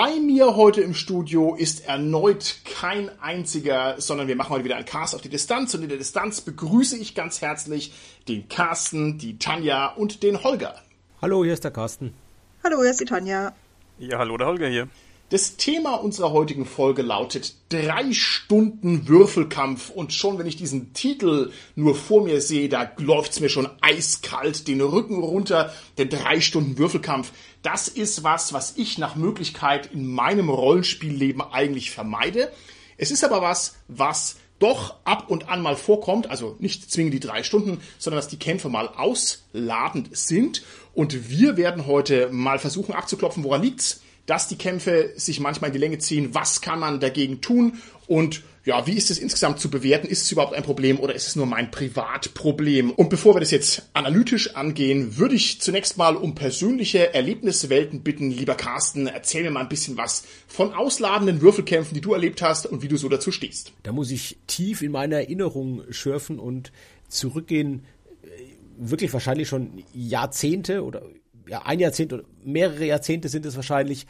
Bei 0.00 0.14
mir 0.20 0.54
heute 0.54 0.80
im 0.80 0.94
Studio 0.94 1.56
ist 1.56 1.88
erneut 1.88 2.58
kein 2.64 3.10
einziger, 3.20 3.96
sondern 4.00 4.28
wir 4.28 4.36
machen 4.36 4.50
heute 4.50 4.62
wieder 4.62 4.76
einen 4.76 4.84
Cast 4.84 5.12
auf 5.12 5.22
die 5.22 5.28
Distanz 5.28 5.74
und 5.74 5.82
in 5.82 5.88
der 5.88 5.98
Distanz 5.98 6.40
begrüße 6.40 6.96
ich 6.96 7.16
ganz 7.16 7.42
herzlich 7.42 7.92
den 8.28 8.48
Carsten, 8.48 9.18
die 9.18 9.38
Tanja 9.38 9.88
und 9.88 10.22
den 10.22 10.44
Holger. 10.44 10.76
Hallo, 11.20 11.42
hier 11.42 11.52
ist 11.52 11.64
der 11.64 11.72
Carsten. 11.72 12.14
Hallo, 12.62 12.76
hier 12.80 12.92
ist 12.92 13.00
die 13.00 13.06
Tanja. 13.06 13.52
Ja, 13.98 14.18
hallo, 14.18 14.36
der 14.36 14.46
Holger 14.46 14.68
hier. 14.68 14.88
Das 15.30 15.58
Thema 15.58 15.96
unserer 15.96 16.32
heutigen 16.32 16.64
Folge 16.64 17.02
lautet 17.02 17.54
drei 17.68 18.14
Stunden 18.14 19.08
Würfelkampf 19.08 19.90
und 19.90 20.14
schon 20.14 20.38
wenn 20.38 20.46
ich 20.46 20.56
diesen 20.56 20.94
Titel 20.94 21.50
nur 21.76 21.94
vor 21.94 22.22
mir 22.22 22.40
sehe, 22.40 22.70
da 22.70 22.90
läuft's 22.96 23.40
mir 23.40 23.50
schon 23.50 23.68
eiskalt 23.82 24.68
den 24.68 24.80
Rücken 24.80 25.22
runter. 25.22 25.70
Der 25.98 26.06
drei 26.06 26.40
Stunden 26.40 26.78
Würfelkampf, 26.78 27.32
das 27.62 27.88
ist 27.88 28.22
was, 28.22 28.52
was 28.52 28.74
ich 28.76 28.98
nach 28.98 29.16
Möglichkeit 29.16 29.92
in 29.92 30.06
meinem 30.06 30.48
Rollenspielleben 30.48 31.42
eigentlich 31.42 31.90
vermeide. 31.90 32.52
Es 32.96 33.10
ist 33.10 33.24
aber 33.24 33.42
was, 33.42 33.76
was 33.88 34.36
doch 34.58 34.96
ab 35.04 35.24
und 35.28 35.48
an 35.48 35.62
mal 35.62 35.76
vorkommt, 35.76 36.28
also 36.30 36.56
nicht 36.58 36.90
zwingend 36.90 37.14
die 37.14 37.20
drei 37.20 37.42
Stunden, 37.42 37.80
sondern 37.98 38.18
dass 38.18 38.28
die 38.28 38.38
Kämpfe 38.38 38.68
mal 38.68 38.88
ausladend 38.88 40.16
sind. 40.16 40.62
Und 40.94 41.30
wir 41.30 41.56
werden 41.56 41.86
heute 41.86 42.28
mal 42.30 42.58
versuchen 42.58 42.94
abzuklopfen, 42.94 43.44
woran 43.44 43.62
liegt's 43.62 44.00
dass 44.28 44.46
die 44.46 44.58
Kämpfe 44.58 45.14
sich 45.16 45.40
manchmal 45.40 45.68
in 45.68 45.72
die 45.72 45.80
Länge 45.80 45.98
ziehen. 45.98 46.34
Was 46.34 46.60
kann 46.60 46.78
man 46.78 47.00
dagegen 47.00 47.40
tun? 47.40 47.80
Und 48.06 48.42
ja, 48.68 48.86
wie 48.86 48.92
ist 48.92 49.10
es 49.10 49.18
insgesamt 49.18 49.60
zu 49.60 49.70
bewerten? 49.70 50.08
Ist 50.08 50.24
es 50.24 50.30
überhaupt 50.30 50.52
ein 50.52 50.62
Problem 50.62 51.00
oder 51.00 51.14
ist 51.14 51.26
es 51.26 51.36
nur 51.36 51.46
mein 51.46 51.70
Privatproblem? 51.70 52.90
Und 52.90 53.08
bevor 53.08 53.34
wir 53.34 53.40
das 53.40 53.50
jetzt 53.50 53.88
analytisch 53.94 54.56
angehen, 54.56 55.16
würde 55.16 55.36
ich 55.36 55.62
zunächst 55.62 55.96
mal 55.96 56.16
um 56.16 56.34
persönliche 56.34 57.14
Erlebniswelten 57.14 58.02
bitten. 58.02 58.30
Lieber 58.30 58.56
Carsten, 58.56 59.06
erzähl 59.06 59.42
mir 59.42 59.50
mal 59.50 59.60
ein 59.60 59.70
bisschen 59.70 59.96
was 59.96 60.24
von 60.46 60.74
ausladenden 60.74 61.40
Würfelkämpfen, 61.40 61.94
die 61.94 62.02
du 62.02 62.12
erlebt 62.12 62.42
hast 62.42 62.66
und 62.66 62.82
wie 62.82 62.88
du 62.88 62.98
so 62.98 63.08
dazu 63.08 63.32
stehst. 63.32 63.72
Da 63.84 63.92
muss 63.92 64.10
ich 64.10 64.36
tief 64.46 64.82
in 64.82 64.92
meine 64.92 65.14
Erinnerung 65.14 65.84
schürfen 65.88 66.38
und 66.38 66.70
zurückgehen, 67.08 67.86
äh, 68.22 68.28
wirklich 68.76 69.14
wahrscheinlich 69.14 69.48
schon 69.48 69.82
Jahrzehnte 69.94 70.84
oder 70.84 71.04
ja, 71.48 71.62
ein 71.62 71.80
Jahrzehnt 71.80 72.12
oder 72.12 72.24
mehrere 72.44 72.84
Jahrzehnte 72.84 73.30
sind 73.30 73.46
es 73.46 73.56
wahrscheinlich 73.56 74.06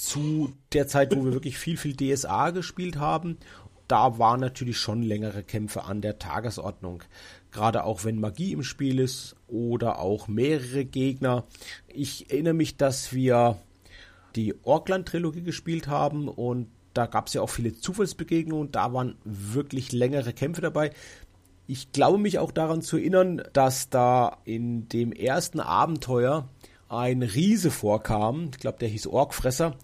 zu 0.00 0.54
der 0.72 0.86
Zeit, 0.86 1.14
wo 1.14 1.22
wir 1.26 1.34
wirklich 1.34 1.58
viel, 1.58 1.76
viel 1.76 1.94
DSA 1.94 2.50
gespielt 2.50 2.96
haben. 2.96 3.36
Da 3.90 4.20
waren 4.20 4.38
natürlich 4.38 4.78
schon 4.78 5.02
längere 5.02 5.42
Kämpfe 5.42 5.82
an 5.82 6.00
der 6.00 6.20
Tagesordnung. 6.20 7.02
Gerade 7.50 7.82
auch 7.82 8.04
wenn 8.04 8.20
Magie 8.20 8.52
im 8.52 8.62
Spiel 8.62 9.00
ist 9.00 9.34
oder 9.48 9.98
auch 9.98 10.28
mehrere 10.28 10.84
Gegner. 10.84 11.44
Ich 11.88 12.30
erinnere 12.30 12.54
mich, 12.54 12.76
dass 12.76 13.12
wir 13.12 13.58
die 14.36 14.54
Orkland-Trilogie 14.62 15.42
gespielt 15.42 15.88
haben 15.88 16.28
und 16.28 16.68
da 16.94 17.06
gab 17.06 17.26
es 17.26 17.34
ja 17.34 17.42
auch 17.42 17.50
viele 17.50 17.74
Zufallsbegegnungen. 17.74 18.70
Da 18.70 18.92
waren 18.92 19.16
wirklich 19.24 19.90
längere 19.90 20.32
Kämpfe 20.32 20.60
dabei. 20.60 20.92
Ich 21.66 21.90
glaube 21.90 22.18
mich 22.18 22.38
auch 22.38 22.52
daran 22.52 22.82
zu 22.82 22.96
erinnern, 22.96 23.42
dass 23.52 23.90
da 23.90 24.38
in 24.44 24.88
dem 24.88 25.10
ersten 25.10 25.58
Abenteuer 25.58 26.48
ein 26.88 27.24
Riese 27.24 27.72
vorkam. 27.72 28.50
Ich 28.52 28.58
glaube, 28.60 28.78
der 28.78 28.88
hieß 28.88 29.08
Orkfresser. 29.08 29.76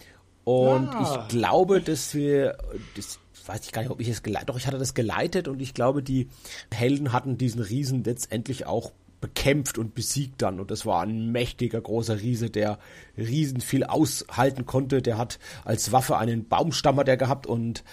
Und 0.45 0.87
ah. 0.87 1.01
ich 1.03 1.27
glaube, 1.27 1.81
dass 1.81 2.15
wir, 2.15 2.57
das 2.95 3.19
weiß 3.47 3.65
ich 3.65 3.71
gar 3.71 3.81
nicht, 3.81 3.91
ob 3.91 3.99
ich 4.01 4.09
es 4.09 4.23
geleitet, 4.23 4.49
doch 4.49 4.57
ich 4.57 4.67
hatte 4.67 4.77
das 4.77 4.93
geleitet 4.93 5.47
und 5.47 5.61
ich 5.61 5.73
glaube, 5.73 6.03
die 6.03 6.29
Helden 6.73 7.13
hatten 7.13 7.37
diesen 7.37 7.61
Riesen 7.61 8.03
letztendlich 8.03 8.65
auch 8.65 8.91
bekämpft 9.21 9.77
und 9.77 9.95
besiegt 9.95 10.41
dann. 10.41 10.59
Und 10.59 10.71
das 10.71 10.85
war 10.85 11.01
ein 11.01 11.31
mächtiger, 11.31 11.81
großer 11.81 12.21
Riese, 12.21 12.49
der 12.49 12.77
riesen 13.17 13.61
viel 13.61 13.83
aushalten 13.83 14.65
konnte. 14.65 15.01
Der 15.01 15.17
hat 15.17 15.39
als 15.65 15.91
Waffe 15.91 16.17
einen 16.17 16.47
Baumstammer 16.47 17.03
der 17.03 17.17
gehabt 17.17 17.47
und 17.47 17.83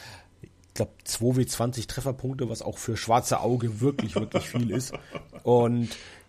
ich 0.42 0.50
glaube 0.74 0.92
2W20 1.06 1.86
Trefferpunkte, 1.86 2.50
was 2.50 2.62
auch 2.62 2.78
für 2.78 2.96
schwarze 2.96 3.40
Auge 3.40 3.80
wirklich, 3.80 4.16
wirklich 4.16 4.48
viel 4.48 4.70
ist. 4.70 4.92
Und 5.44 5.88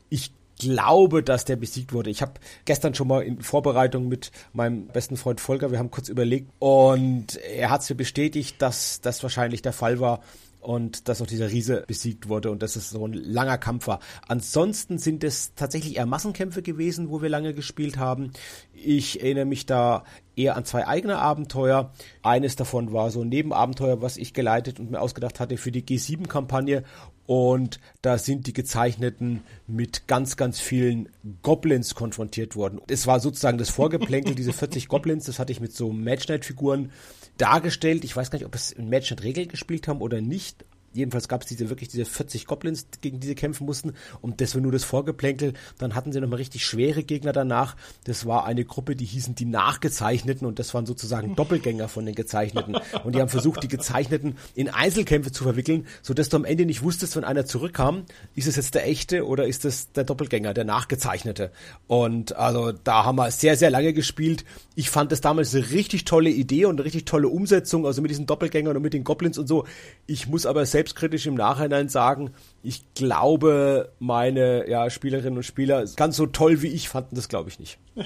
ich 0.10 0.32
glaube, 0.60 1.24
dass 1.24 1.46
der 1.46 1.56
besiegt 1.56 1.94
wurde. 1.94 2.10
Ich 2.10 2.22
habe 2.22 2.34
gestern 2.66 2.96
schon 2.96 3.08
mal 3.08 3.24
in 3.24 3.42
Vorbereitung 3.42 4.08
mit 4.08 4.32
meinem 4.54 4.88
besten 4.88 5.18
Freund 5.18 5.42
Volker, 5.42 5.72
wir 5.72 5.80
haben 5.80 5.92
kurz 5.92 6.10
überlegt 6.10 6.50
und 6.60 7.36
er 7.38 7.70
hat 7.70 7.82
es 7.82 7.90
mir 7.90 7.96
bestätigt, 7.96 8.62
dass 8.62 9.02
das 9.02 9.22
wahrscheinlich 9.24 9.62
der 9.62 9.74
Fall 9.74 10.00
war 10.00 10.22
und 10.66 11.08
dass 11.08 11.22
auch 11.22 11.28
dieser 11.28 11.52
Riese 11.52 11.84
besiegt 11.86 12.28
wurde 12.28 12.50
und 12.50 12.64
dass 12.64 12.76
es 12.76 12.90
so 12.90 13.06
ein 13.06 13.14
langer 13.14 13.60
Kampf 13.60 13.86
war. 13.86 14.00
Ansonsten 14.28 14.98
sind 14.98 15.24
es 15.24 15.54
tatsächlich 15.54 15.98
eher 15.98 16.08
Massenkämpfe 16.08 16.64
gewesen, 16.64 17.12
wo 17.12 17.22
wir 17.22 17.30
lange 17.30 17.54
gespielt 17.54 17.98
haben. 17.98 18.32
Ich 18.74 19.22
erinnere 19.22 19.46
mich 19.46 19.68
da 19.68 20.04
eher 20.36 20.56
an 20.56 20.66
zwei 20.66 20.88
eigene 20.88 21.20
Abenteuer. 21.20 21.92
Eines 22.24 22.56
davon 22.56 22.92
war 22.92 23.12
so 23.12 23.22
ein 23.22 23.30
Nebenabenteuer, 23.30 24.02
was 24.02 24.18
ich 24.18 24.34
geleitet 24.34 24.80
und 24.80 24.90
mir 24.90 25.02
ausgedacht 25.02 25.40
hatte 25.40 25.58
für 25.58 25.72
die 25.72 25.84
G7-Kampagne 25.84 26.84
und 27.28 27.80
da 28.02 28.18
sind 28.18 28.48
die 28.48 28.54
Gezeichneten 28.54 29.42
mit 29.68 30.08
ganz, 30.08 30.38
ganz 30.38 30.60
vielen 30.60 31.10
Goblins 31.42 31.96
konfrontiert 31.96 32.56
worden. 32.56 32.80
Es 32.88 33.08
war 33.08 33.20
sozusagen 33.20 33.58
das 33.58 33.70
Vorgeplänkel, 33.70 34.36
diese 34.36 34.54
40 34.54 34.88
Goblins, 34.88 35.26
das 35.26 35.40
hatte 35.40 35.52
ich 35.52 35.60
mit 35.60 35.74
so 35.74 35.92
Match 35.92 36.26
Figuren 36.42 36.92
dargestellt. 37.38 38.04
Ich 38.04 38.16
weiß 38.16 38.32
gar 38.32 38.40
nicht, 38.40 38.46
ob 38.46 38.56
es 38.56 38.72
in 38.72 38.90
Match 38.90 39.14
Regel 39.22 39.48
gespielt 39.48 39.88
haben 39.88 40.02
oder 40.02 40.22
nicht, 40.22 40.66
jedenfalls 40.96 41.28
gab 41.28 41.42
es 41.42 41.48
diese 41.48 41.70
wirklich 41.70 41.90
diese 41.90 42.06
40 42.06 42.48
Goblins, 42.48 42.88
gegen 43.02 43.20
die 43.20 43.28
sie 43.28 43.36
kämpfen 43.36 43.66
mussten. 43.66 43.94
Und 44.22 44.42
das 44.42 44.56
war 44.56 44.62
nur 44.62 44.72
das 44.72 44.84
Vorgeplänkel. 44.84 45.54
Dann 45.78 45.96
hatten 45.96 46.12
sie 46.12 46.22
nochmal 46.22 46.38
richtig 46.38 46.66
schwere 46.66 47.04
Gegner 47.04 47.34
danach. 47.34 47.76
Das 48.06 48.26
war 48.26 48.46
eine 48.46 48.66
Gruppe, 48.66 48.96
die 48.96 49.06
hießen 49.06 49.36
die 49.36 49.46
Nachgezeichneten 49.46 50.48
und 50.48 50.60
das 50.60 50.74
waren 50.74 50.86
sozusagen 50.86 51.36
Doppelgänger 51.36 51.88
von 51.88 52.06
den 52.06 52.16
Gezeichneten. 52.16 52.78
Und 53.04 53.16
die 53.16 53.22
haben 53.22 53.30
versucht, 53.30 53.64
die 53.64 53.68
Gezeichneten 53.68 54.38
in 54.56 54.70
Einzelkämpfe 54.70 55.32
zu 55.32 55.44
verwickeln, 55.44 55.88
sodass 56.02 56.30
du 56.30 56.38
am 56.38 56.46
Ende 56.46 56.66
nicht 56.66 56.84
wusstest, 56.84 57.16
wenn 57.16 57.24
einer 57.24 57.46
zurückkam, 57.46 58.06
ist 58.36 58.48
es 58.48 58.56
jetzt 58.56 58.76
der 58.76 58.88
echte 58.88 59.26
oder 59.26 59.46
ist 59.48 59.66
es 59.66 59.92
der 59.92 60.04
Doppelgänger, 60.04 60.54
der 60.54 60.64
Nachgezeichnete. 60.64 61.52
Und 61.88 62.36
also 62.36 62.72
da 62.72 63.04
haben 63.06 63.18
wir 63.18 63.32
sehr, 63.32 63.58
sehr 63.58 63.70
lange 63.70 63.94
gespielt. 63.94 64.46
Ich 64.76 64.90
fand 64.90 65.12
das 65.12 65.22
damals 65.22 65.54
eine 65.54 65.72
richtig 65.72 66.06
tolle 66.06 66.30
Idee 66.30 66.66
und 66.66 66.76
eine 66.76 66.86
richtig 66.86 67.06
tolle 67.06 67.28
Umsetzung, 67.28 67.86
also 67.86 68.02
mit 68.02 68.12
diesen 68.12 68.26
Doppelgängern 68.26 68.76
und 68.76 68.82
mit 68.82 68.94
den 68.94 69.04
Goblins 69.04 69.38
und 69.38 69.48
so. 69.48 69.66
Ich 70.06 70.28
muss 70.28 70.46
aber 70.46 70.66
selbst 70.66 70.85
selbstkritisch 70.86 71.26
im 71.26 71.34
Nachhinein 71.34 71.90
sagen, 71.90 72.32
ich 72.62 72.84
glaube, 72.94 73.92
meine 73.98 74.70
ja, 74.70 74.90
Spielerinnen 74.92 75.38
und 75.38 75.44
Spieler 75.44 75.84
ganz 75.96 76.16
so 76.16 76.28
toll 76.28 76.62
wie 76.62 76.68
ich 76.68 76.90
fanden 76.90 77.16
das, 77.16 77.28
glaube 77.28 77.50
ich, 77.50 77.60
nicht. 77.60 77.80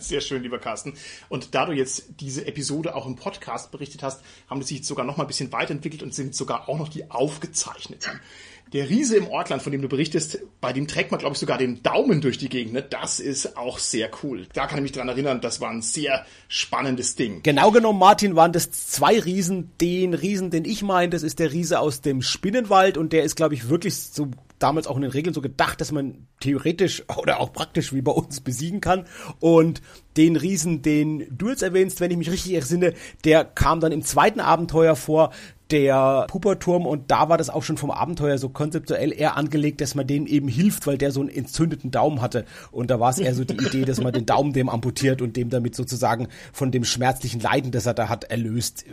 Sehr 0.00 0.20
schön, 0.20 0.42
lieber 0.42 0.58
Carsten. 0.58 0.94
Und 1.28 1.54
da 1.54 1.66
du 1.66 1.72
jetzt 1.72 2.06
diese 2.18 2.44
Episode 2.46 2.96
auch 2.96 3.06
im 3.06 3.14
Podcast 3.14 3.70
berichtet 3.70 4.02
hast, 4.02 4.22
haben 4.48 4.60
die 4.60 4.66
sich 4.66 4.84
sogar 4.84 5.04
noch 5.04 5.16
mal 5.16 5.24
ein 5.24 5.28
bisschen 5.28 5.52
weiterentwickelt 5.52 6.02
und 6.02 6.12
sind 6.12 6.34
sogar 6.34 6.68
auch 6.68 6.78
noch 6.78 6.88
die 6.88 7.08
aufgezeichneten. 7.08 8.20
Der 8.72 8.88
Riese 8.88 9.16
im 9.16 9.28
Ortland, 9.28 9.62
von 9.62 9.72
dem 9.72 9.82
du 9.82 9.88
berichtest, 9.88 10.40
bei 10.60 10.72
dem 10.72 10.86
trägt 10.86 11.10
man, 11.10 11.20
glaube 11.20 11.34
ich, 11.34 11.38
sogar 11.38 11.58
den 11.58 11.82
Daumen 11.82 12.20
durch 12.20 12.38
die 12.38 12.48
Gegend. 12.48 12.74
Ne? 12.74 12.82
Das 12.82 13.20
ist 13.20 13.56
auch 13.56 13.78
sehr 13.78 14.10
cool. 14.22 14.46
Da 14.52 14.66
kann 14.66 14.78
ich 14.78 14.82
mich 14.82 14.92
dran 14.92 15.08
erinnern, 15.08 15.40
das 15.40 15.60
war 15.60 15.70
ein 15.70 15.82
sehr 15.82 16.26
spannendes 16.48 17.14
Ding. 17.16 17.42
Genau 17.42 17.70
genommen, 17.70 17.98
Martin, 17.98 18.36
waren 18.36 18.52
das 18.52 18.70
zwei 18.70 19.18
Riesen. 19.18 19.70
Den 19.80 20.14
Riesen, 20.14 20.50
den 20.50 20.64
ich 20.64 20.82
meine, 20.82 21.10
das 21.10 21.22
ist 21.22 21.38
der 21.38 21.52
Riese 21.52 21.80
aus 21.80 22.00
dem 22.00 22.22
Spinnenwald 22.22 22.98
und 22.98 23.12
der 23.12 23.24
ist, 23.24 23.36
glaube 23.36 23.54
ich, 23.54 23.68
wirklich 23.68 23.96
so 23.96 24.28
damals 24.58 24.86
auch 24.86 24.96
in 24.96 25.02
den 25.02 25.10
Regeln 25.10 25.34
so 25.34 25.40
gedacht, 25.40 25.80
dass 25.80 25.92
man 25.92 26.26
theoretisch 26.40 27.04
oder 27.16 27.40
auch 27.40 27.52
praktisch 27.52 27.92
wie 27.92 28.02
bei 28.02 28.12
uns 28.12 28.40
besiegen 28.40 28.80
kann. 28.80 29.06
Und 29.40 29.80
den 30.16 30.36
Riesen, 30.36 30.82
den 30.82 31.26
du 31.30 31.48
jetzt 31.48 31.62
erwähnst, 31.62 32.00
wenn 32.00 32.10
ich 32.10 32.16
mich 32.16 32.30
richtig 32.30 32.54
entsinne, 32.54 32.94
der 33.24 33.44
kam 33.44 33.80
dann 33.80 33.92
im 33.92 34.02
zweiten 34.02 34.40
Abenteuer 34.40 34.96
vor 34.96 35.32
der 35.70 36.26
Puperturm 36.28 36.86
und 36.86 37.10
da 37.10 37.28
war 37.28 37.38
das 37.38 37.50
auch 37.50 37.62
schon 37.62 37.76
vom 37.76 37.90
Abenteuer 37.90 38.38
so 38.38 38.48
konzeptuell 38.48 39.12
eher 39.12 39.36
angelegt, 39.36 39.80
dass 39.80 39.94
man 39.94 40.06
denen 40.06 40.26
eben 40.26 40.48
hilft, 40.48 40.86
weil 40.86 40.98
der 40.98 41.12
so 41.12 41.20
einen 41.20 41.28
entzündeten 41.28 41.90
Daumen 41.90 42.20
hatte. 42.20 42.44
Und 42.70 42.90
da 42.90 43.00
war 43.00 43.10
es 43.10 43.18
eher 43.18 43.34
so 43.34 43.44
die 43.44 43.56
Idee, 43.56 43.84
dass 43.84 44.00
man 44.00 44.12
den 44.12 44.26
Daumen 44.26 44.52
dem 44.52 44.68
amputiert 44.68 45.20
und 45.20 45.36
dem 45.36 45.50
damit 45.50 45.74
sozusagen 45.74 46.28
von 46.52 46.70
dem 46.70 46.84
schmerzlichen 46.84 47.40
Leiden, 47.40 47.70
das 47.70 47.86
er 47.86 47.94
da 47.94 48.08
hat, 48.08 48.24
erlöst 48.24 48.84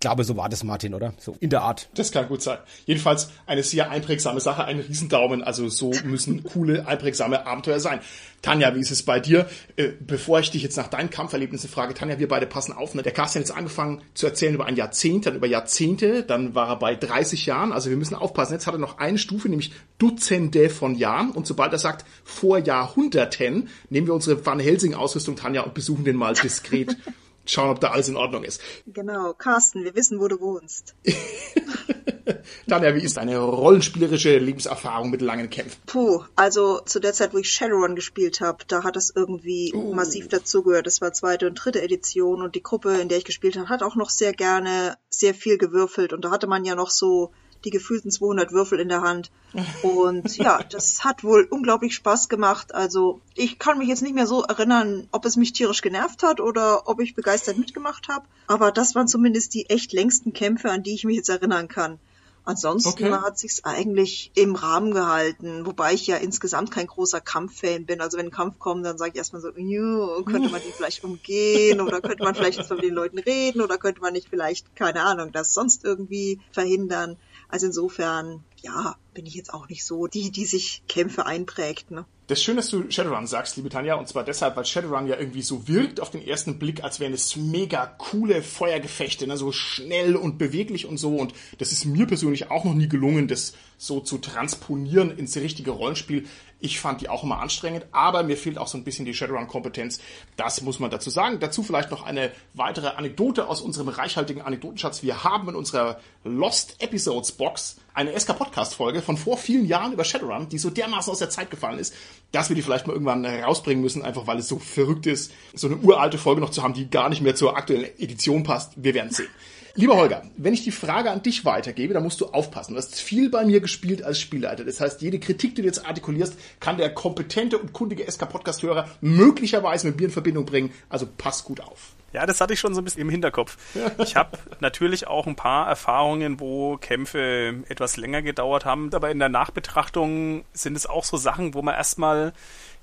glaube, 0.00 0.24
so 0.24 0.36
war 0.36 0.48
das, 0.48 0.64
Martin, 0.64 0.94
oder? 0.94 1.14
So 1.18 1.36
in 1.40 1.50
der 1.50 1.62
Art. 1.62 1.88
Das 1.94 2.10
kann 2.10 2.28
gut 2.28 2.42
sein. 2.42 2.58
Jedenfalls 2.86 3.30
eine 3.46 3.62
sehr 3.62 3.90
einprägsame 3.90 4.40
Sache, 4.40 4.64
ein 4.64 4.80
Riesendaumen. 4.80 5.42
Also 5.42 5.68
so 5.68 5.92
müssen 6.04 6.42
coole, 6.52 6.86
einprägsame 6.86 7.46
Abenteuer 7.46 7.80
sein. 7.80 8.00
Tanja, 8.42 8.74
wie 8.74 8.80
ist 8.80 8.90
es 8.90 9.02
bei 9.02 9.20
dir? 9.20 9.46
Äh, 9.76 9.90
bevor 10.00 10.40
ich 10.40 10.50
dich 10.50 10.62
jetzt 10.62 10.76
nach 10.78 10.88
deinen 10.88 11.10
Kampferlebnissen 11.10 11.68
frage, 11.68 11.92
Tanja, 11.92 12.18
wir 12.18 12.28
beide 12.28 12.46
passen 12.46 12.72
auf. 12.72 12.94
Ne? 12.94 13.02
Der 13.02 13.12
Carsten 13.12 13.40
hat 13.40 13.48
jetzt 13.48 13.56
angefangen 13.56 14.02
zu 14.14 14.26
erzählen 14.26 14.54
über 14.54 14.64
ein 14.64 14.76
Jahrzehnt, 14.76 15.26
dann 15.26 15.36
über 15.36 15.46
Jahrzehnte. 15.46 15.60
Jahrzehnte, 15.90 16.22
dann 16.22 16.54
war 16.54 16.68
er 16.68 16.76
bei 16.76 16.94
30 16.94 17.46
Jahren. 17.46 17.72
Also 17.72 17.90
wir 17.90 17.96
müssen 17.96 18.14
aufpassen. 18.14 18.52
Jetzt 18.54 18.66
hat 18.66 18.74
er 18.74 18.78
noch 18.78 18.98
eine 18.98 19.18
Stufe, 19.18 19.48
nämlich 19.48 19.72
Dutzende 19.98 20.70
von 20.70 20.94
Jahren. 20.94 21.30
Und 21.30 21.46
sobald 21.46 21.72
er 21.72 21.78
sagt 21.78 22.04
vor 22.24 22.58
Jahrhunderten, 22.58 23.68
nehmen 23.88 24.06
wir 24.06 24.14
unsere 24.14 24.44
Van 24.44 24.60
Helsing-Ausrüstung, 24.60 25.36
Tanja, 25.36 25.62
und 25.62 25.74
besuchen 25.74 26.04
den 26.04 26.16
mal 26.16 26.34
diskret. 26.34 26.96
Schauen, 27.46 27.70
ob 27.70 27.80
da 27.80 27.90
alles 27.90 28.08
in 28.08 28.16
Ordnung 28.16 28.44
ist. 28.44 28.60
Genau, 28.86 29.32
Carsten, 29.32 29.84
wir 29.84 29.94
wissen, 29.94 30.20
wo 30.20 30.28
du 30.28 30.40
wohnst. 30.40 30.94
Tanja, 32.68 32.94
wie 32.94 33.02
ist 33.02 33.16
deine 33.16 33.38
rollenspielerische 33.38 34.38
Lebenserfahrung 34.38 35.10
mit 35.10 35.22
langen 35.22 35.50
Kämpfen? 35.50 35.80
Puh, 35.86 36.22
also 36.36 36.80
zu 36.80 37.00
der 37.00 37.12
Zeit, 37.12 37.34
wo 37.34 37.38
ich 37.38 37.50
Shadowrun 37.50 37.96
gespielt 37.96 38.40
habe, 38.40 38.64
da 38.68 38.84
hat 38.84 38.96
das 38.96 39.10
irgendwie 39.14 39.72
uh. 39.74 39.94
massiv 39.94 40.28
dazugehört. 40.28 40.86
Das 40.86 41.00
war 41.00 41.12
zweite 41.12 41.46
und 41.46 41.54
dritte 41.54 41.82
Edition 41.82 42.42
und 42.42 42.54
die 42.54 42.62
Gruppe, 42.62 43.00
in 43.00 43.08
der 43.08 43.18
ich 43.18 43.24
gespielt 43.24 43.56
habe, 43.56 43.68
hat 43.68 43.82
auch 43.82 43.96
noch 43.96 44.10
sehr 44.10 44.32
gerne 44.32 44.96
sehr 45.08 45.34
viel 45.34 45.58
gewürfelt 45.58 46.12
und 46.12 46.24
da 46.24 46.30
hatte 46.30 46.46
man 46.46 46.64
ja 46.64 46.74
noch 46.74 46.90
so 46.90 47.32
die 47.64 47.70
gefühlten 47.70 48.10
200 48.10 48.52
Würfel 48.52 48.80
in 48.80 48.88
der 48.88 49.02
Hand. 49.02 49.30
Und 49.82 50.36
ja, 50.36 50.62
das 50.62 51.04
hat 51.04 51.24
wohl 51.24 51.46
unglaublich 51.50 51.94
Spaß 51.94 52.28
gemacht. 52.28 52.74
Also 52.74 53.20
ich 53.34 53.58
kann 53.58 53.78
mich 53.78 53.88
jetzt 53.88 54.02
nicht 54.02 54.14
mehr 54.14 54.26
so 54.26 54.42
erinnern, 54.42 55.08
ob 55.12 55.24
es 55.24 55.36
mich 55.36 55.52
tierisch 55.52 55.82
genervt 55.82 56.22
hat 56.22 56.40
oder 56.40 56.88
ob 56.88 57.00
ich 57.00 57.14
begeistert 57.14 57.58
mitgemacht 57.58 58.08
habe. 58.08 58.26
Aber 58.46 58.72
das 58.72 58.94
waren 58.94 59.08
zumindest 59.08 59.54
die 59.54 59.68
echt 59.68 59.92
längsten 59.92 60.32
Kämpfe, 60.32 60.70
an 60.70 60.82
die 60.82 60.94
ich 60.94 61.04
mich 61.04 61.16
jetzt 61.16 61.28
erinnern 61.28 61.68
kann. 61.68 61.98
Ansonsten 62.44 63.04
okay. 63.04 63.12
hat 63.12 63.38
sich's 63.38 63.64
eigentlich 63.64 64.32
im 64.34 64.54
Rahmen 64.54 64.92
gehalten, 64.92 65.66
wobei 65.66 65.92
ich 65.92 66.06
ja 66.06 66.16
insgesamt 66.16 66.70
kein 66.70 66.86
großer 66.86 67.20
Kampffan 67.20 67.84
bin. 67.84 68.00
Also 68.00 68.16
wenn 68.18 68.26
ein 68.26 68.32
Kampf 68.32 68.58
kommt, 68.58 68.84
dann 68.84 68.96
sage 68.98 69.12
ich 69.12 69.18
erstmal 69.18 69.42
so, 69.42 69.52
könnte 69.52 70.48
man 70.48 70.62
den 70.62 70.72
vielleicht 70.72 71.04
umgehen 71.04 71.80
oder 71.80 72.00
könnte 72.00 72.24
man 72.24 72.34
vielleicht 72.34 72.68
mit 72.68 72.82
den 72.82 72.94
Leuten 72.94 73.18
reden 73.18 73.60
oder 73.60 73.76
könnte 73.76 74.00
man 74.00 74.14
nicht 74.14 74.28
vielleicht, 74.30 74.74
keine 74.74 75.02
Ahnung, 75.02 75.32
das 75.32 75.52
sonst 75.52 75.84
irgendwie 75.84 76.40
verhindern. 76.50 77.16
Also 77.50 77.66
insofern, 77.66 78.44
ja, 78.62 78.96
bin 79.14 79.26
ich 79.26 79.34
jetzt 79.34 79.52
auch 79.52 79.68
nicht 79.68 79.84
so 79.84 80.06
die, 80.06 80.30
die 80.30 80.44
sich 80.44 80.82
Kämpfe 80.88 81.26
einprägt. 81.26 81.90
Ne? 81.90 82.04
Das 82.30 82.38
ist 82.38 82.44
schön, 82.44 82.56
dass 82.56 82.70
du 82.70 82.88
Shadowrun 82.88 83.26
sagst, 83.26 83.56
liebe 83.56 83.70
Tanja, 83.70 83.96
und 83.96 84.06
zwar 84.06 84.22
deshalb, 84.22 84.54
weil 84.56 84.64
Shadowrun 84.64 85.08
ja 85.08 85.18
irgendwie 85.18 85.42
so 85.42 85.66
wirkt 85.66 86.00
auf 86.00 86.10
den 86.10 86.24
ersten 86.24 86.60
Blick, 86.60 86.84
als 86.84 87.00
wären 87.00 87.12
es 87.12 87.34
mega 87.34 87.86
coole 87.86 88.42
Feuergefechte, 88.42 89.26
ne? 89.26 89.36
so 89.36 89.50
schnell 89.50 90.14
und 90.14 90.38
beweglich 90.38 90.86
und 90.86 90.96
so. 90.96 91.16
Und 91.16 91.34
das 91.58 91.72
ist 91.72 91.86
mir 91.86 92.06
persönlich 92.06 92.48
auch 92.50 92.64
noch 92.64 92.74
nie 92.74 92.88
gelungen, 92.88 93.26
das 93.26 93.54
so 93.78 93.98
zu 93.98 94.18
transponieren 94.18 95.10
ins 95.10 95.36
richtige 95.36 95.72
Rollenspiel. 95.72 96.26
Ich 96.60 96.78
fand 96.78 97.00
die 97.00 97.08
auch 97.08 97.24
immer 97.24 97.40
anstrengend, 97.40 97.86
aber 97.90 98.22
mir 98.22 98.36
fehlt 98.36 98.58
auch 98.58 98.68
so 98.68 98.78
ein 98.78 98.84
bisschen 98.84 99.06
die 99.06 99.14
Shadowrun-Kompetenz. 99.14 100.00
Das 100.36 100.60
muss 100.60 100.78
man 100.78 100.90
dazu 100.90 101.10
sagen. 101.10 101.40
Dazu 101.40 101.62
vielleicht 101.64 101.90
noch 101.90 102.04
eine 102.04 102.30
weitere 102.54 102.88
Anekdote 102.88 103.48
aus 103.48 103.60
unserem 103.60 103.88
reichhaltigen 103.88 104.42
Anekdotenschatz. 104.42 105.02
Wir 105.02 105.24
haben 105.24 105.48
in 105.48 105.56
unserer 105.56 105.98
Lost 106.22 106.76
Episodes 106.80 107.32
Box 107.32 107.78
eine 108.00 108.18
SK-Podcast-Folge 108.18 109.02
von 109.02 109.16
vor 109.16 109.36
vielen 109.36 109.66
Jahren 109.66 109.92
über 109.92 110.04
Shadowrun, 110.04 110.48
die 110.48 110.58
so 110.58 110.70
dermaßen 110.70 111.10
aus 111.10 111.18
der 111.18 111.30
Zeit 111.30 111.50
gefallen 111.50 111.78
ist, 111.78 111.94
dass 112.32 112.48
wir 112.48 112.56
die 112.56 112.62
vielleicht 112.62 112.86
mal 112.86 112.94
irgendwann 112.94 113.26
rausbringen 113.26 113.82
müssen, 113.82 114.02
einfach 114.02 114.26
weil 114.26 114.38
es 114.38 114.48
so 114.48 114.58
verrückt 114.58 115.06
ist, 115.06 115.32
so 115.54 115.66
eine 115.66 115.76
uralte 115.76 116.18
Folge 116.18 116.40
noch 116.40 116.50
zu 116.50 116.62
haben, 116.62 116.74
die 116.74 116.88
gar 116.88 117.08
nicht 117.08 117.22
mehr 117.22 117.34
zur 117.34 117.56
aktuellen 117.56 117.84
Edition 117.98 118.42
passt. 118.42 118.72
Wir 118.76 118.94
werden 118.94 119.10
sehen. 119.10 119.28
Lieber 119.74 119.96
Holger, 119.96 120.24
wenn 120.36 120.52
ich 120.52 120.64
die 120.64 120.72
Frage 120.72 121.10
an 121.10 121.22
dich 121.22 121.44
weitergebe, 121.44 121.94
dann 121.94 122.02
musst 122.02 122.20
du 122.20 122.26
aufpassen. 122.26 122.72
Du 122.72 122.78
hast 122.78 123.00
viel 123.00 123.30
bei 123.30 123.44
mir 123.44 123.60
gespielt 123.60 124.02
als 124.02 124.18
Spielleiter. 124.18 124.64
Das 124.64 124.80
heißt, 124.80 125.00
jede 125.00 125.20
Kritik, 125.20 125.54
die 125.54 125.62
du 125.62 125.68
jetzt 125.68 125.86
artikulierst, 125.86 126.34
kann 126.58 126.76
der 126.76 126.92
kompetente 126.92 127.56
und 127.56 127.72
kundige 127.72 128.10
SK-Podcast-Hörer 128.10 128.88
möglicherweise 129.00 129.86
mit 129.86 129.98
mir 129.98 130.06
in 130.06 130.10
Verbindung 130.10 130.44
bringen. 130.44 130.72
Also 130.88 131.06
pass 131.16 131.44
gut 131.44 131.60
auf. 131.60 131.94
Ja, 132.12 132.26
das 132.26 132.40
hatte 132.40 132.52
ich 132.52 132.60
schon 132.60 132.74
so 132.74 132.80
ein 132.80 132.84
bisschen 132.84 133.02
im 133.02 133.10
Hinterkopf. 133.10 133.56
Ich 133.98 134.16
habe 134.16 134.36
natürlich 134.60 135.06
auch 135.06 135.26
ein 135.26 135.36
paar 135.36 135.68
Erfahrungen, 135.68 136.40
wo 136.40 136.76
Kämpfe 136.76 137.62
etwas 137.68 137.96
länger 137.96 138.22
gedauert 138.22 138.64
haben, 138.64 138.92
aber 138.92 139.10
in 139.10 139.18
der 139.18 139.28
Nachbetrachtung 139.28 140.44
sind 140.52 140.76
es 140.76 140.86
auch 140.86 141.04
so 141.04 141.16
Sachen, 141.16 141.54
wo 141.54 141.62
man 141.62 141.74
erstmal 141.74 142.32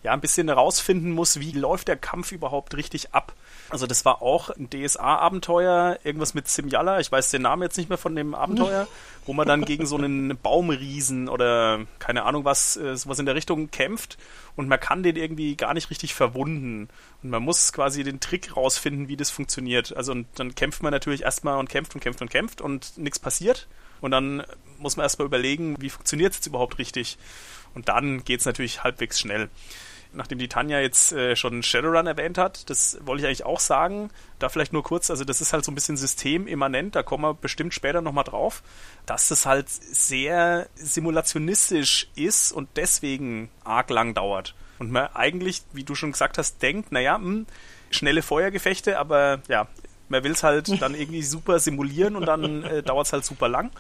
ja 0.04 0.14
ein 0.14 0.22
bisschen 0.22 0.48
herausfinden 0.48 1.12
muss, 1.12 1.40
wie 1.40 1.52
läuft 1.52 1.88
der 1.88 1.98
Kampf 1.98 2.32
überhaupt 2.32 2.78
richtig 2.78 3.14
ab. 3.14 3.34
Also 3.70 3.88
das 3.88 4.06
war 4.06 4.22
auch 4.22 4.50
ein 4.50 4.70
DSA-Abenteuer, 4.70 6.00
irgendwas 6.04 6.34
mit 6.34 6.48
Simjala, 6.48 7.00
ich 7.00 7.12
weiß 7.12 7.32
den 7.32 7.42
Namen 7.42 7.64
jetzt 7.64 7.78
nicht 7.78 7.90
mehr 7.90 7.98
von 7.98 8.16
dem 8.16 8.34
Abenteuer, 8.34 8.88
wo 9.26 9.34
man 9.34 9.48
dann 9.48 9.66
gegen 9.66 9.86
so 9.86 9.98
einen 9.98 10.38
Baumriesen 10.38 11.28
oder 11.28 11.82
keine 12.00 12.24
Ahnung 12.24 12.46
was, 12.46 12.78
äh, 12.78 12.96
sowas 12.96 13.20
in 13.20 13.26
der 13.26 13.36
Richtung 13.36 13.70
kämpft 13.72 14.18
und 14.56 14.70
man 14.70 14.80
kann 14.80 15.04
den 15.04 15.16
irgendwie 15.16 15.56
gar 15.56 15.74
nicht 15.74 15.90
richtig 15.90 16.14
verwunden. 16.14 16.88
Und 17.22 17.30
man 17.30 17.44
muss 17.44 17.74
quasi 17.74 18.04
den 18.04 18.20
Trick 18.20 18.56
rausfinden, 18.56 19.08
wie 19.08 19.17
das 19.18 19.30
funktioniert. 19.30 19.96
Also 19.96 20.12
und 20.12 20.28
dann 20.36 20.56
kämpft 20.56 20.84
man 20.84 20.92
natürlich 20.92 21.24
erstmal 21.24 21.58
und 21.58 21.70
kämpft 21.70 21.96
und 21.96 22.02
kämpft 22.02 22.22
und 22.22 22.30
kämpft 22.30 22.62
und 22.62 22.98
nichts 22.98 23.20
passiert. 23.20 23.68
Und 24.00 24.12
dann 24.12 24.44
muss 24.78 24.96
man 24.96 25.04
erstmal 25.04 25.26
überlegen, 25.26 25.76
wie 25.80 25.90
funktioniert 25.90 26.32
es 26.32 26.38
jetzt 26.38 26.48
überhaupt 26.48 26.78
richtig. 26.78 27.18
Und 27.74 27.90
dann 27.90 28.24
geht 28.24 28.40
es 28.40 28.46
natürlich 28.46 28.84
halbwegs 28.84 29.20
schnell 29.20 29.50
nachdem 30.14 30.40
die 30.40 30.48
Tanja 30.48 30.80
jetzt 30.80 31.12
äh, 31.12 31.36
schon 31.36 31.64
Shadowrun 31.64 32.08
erwähnt 32.08 32.38
hat, 32.38 32.70
das 32.70 32.98
wollte 33.06 33.22
ich 33.22 33.28
eigentlich 33.28 33.46
auch 33.46 33.60
sagen. 33.60 34.10
Da 34.40 34.50
vielleicht 34.50 34.74
nur 34.74 34.84
kurz, 34.84 35.10
also 35.10 35.24
das 35.24 35.42
ist 35.42 35.54
halt 35.54 35.66
so 35.66 35.72
ein 35.72 35.76
bisschen 35.76 35.98
systemimmanent, 35.98 36.96
da 36.96 37.04
kommen 37.04 37.24
wir 37.24 37.34
bestimmt 37.34 37.74
später 37.74 38.02
nochmal 38.02 38.24
drauf, 38.24 38.64
dass 39.06 39.30
das 39.30 39.46
halt 39.46 39.70
sehr 39.70 40.68
simulationistisch 40.76 42.10
ist 42.16 42.52
und 42.52 42.70
deswegen 42.76 43.50
arg 43.64 43.90
lang 43.90 44.14
dauert. 44.14 44.56
Und 44.80 44.92
man 44.92 45.08
eigentlich, 45.14 45.64
wie 45.74 45.84
du 45.84 45.96
schon 45.96 46.12
gesagt 46.12 46.38
hast, 46.38 46.62
denkt, 46.62 46.92
naja, 46.92 47.18
mh, 47.18 47.26
hm, 47.26 47.46
schnelle 47.92 48.22
Feuergefechte, 48.22 49.00
aber 49.00 49.42
ja, 49.48 49.68
man 50.10 50.24
will 50.24 50.32
es 50.32 50.44
halt 50.44 50.70
dann 50.82 50.96
irgendwie 50.96 51.24
super 51.24 51.60
simulieren 51.60 52.16
und 52.16 52.26
dann 52.26 52.64
äh, 52.64 52.84
dauert 52.84 53.08
es 53.08 53.14
halt 53.14 53.26
super 53.26 53.48
lang. 53.48 53.72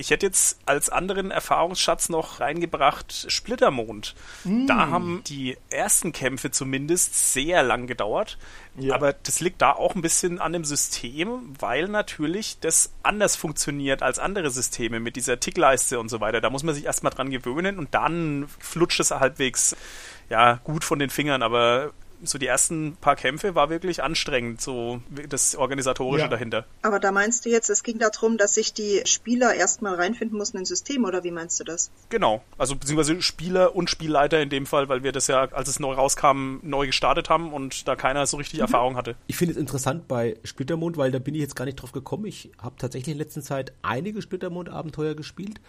Ich 0.00 0.10
hätte 0.10 0.26
jetzt 0.26 0.60
als 0.64 0.90
anderen 0.90 1.32
Erfahrungsschatz 1.32 2.08
noch 2.08 2.38
reingebracht 2.38 3.26
Splittermond. 3.28 4.14
Mm. 4.44 4.68
Da 4.68 4.90
haben 4.90 5.24
die 5.26 5.56
ersten 5.70 6.12
Kämpfe 6.12 6.52
zumindest 6.52 7.32
sehr 7.32 7.64
lang 7.64 7.88
gedauert. 7.88 8.38
Ja. 8.76 8.94
Aber 8.94 9.12
das 9.12 9.40
liegt 9.40 9.60
da 9.60 9.72
auch 9.72 9.96
ein 9.96 10.00
bisschen 10.00 10.38
an 10.38 10.52
dem 10.52 10.64
System, 10.64 11.52
weil 11.58 11.88
natürlich 11.88 12.60
das 12.60 12.92
anders 13.02 13.34
funktioniert 13.34 14.04
als 14.04 14.20
andere 14.20 14.50
Systeme 14.52 15.00
mit 15.00 15.16
dieser 15.16 15.40
Tickleiste 15.40 15.98
und 15.98 16.10
so 16.10 16.20
weiter. 16.20 16.40
Da 16.40 16.48
muss 16.48 16.62
man 16.62 16.76
sich 16.76 16.84
erstmal 16.84 17.12
dran 17.12 17.30
gewöhnen 17.30 17.76
und 17.76 17.92
dann 17.92 18.46
flutscht 18.60 19.00
es 19.00 19.10
halbwegs 19.10 19.74
ja, 20.30 20.60
gut 20.62 20.84
von 20.84 21.00
den 21.00 21.10
Fingern. 21.10 21.42
Aber 21.42 21.92
so 22.22 22.38
die 22.38 22.46
ersten 22.46 22.96
paar 23.00 23.16
Kämpfe 23.16 23.54
war 23.54 23.70
wirklich 23.70 24.02
anstrengend, 24.02 24.60
so 24.60 25.00
das 25.28 25.54
Organisatorische 25.56 26.24
ja. 26.24 26.28
dahinter. 26.28 26.66
Aber 26.82 27.00
da 27.00 27.12
meinst 27.12 27.44
du 27.44 27.50
jetzt, 27.50 27.70
es 27.70 27.82
ging 27.82 27.98
darum, 27.98 28.38
dass 28.38 28.54
sich 28.54 28.72
die 28.72 29.02
Spieler 29.04 29.54
erstmal 29.54 29.94
reinfinden 29.94 30.36
mussten 30.36 30.58
ins 30.58 30.68
System, 30.68 31.04
oder 31.04 31.24
wie 31.24 31.30
meinst 31.30 31.58
du 31.60 31.64
das? 31.64 31.90
Genau, 32.08 32.42
also 32.56 32.76
beziehungsweise 32.76 33.22
Spieler 33.22 33.74
und 33.74 33.90
Spielleiter 33.90 34.40
in 34.40 34.50
dem 34.50 34.66
Fall, 34.66 34.88
weil 34.88 35.02
wir 35.02 35.12
das 35.12 35.26
ja, 35.26 35.48
als 35.52 35.68
es 35.68 35.80
neu 35.80 35.94
rauskam, 35.94 36.58
neu 36.62 36.86
gestartet 36.86 37.30
haben 37.30 37.52
und 37.52 37.86
da 37.86 37.96
keiner 37.96 38.26
so 38.26 38.36
richtig 38.36 38.58
mhm. 38.58 38.64
Erfahrung 38.64 38.96
hatte. 38.96 39.16
Ich 39.26 39.36
finde 39.36 39.52
es 39.52 39.58
interessant 39.58 40.08
bei 40.08 40.36
Splittermond, 40.44 40.96
weil 40.96 41.10
da 41.10 41.18
bin 41.18 41.34
ich 41.34 41.40
jetzt 41.40 41.56
gar 41.56 41.64
nicht 41.64 41.76
drauf 41.76 41.92
gekommen. 41.92 42.26
Ich 42.26 42.50
habe 42.58 42.76
tatsächlich 42.78 43.12
in 43.12 43.18
letzter 43.18 43.42
Zeit 43.42 43.72
einige 43.82 44.22
Splittermond-Abenteuer 44.22 45.14
gespielt 45.14 45.60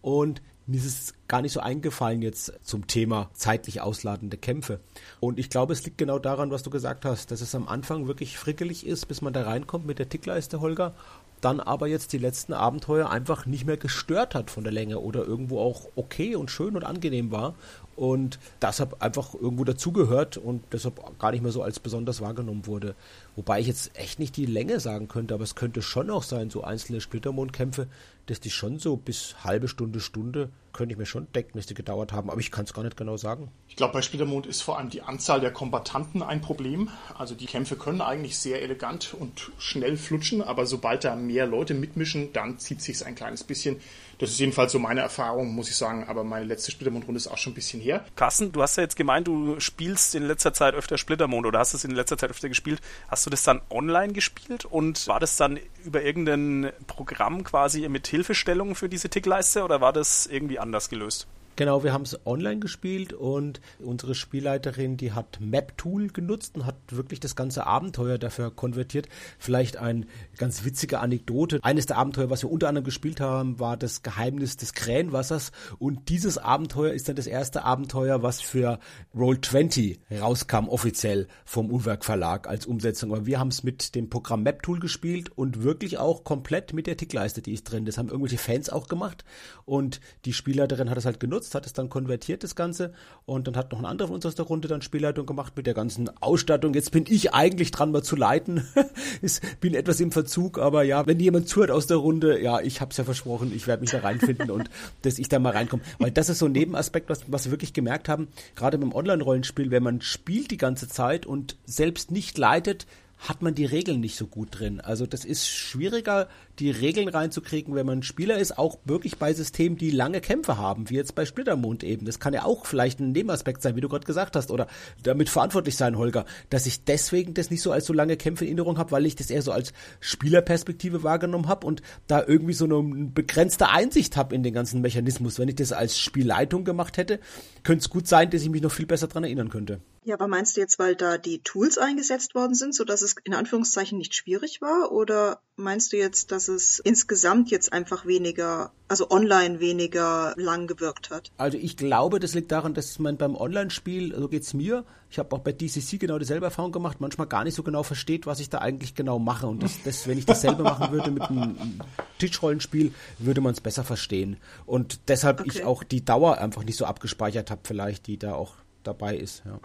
und 0.00 0.42
mir 0.66 0.78
ist 0.78 0.86
es 0.86 1.14
gar 1.28 1.42
nicht 1.42 1.52
so 1.52 1.60
eingefallen 1.60 2.22
jetzt 2.22 2.52
zum 2.62 2.86
Thema 2.86 3.30
zeitlich 3.34 3.80
ausladende 3.80 4.36
Kämpfe. 4.36 4.80
Und 5.20 5.38
ich 5.38 5.50
glaube, 5.50 5.72
es 5.72 5.84
liegt 5.84 5.98
genau 5.98 6.18
daran, 6.18 6.50
was 6.50 6.62
du 6.62 6.70
gesagt 6.70 7.04
hast, 7.04 7.30
dass 7.30 7.40
es 7.40 7.54
am 7.54 7.68
Anfang 7.68 8.06
wirklich 8.06 8.38
frickelig 8.38 8.86
ist, 8.86 9.06
bis 9.06 9.20
man 9.20 9.32
da 9.32 9.42
reinkommt 9.42 9.86
mit 9.86 9.98
der 9.98 10.08
Tickleiste, 10.08 10.60
Holger. 10.60 10.94
Dann 11.40 11.60
aber 11.60 11.88
jetzt 11.88 12.14
die 12.14 12.18
letzten 12.18 12.54
Abenteuer 12.54 13.10
einfach 13.10 13.44
nicht 13.44 13.66
mehr 13.66 13.76
gestört 13.76 14.34
hat 14.34 14.50
von 14.50 14.64
der 14.64 14.72
Länge 14.72 15.00
oder 15.00 15.26
irgendwo 15.26 15.60
auch 15.60 15.88
okay 15.94 16.36
und 16.36 16.50
schön 16.50 16.74
und 16.76 16.84
angenehm 16.84 17.30
war 17.30 17.54
und 17.96 18.38
deshalb 18.62 19.02
einfach 19.02 19.34
irgendwo 19.34 19.64
dazugehört 19.64 20.38
und 20.38 20.62
deshalb 20.72 21.18
gar 21.18 21.32
nicht 21.32 21.42
mehr 21.42 21.52
so 21.52 21.62
als 21.62 21.80
besonders 21.80 22.20
wahrgenommen 22.20 22.66
wurde. 22.66 22.94
Wobei 23.36 23.60
ich 23.60 23.66
jetzt 23.66 23.96
echt 23.98 24.18
nicht 24.18 24.36
die 24.36 24.46
Länge 24.46 24.80
sagen 24.80 25.08
könnte, 25.08 25.34
aber 25.34 25.44
es 25.44 25.54
könnte 25.54 25.82
schon 25.82 26.10
auch 26.10 26.22
sein, 26.22 26.48
so 26.48 26.64
einzelne 26.64 27.02
Splittermondkämpfe, 27.02 27.88
dass 28.26 28.40
die 28.40 28.50
schon 28.50 28.78
so 28.78 28.96
bis 28.96 29.36
halbe 29.44 29.68
Stunde, 29.68 30.00
Stunde, 30.00 30.50
könnte 30.72 30.92
ich 30.92 30.98
mir 30.98 31.06
schon 31.06 31.30
denken, 31.32 31.56
dass 31.56 31.66
die 31.66 31.74
gedauert 31.74 32.12
haben, 32.12 32.30
aber 32.30 32.40
ich 32.40 32.50
kann 32.50 32.64
es 32.64 32.74
gar 32.74 32.82
nicht 32.82 32.96
genau 32.96 33.16
sagen. 33.16 33.50
Ich 33.68 33.76
glaube, 33.76 33.92
bei 33.92 34.02
Splittermond 34.02 34.46
ist 34.46 34.62
vor 34.62 34.78
allem 34.78 34.90
die 34.90 35.02
Anzahl 35.02 35.40
der 35.40 35.52
Kombatanten 35.52 36.22
ein 36.22 36.40
Problem. 36.40 36.90
Also 37.16 37.34
die 37.34 37.46
Kämpfe 37.46 37.76
können 37.76 38.00
eigentlich 38.00 38.38
sehr 38.38 38.60
elegant 38.60 39.14
und 39.14 39.52
schnell 39.58 39.96
flutschen, 39.96 40.42
aber 40.42 40.66
sobald 40.66 41.04
da 41.04 41.16
mehr 41.16 41.46
Leute 41.46 41.74
mitmischen, 41.74 42.32
dann 42.32 42.58
zieht 42.58 42.82
sich 42.82 43.06
ein 43.06 43.14
kleines 43.14 43.44
bisschen. 43.44 43.76
Das 44.18 44.30
ist 44.30 44.38
jedenfalls 44.38 44.72
so 44.72 44.78
meine 44.78 45.00
Erfahrung, 45.00 45.54
muss 45.54 45.68
ich 45.68 45.76
sagen. 45.76 46.06
Aber 46.08 46.24
meine 46.24 46.44
letzte 46.44 46.70
Splittermond-Runde 46.70 47.18
ist 47.18 47.26
auch 47.26 47.38
schon 47.38 47.52
ein 47.52 47.54
bisschen 47.54 47.80
her. 47.80 48.04
Carsten, 48.16 48.52
du 48.52 48.62
hast 48.62 48.76
ja 48.76 48.82
jetzt 48.82 48.96
gemeint, 48.96 49.26
du 49.26 49.58
spielst 49.60 50.14
in 50.14 50.26
letzter 50.26 50.52
Zeit 50.52 50.74
öfter 50.74 50.98
Splittermond 50.98 51.46
oder 51.46 51.58
hast 51.58 51.74
es 51.74 51.84
in 51.84 51.92
letzter 51.92 52.18
Zeit 52.18 52.30
öfter 52.30 52.48
gespielt. 52.48 52.80
Hast 53.08 53.26
du 53.26 53.30
das 53.30 53.42
dann 53.42 53.60
online 53.70 54.12
gespielt 54.12 54.64
und 54.64 55.06
war 55.08 55.20
das 55.20 55.36
dann 55.36 55.58
über 55.84 56.02
irgendein 56.02 56.72
Programm 56.86 57.44
quasi 57.44 57.88
mit 57.88 58.06
Hilfestellung 58.06 58.74
für 58.74 58.88
diese 58.88 59.08
Tickleiste 59.08 59.64
oder 59.64 59.80
war 59.80 59.92
das 59.92 60.26
irgendwie 60.26 60.58
anders 60.58 60.88
gelöst? 60.88 61.26
Genau, 61.56 61.84
wir 61.84 61.92
haben 61.92 62.02
es 62.02 62.18
online 62.26 62.58
gespielt 62.58 63.12
und 63.12 63.60
unsere 63.78 64.16
Spielleiterin, 64.16 64.96
die 64.96 65.12
hat 65.12 65.38
Map-Tool 65.40 66.08
genutzt 66.08 66.56
und 66.56 66.66
hat 66.66 66.74
wirklich 66.88 67.20
das 67.20 67.36
ganze 67.36 67.64
Abenteuer 67.64 68.18
dafür 68.18 68.50
konvertiert. 68.50 69.08
Vielleicht 69.38 69.76
eine 69.76 70.06
ganz 70.36 70.64
witzige 70.64 70.98
Anekdote. 70.98 71.60
Eines 71.62 71.86
der 71.86 71.96
Abenteuer, 71.96 72.28
was 72.28 72.42
wir 72.42 72.50
unter 72.50 72.68
anderem 72.68 72.84
gespielt 72.84 73.20
haben, 73.20 73.60
war 73.60 73.76
das 73.76 74.02
Geheimnis 74.02 74.56
des 74.56 74.72
Krähenwassers 74.72 75.52
und 75.78 76.08
dieses 76.08 76.38
Abenteuer 76.38 76.92
ist 76.92 77.08
dann 77.08 77.14
das 77.14 77.28
erste 77.28 77.64
Abenteuer, 77.64 78.24
was 78.24 78.40
für 78.40 78.80
Roll20 79.14 79.98
rauskam, 80.20 80.68
offiziell 80.68 81.28
vom 81.44 81.70
Unwerk 81.70 82.04
Verlag 82.04 82.48
als 82.48 82.66
Umsetzung. 82.66 83.12
Aber 83.12 83.26
wir 83.26 83.38
haben 83.38 83.48
es 83.48 83.62
mit 83.62 83.94
dem 83.94 84.10
Programm 84.10 84.42
Map-Tool 84.42 84.80
gespielt 84.80 85.30
und 85.30 85.62
wirklich 85.62 85.98
auch 85.98 86.24
komplett 86.24 86.72
mit 86.72 86.88
der 86.88 86.96
Tickleiste, 86.96 87.42
die 87.42 87.52
ist 87.52 87.70
drin. 87.70 87.84
Das 87.84 87.96
haben 87.96 88.08
irgendwelche 88.08 88.38
Fans 88.38 88.70
auch 88.70 88.88
gemacht 88.88 89.24
und 89.64 90.00
die 90.24 90.32
Spielleiterin 90.32 90.90
hat 90.90 90.98
es 90.98 91.04
halt 91.04 91.20
genutzt 91.20 91.43
genutzt, 91.44 91.54
hat 91.54 91.66
es 91.66 91.72
dann 91.72 91.88
konvertiert, 91.88 92.42
das 92.42 92.54
Ganze. 92.54 92.92
Und 93.26 93.46
dann 93.46 93.56
hat 93.56 93.72
noch 93.72 93.78
ein 93.78 93.84
anderer 93.84 94.08
von 94.08 94.16
uns 94.16 94.26
aus 94.26 94.34
der 94.34 94.46
Runde 94.46 94.68
dann 94.68 94.82
Spielleitung 94.82 95.26
gemacht 95.26 95.54
mit 95.56 95.66
der 95.66 95.74
ganzen 95.74 96.10
Ausstattung. 96.20 96.74
Jetzt 96.74 96.90
bin 96.90 97.04
ich 97.08 97.34
eigentlich 97.34 97.70
dran, 97.70 97.92
mal 97.92 98.02
zu 98.02 98.16
leiten. 98.16 98.66
ich 99.22 99.40
bin 99.60 99.74
etwas 99.74 100.00
im 100.00 100.12
Verzug, 100.12 100.58
aber 100.58 100.82
ja, 100.82 101.06
wenn 101.06 101.20
jemand 101.20 101.48
zuhört 101.48 101.70
aus 101.70 101.86
der 101.86 101.98
Runde, 101.98 102.40
ja, 102.40 102.60
ich 102.60 102.80
hab's 102.80 102.96
ja 102.96 103.04
versprochen, 103.04 103.52
ich 103.54 103.66
werde 103.66 103.82
mich 103.82 103.90
da 103.90 104.00
reinfinden 104.00 104.50
und 104.50 104.70
dass 105.02 105.18
ich 105.18 105.28
da 105.28 105.38
mal 105.38 105.52
reinkomme. 105.52 105.82
Weil 105.98 106.10
das 106.10 106.28
ist 106.28 106.38
so 106.38 106.46
ein 106.46 106.52
Nebenaspekt, 106.52 107.08
was, 107.08 107.20
was 107.28 107.46
wir 107.46 107.52
wirklich 107.52 107.72
gemerkt 107.72 108.08
haben, 108.08 108.28
gerade 108.56 108.78
beim 108.78 108.92
Online-Rollenspiel, 108.92 109.70
wenn 109.70 109.82
man 109.82 110.00
spielt 110.00 110.50
die 110.50 110.56
ganze 110.56 110.88
Zeit 110.88 111.26
und 111.26 111.56
selbst 111.66 112.10
nicht 112.10 112.38
leitet, 112.38 112.86
hat 113.28 113.42
man 113.42 113.54
die 113.54 113.64
Regeln 113.64 114.00
nicht 114.00 114.16
so 114.16 114.26
gut 114.26 114.48
drin. 114.58 114.80
Also 114.80 115.06
das 115.06 115.24
ist 115.24 115.46
schwieriger, 115.46 116.28
die 116.58 116.70
Regeln 116.70 117.08
reinzukriegen, 117.08 117.74
wenn 117.74 117.86
man 117.86 118.02
Spieler 118.02 118.38
ist, 118.38 118.58
auch 118.58 118.78
wirklich 118.84 119.18
bei 119.18 119.32
Systemen, 119.32 119.76
die 119.76 119.90
lange 119.90 120.20
Kämpfe 120.20 120.58
haben, 120.58 120.90
wie 120.90 120.94
jetzt 120.94 121.14
bei 121.14 121.24
Splittermond 121.24 121.84
eben. 121.84 122.06
Das 122.06 122.20
kann 122.20 122.34
ja 122.34 122.44
auch 122.44 122.66
vielleicht 122.66 123.00
ein 123.00 123.12
Nebenaspekt 123.12 123.62
sein, 123.62 123.76
wie 123.76 123.80
du 123.80 123.88
gerade 123.88 124.06
gesagt 124.06 124.36
hast, 124.36 124.50
oder 124.50 124.66
damit 125.02 125.28
verantwortlich 125.28 125.76
sein, 125.76 125.96
Holger, 125.96 126.24
dass 126.50 126.66
ich 126.66 126.84
deswegen 126.84 127.34
das 127.34 127.50
nicht 127.50 127.62
so 127.62 127.72
als 127.72 127.86
so 127.86 127.92
lange 127.92 128.16
Kämpfe 128.16 128.44
in 128.44 128.54
Erinnerung 128.54 128.78
habe, 128.78 128.92
weil 128.92 129.06
ich 129.06 129.16
das 129.16 129.30
eher 129.30 129.42
so 129.42 129.52
als 129.52 129.72
Spielerperspektive 130.00 131.02
wahrgenommen 131.02 131.48
habe 131.48 131.66
und 131.66 131.82
da 132.06 132.22
irgendwie 132.24 132.54
so 132.54 132.66
eine 132.66 133.06
begrenzte 133.06 133.68
Einsicht 133.70 134.16
habe 134.16 134.34
in 134.34 134.42
den 134.42 134.54
ganzen 134.54 134.80
Mechanismus. 134.80 135.38
Wenn 135.38 135.48
ich 135.48 135.56
das 135.56 135.72
als 135.72 135.98
Spielleitung 135.98 136.64
gemacht 136.64 136.96
hätte, 136.96 137.20
könnte 137.62 137.82
es 137.82 137.90
gut 137.90 138.06
sein, 138.06 138.30
dass 138.30 138.42
ich 138.42 138.50
mich 138.50 138.62
noch 138.62 138.72
viel 138.72 138.86
besser 138.86 139.08
dran 139.08 139.24
erinnern 139.24 139.48
könnte. 139.48 139.80
Ja, 140.06 140.16
aber 140.16 140.28
meinst 140.28 140.56
du 140.56 140.60
jetzt, 140.60 140.78
weil 140.78 140.94
da 140.94 141.16
die 141.16 141.38
Tools 141.38 141.78
eingesetzt 141.78 142.34
worden 142.34 142.54
sind, 142.54 142.74
so 142.74 142.84
dass 142.84 143.00
es 143.00 143.16
in 143.24 143.32
Anführungszeichen 143.32 143.96
nicht 143.96 144.14
schwierig 144.14 144.60
war? 144.60 144.92
Oder 144.92 145.40
meinst 145.56 145.94
du 145.94 145.96
jetzt, 145.96 146.30
dass 146.30 146.48
es 146.48 146.78
insgesamt 146.78 147.50
jetzt 147.50 147.72
einfach 147.72 148.04
weniger, 148.04 148.70
also 148.86 149.10
online 149.10 149.60
weniger 149.60 150.34
lang 150.36 150.66
gewirkt 150.66 151.08
hat? 151.08 151.32
Also 151.38 151.56
ich 151.56 151.78
glaube, 151.78 152.20
das 152.20 152.34
liegt 152.34 152.52
daran, 152.52 152.74
dass 152.74 152.98
man 152.98 153.16
beim 153.16 153.34
Online-Spiel, 153.34 154.10
so 154.10 154.16
also 154.16 154.28
geht's 154.28 154.52
mir, 154.52 154.84
ich 155.08 155.18
habe 155.18 155.34
auch 155.34 155.38
bei 155.38 155.52
DCC 155.52 155.98
genau 155.98 156.18
dieselbe 156.18 156.44
Erfahrung 156.44 156.72
gemacht, 156.72 157.00
manchmal 157.00 157.26
gar 157.26 157.44
nicht 157.44 157.54
so 157.54 157.62
genau 157.62 157.82
versteht, 157.82 158.26
was 158.26 158.40
ich 158.40 158.50
da 158.50 158.58
eigentlich 158.58 158.94
genau 158.94 159.18
mache. 159.18 159.46
Und 159.46 159.62
das, 159.62 159.82
das 159.84 160.06
wenn 160.06 160.18
ich 160.18 160.26
dasselbe 160.26 160.62
machen 160.64 160.92
würde 160.92 161.10
mit 161.12 161.22
einem 161.22 161.80
Tischrollenspiel, 162.18 162.92
würde 163.18 163.40
man 163.40 163.54
es 163.54 163.62
besser 163.62 163.84
verstehen. 163.84 164.36
Und 164.66 165.08
deshalb 165.08 165.40
okay. 165.40 165.50
ich 165.50 165.64
auch 165.64 165.82
die 165.82 166.04
Dauer 166.04 166.36
einfach 166.38 166.62
nicht 166.62 166.76
so 166.76 166.84
abgespeichert 166.84 167.50
habe, 167.50 167.62
vielleicht, 167.64 168.06
die 168.06 168.18
da 168.18 168.34
auch 168.34 168.56
dabei 168.82 169.16
ist. 169.16 169.42
Ja. 169.46 169.60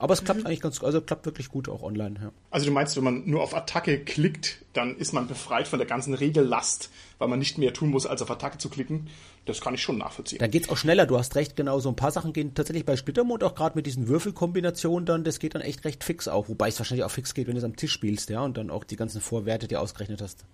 Aber 0.00 0.14
es 0.14 0.24
klappt 0.24 0.40
mhm. 0.40 0.46
eigentlich 0.46 0.62
ganz, 0.62 0.82
also 0.82 1.02
klappt 1.02 1.26
wirklich 1.26 1.50
gut 1.50 1.68
auch 1.68 1.82
online. 1.82 2.14
Ja. 2.22 2.32
Also 2.50 2.64
du 2.64 2.72
meinst, 2.72 2.96
wenn 2.96 3.04
man 3.04 3.28
nur 3.28 3.42
auf 3.42 3.54
Attacke 3.54 4.02
klickt, 4.02 4.64
dann 4.72 4.96
ist 4.96 5.12
man 5.12 5.28
befreit 5.28 5.68
von 5.68 5.78
der 5.78 5.86
ganzen 5.86 6.14
Regellast, 6.14 6.90
weil 7.18 7.28
man 7.28 7.38
nicht 7.38 7.58
mehr 7.58 7.74
tun 7.74 7.90
muss, 7.90 8.06
als 8.06 8.22
auf 8.22 8.30
Attacke 8.30 8.56
zu 8.56 8.70
klicken. 8.70 9.08
Das 9.44 9.60
kann 9.60 9.74
ich 9.74 9.82
schon 9.82 9.98
nachvollziehen. 9.98 10.38
Dann 10.38 10.50
geht's 10.50 10.70
auch 10.70 10.78
schneller. 10.78 11.04
Du 11.04 11.18
hast 11.18 11.36
recht, 11.36 11.54
genau. 11.54 11.80
So 11.80 11.90
ein 11.90 11.96
paar 11.96 12.12
Sachen 12.12 12.32
gehen 12.32 12.54
tatsächlich 12.54 12.86
bei 12.86 12.96
Splittermond 12.96 13.44
auch 13.44 13.54
gerade 13.54 13.76
mit 13.76 13.84
diesen 13.84 14.08
Würfelkombinationen 14.08 15.04
dann. 15.04 15.22
Das 15.22 15.38
geht 15.38 15.54
dann 15.54 15.62
echt 15.62 15.84
recht 15.84 16.02
fix 16.02 16.28
auch. 16.28 16.48
Wobei 16.48 16.68
es 16.68 16.78
wahrscheinlich 16.78 17.04
auch 17.04 17.10
fix 17.10 17.34
geht, 17.34 17.46
wenn 17.46 17.54
du 17.54 17.58
es 17.58 17.64
am 17.64 17.76
Tisch 17.76 17.92
spielst, 17.92 18.30
ja, 18.30 18.40
und 18.40 18.56
dann 18.56 18.70
auch 18.70 18.84
die 18.84 18.96
ganzen 18.96 19.20
Vorwerte 19.20 19.68
dir 19.68 19.82
ausgerechnet 19.82 20.22
hast. 20.22 20.46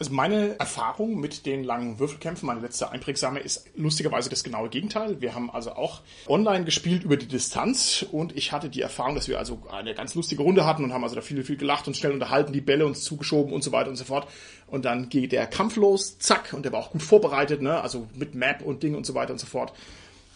Also 0.00 0.14
meine 0.14 0.58
Erfahrung 0.58 1.20
mit 1.20 1.44
den 1.44 1.62
langen 1.62 1.98
Würfelkämpfen, 1.98 2.46
meine 2.46 2.60
letzte 2.60 2.90
einprägsame, 2.90 3.38
ist 3.40 3.66
lustigerweise 3.76 4.30
das 4.30 4.42
genaue 4.42 4.70
Gegenteil. 4.70 5.20
Wir 5.20 5.34
haben 5.34 5.50
also 5.50 5.72
auch 5.72 6.00
online 6.26 6.64
gespielt 6.64 7.04
über 7.04 7.18
die 7.18 7.28
Distanz 7.28 8.06
und 8.10 8.34
ich 8.34 8.50
hatte 8.50 8.70
die 8.70 8.80
Erfahrung, 8.80 9.14
dass 9.14 9.28
wir 9.28 9.38
also 9.38 9.60
eine 9.70 9.94
ganz 9.94 10.14
lustige 10.14 10.42
Runde 10.42 10.64
hatten 10.64 10.84
und 10.84 10.94
haben 10.94 11.04
also 11.04 11.16
da 11.16 11.20
viel, 11.20 11.44
viel 11.44 11.58
gelacht 11.58 11.86
und 11.86 11.98
schnell 11.98 12.12
unterhalten, 12.12 12.54
die 12.54 12.62
Bälle 12.62 12.86
uns 12.86 13.04
zugeschoben 13.04 13.52
und 13.52 13.62
so 13.62 13.72
weiter 13.72 13.90
und 13.90 13.96
so 13.96 14.04
fort. 14.04 14.26
Und 14.68 14.86
dann 14.86 15.10
geht 15.10 15.32
der 15.32 15.46
Kampf 15.46 15.76
los, 15.76 16.18
zack, 16.18 16.54
und 16.54 16.64
der 16.64 16.72
war 16.72 16.80
auch 16.80 16.92
gut 16.92 17.02
vorbereitet, 17.02 17.60
ne? 17.60 17.82
also 17.82 18.08
mit 18.14 18.34
Map 18.34 18.62
und 18.62 18.82
Ding 18.82 18.94
und 18.94 19.04
so 19.04 19.14
weiter 19.14 19.34
und 19.34 19.38
so 19.38 19.46
fort. 19.46 19.74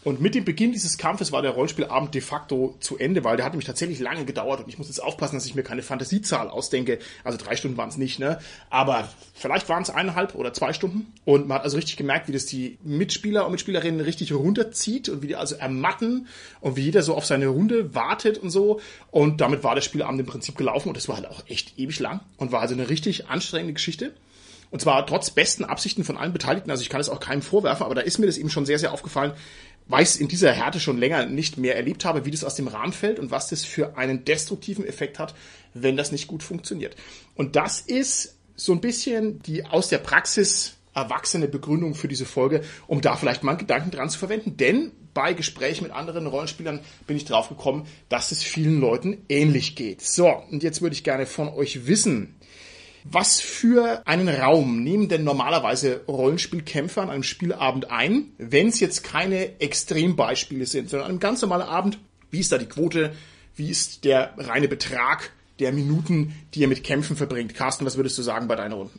Und 0.04 0.20
mit 0.20 0.34
dem 0.34 0.44
Beginn 0.44 0.73
dieses 0.73 0.99
Kampfes 0.99 1.32
war 1.32 1.40
der 1.40 1.52
Rollenspielabend 1.52 2.14
de 2.14 2.20
facto 2.20 2.76
zu 2.78 2.99
Ende, 2.99 3.25
weil 3.25 3.37
der 3.37 3.46
hat 3.46 3.52
nämlich 3.52 3.66
tatsächlich 3.66 4.00
lange 4.00 4.26
gedauert 4.26 4.61
und 4.61 4.68
ich 4.68 4.76
muss 4.76 4.88
jetzt 4.88 5.02
aufpassen, 5.02 5.37
dass 5.37 5.46
ich 5.46 5.54
mir 5.54 5.62
keine 5.62 5.82
Fantasiezahl 5.82 6.50
ausdenke. 6.50 6.99
Also 7.25 7.38
drei 7.38 7.56
Stunden 7.56 7.78
waren 7.78 7.88
es 7.88 7.96
nicht, 7.96 8.18
ne? 8.18 8.38
Aber 8.68 9.08
vielleicht 9.32 9.68
waren 9.70 9.82
es 9.82 9.88
eineinhalb 9.88 10.34
oder 10.34 10.52
zwei 10.52 10.75
Stunden. 10.75 11.12
Und 11.25 11.49
man 11.49 11.56
hat 11.56 11.64
also 11.64 11.76
richtig 11.76 11.96
gemerkt, 11.96 12.28
wie 12.28 12.32
das 12.32 12.44
die 12.44 12.76
Mitspieler 12.82 13.46
und 13.46 13.52
Mitspielerinnen 13.52 14.00
richtig 14.00 14.32
runterzieht 14.34 15.08
und 15.08 15.23
wie 15.23 15.28
die 15.28 15.37
also 15.37 15.54
ermatten 15.54 16.28
und 16.61 16.76
wie 16.76 16.82
jeder 16.82 17.02
so 17.02 17.14
auf 17.14 17.25
seine 17.25 17.46
Runde 17.46 17.94
wartet 17.94 18.37
und 18.37 18.50
so. 18.50 18.80
Und 19.11 19.40
damit 19.40 19.64
war 19.64 19.75
der 19.75 19.82
Spielabend 19.82 20.20
im 20.20 20.26
Prinzip 20.26 20.56
gelaufen 20.56 20.88
und 20.88 20.99
das 20.99 21.08
war 21.08 21.16
halt 21.16 21.26
auch 21.26 21.42
echt 21.49 21.78
ewig 21.78 21.99
lang 21.99 22.20
und 22.37 22.52
war 22.52 22.61
also 22.61 22.75
eine 22.75 22.90
richtig 22.90 23.30
anstrengende 23.30 23.73
Geschichte. 23.73 24.12
Und 24.75 24.80
zwar 24.80 25.06
trotz 25.06 25.30
besten 25.30 25.64
Absichten 25.64 26.02
von 26.02 26.16
allen 26.16 26.32
Beteiligten. 26.32 26.68
Also 26.68 26.82
ich 26.82 26.88
kann 26.88 27.00
es 27.00 27.08
auch 27.08 27.20
keinem 27.20 27.42
vorwerfen, 27.42 27.87
aber 27.87 27.94
da 27.94 28.00
ist 28.00 28.18
mir 28.18 28.26
das 28.26 28.38
eben 28.38 28.50
schon 28.50 28.66
sehr, 28.66 28.80
sehr 28.80 28.92
aufgefallen, 28.92 29.32
es 29.90 30.16
in 30.16 30.28
dieser 30.28 30.52
Härte 30.52 30.80
schon 30.80 30.98
länger 30.98 31.26
nicht 31.26 31.58
mehr 31.58 31.76
erlebt 31.76 32.04
habe, 32.04 32.24
wie 32.24 32.30
das 32.30 32.44
aus 32.44 32.54
dem 32.54 32.68
Rahmen 32.68 32.92
fällt 32.92 33.18
und 33.18 33.30
was 33.30 33.48
das 33.48 33.64
für 33.64 33.96
einen 33.96 34.24
destruktiven 34.24 34.86
Effekt 34.86 35.18
hat, 35.18 35.34
wenn 35.74 35.96
das 35.96 36.12
nicht 36.12 36.26
gut 36.26 36.42
funktioniert. 36.42 36.96
Und 37.34 37.56
das 37.56 37.80
ist 37.80 38.36
so 38.56 38.72
ein 38.72 38.80
bisschen 38.80 39.42
die 39.42 39.66
aus 39.66 39.88
der 39.88 39.98
Praxis 39.98 40.74
erwachsene 40.94 41.48
Begründung 41.48 41.94
für 41.94 42.08
diese 42.08 42.24
Folge, 42.24 42.62
um 42.86 43.00
da 43.00 43.16
vielleicht 43.16 43.42
mal 43.42 43.52
einen 43.52 43.58
Gedanken 43.58 43.90
dran 43.90 44.08
zu 44.08 44.18
verwenden. 44.18 44.56
Denn 44.56 44.92
bei 45.12 45.32
Gesprächen 45.32 45.84
mit 45.84 45.92
anderen 45.92 46.26
Rollenspielern 46.26 46.80
bin 47.06 47.16
ich 47.16 47.24
drauf 47.24 47.48
gekommen, 47.48 47.86
dass 48.08 48.32
es 48.32 48.42
vielen 48.42 48.80
Leuten 48.80 49.24
ähnlich 49.28 49.76
geht. 49.76 50.02
So, 50.02 50.28
und 50.50 50.62
jetzt 50.62 50.82
würde 50.82 50.94
ich 50.94 51.04
gerne 51.04 51.26
von 51.26 51.48
euch 51.48 51.86
wissen, 51.86 52.36
was 53.04 53.40
für 53.40 54.02
einen 54.06 54.28
Raum 54.28 54.82
nehmen 54.82 55.08
denn 55.08 55.25
normalerweise 55.25 56.00
Rollenspielkämpfer 56.08 57.02
an 57.02 57.11
einem 57.11 57.23
Spielabend 57.23 57.90
ein, 57.90 58.32
wenn 58.38 58.68
es 58.68 58.80
jetzt 58.80 59.04
keine 59.04 59.61
Extrembeispiele 59.61 60.64
sind, 60.64 60.88
sondern 60.88 61.11
ein 61.11 61.18
ganz 61.20 61.42
normaler 61.42 61.68
Abend? 61.68 61.99
Wie 62.30 62.40
ist 62.40 62.50
da 62.50 62.58
die 62.58 62.66
Quote? 62.66 63.14
Wie 63.54 63.68
ist 63.68 64.04
der 64.04 64.34
reine 64.38 64.68
Betrag 64.68 65.30
der 65.61 65.73
Minuten, 65.73 66.34
die 66.54 66.61
ihr 66.61 66.68
mit 66.68 66.82
Kämpfen 66.82 67.14
verbringt? 67.14 67.54
Carsten, 67.54 67.84
was 67.84 67.96
würdest 67.96 68.18
du 68.18 68.23
sagen 68.23 68.49
bei 68.49 68.56
deinen 68.56 68.73
Runden? 68.73 68.99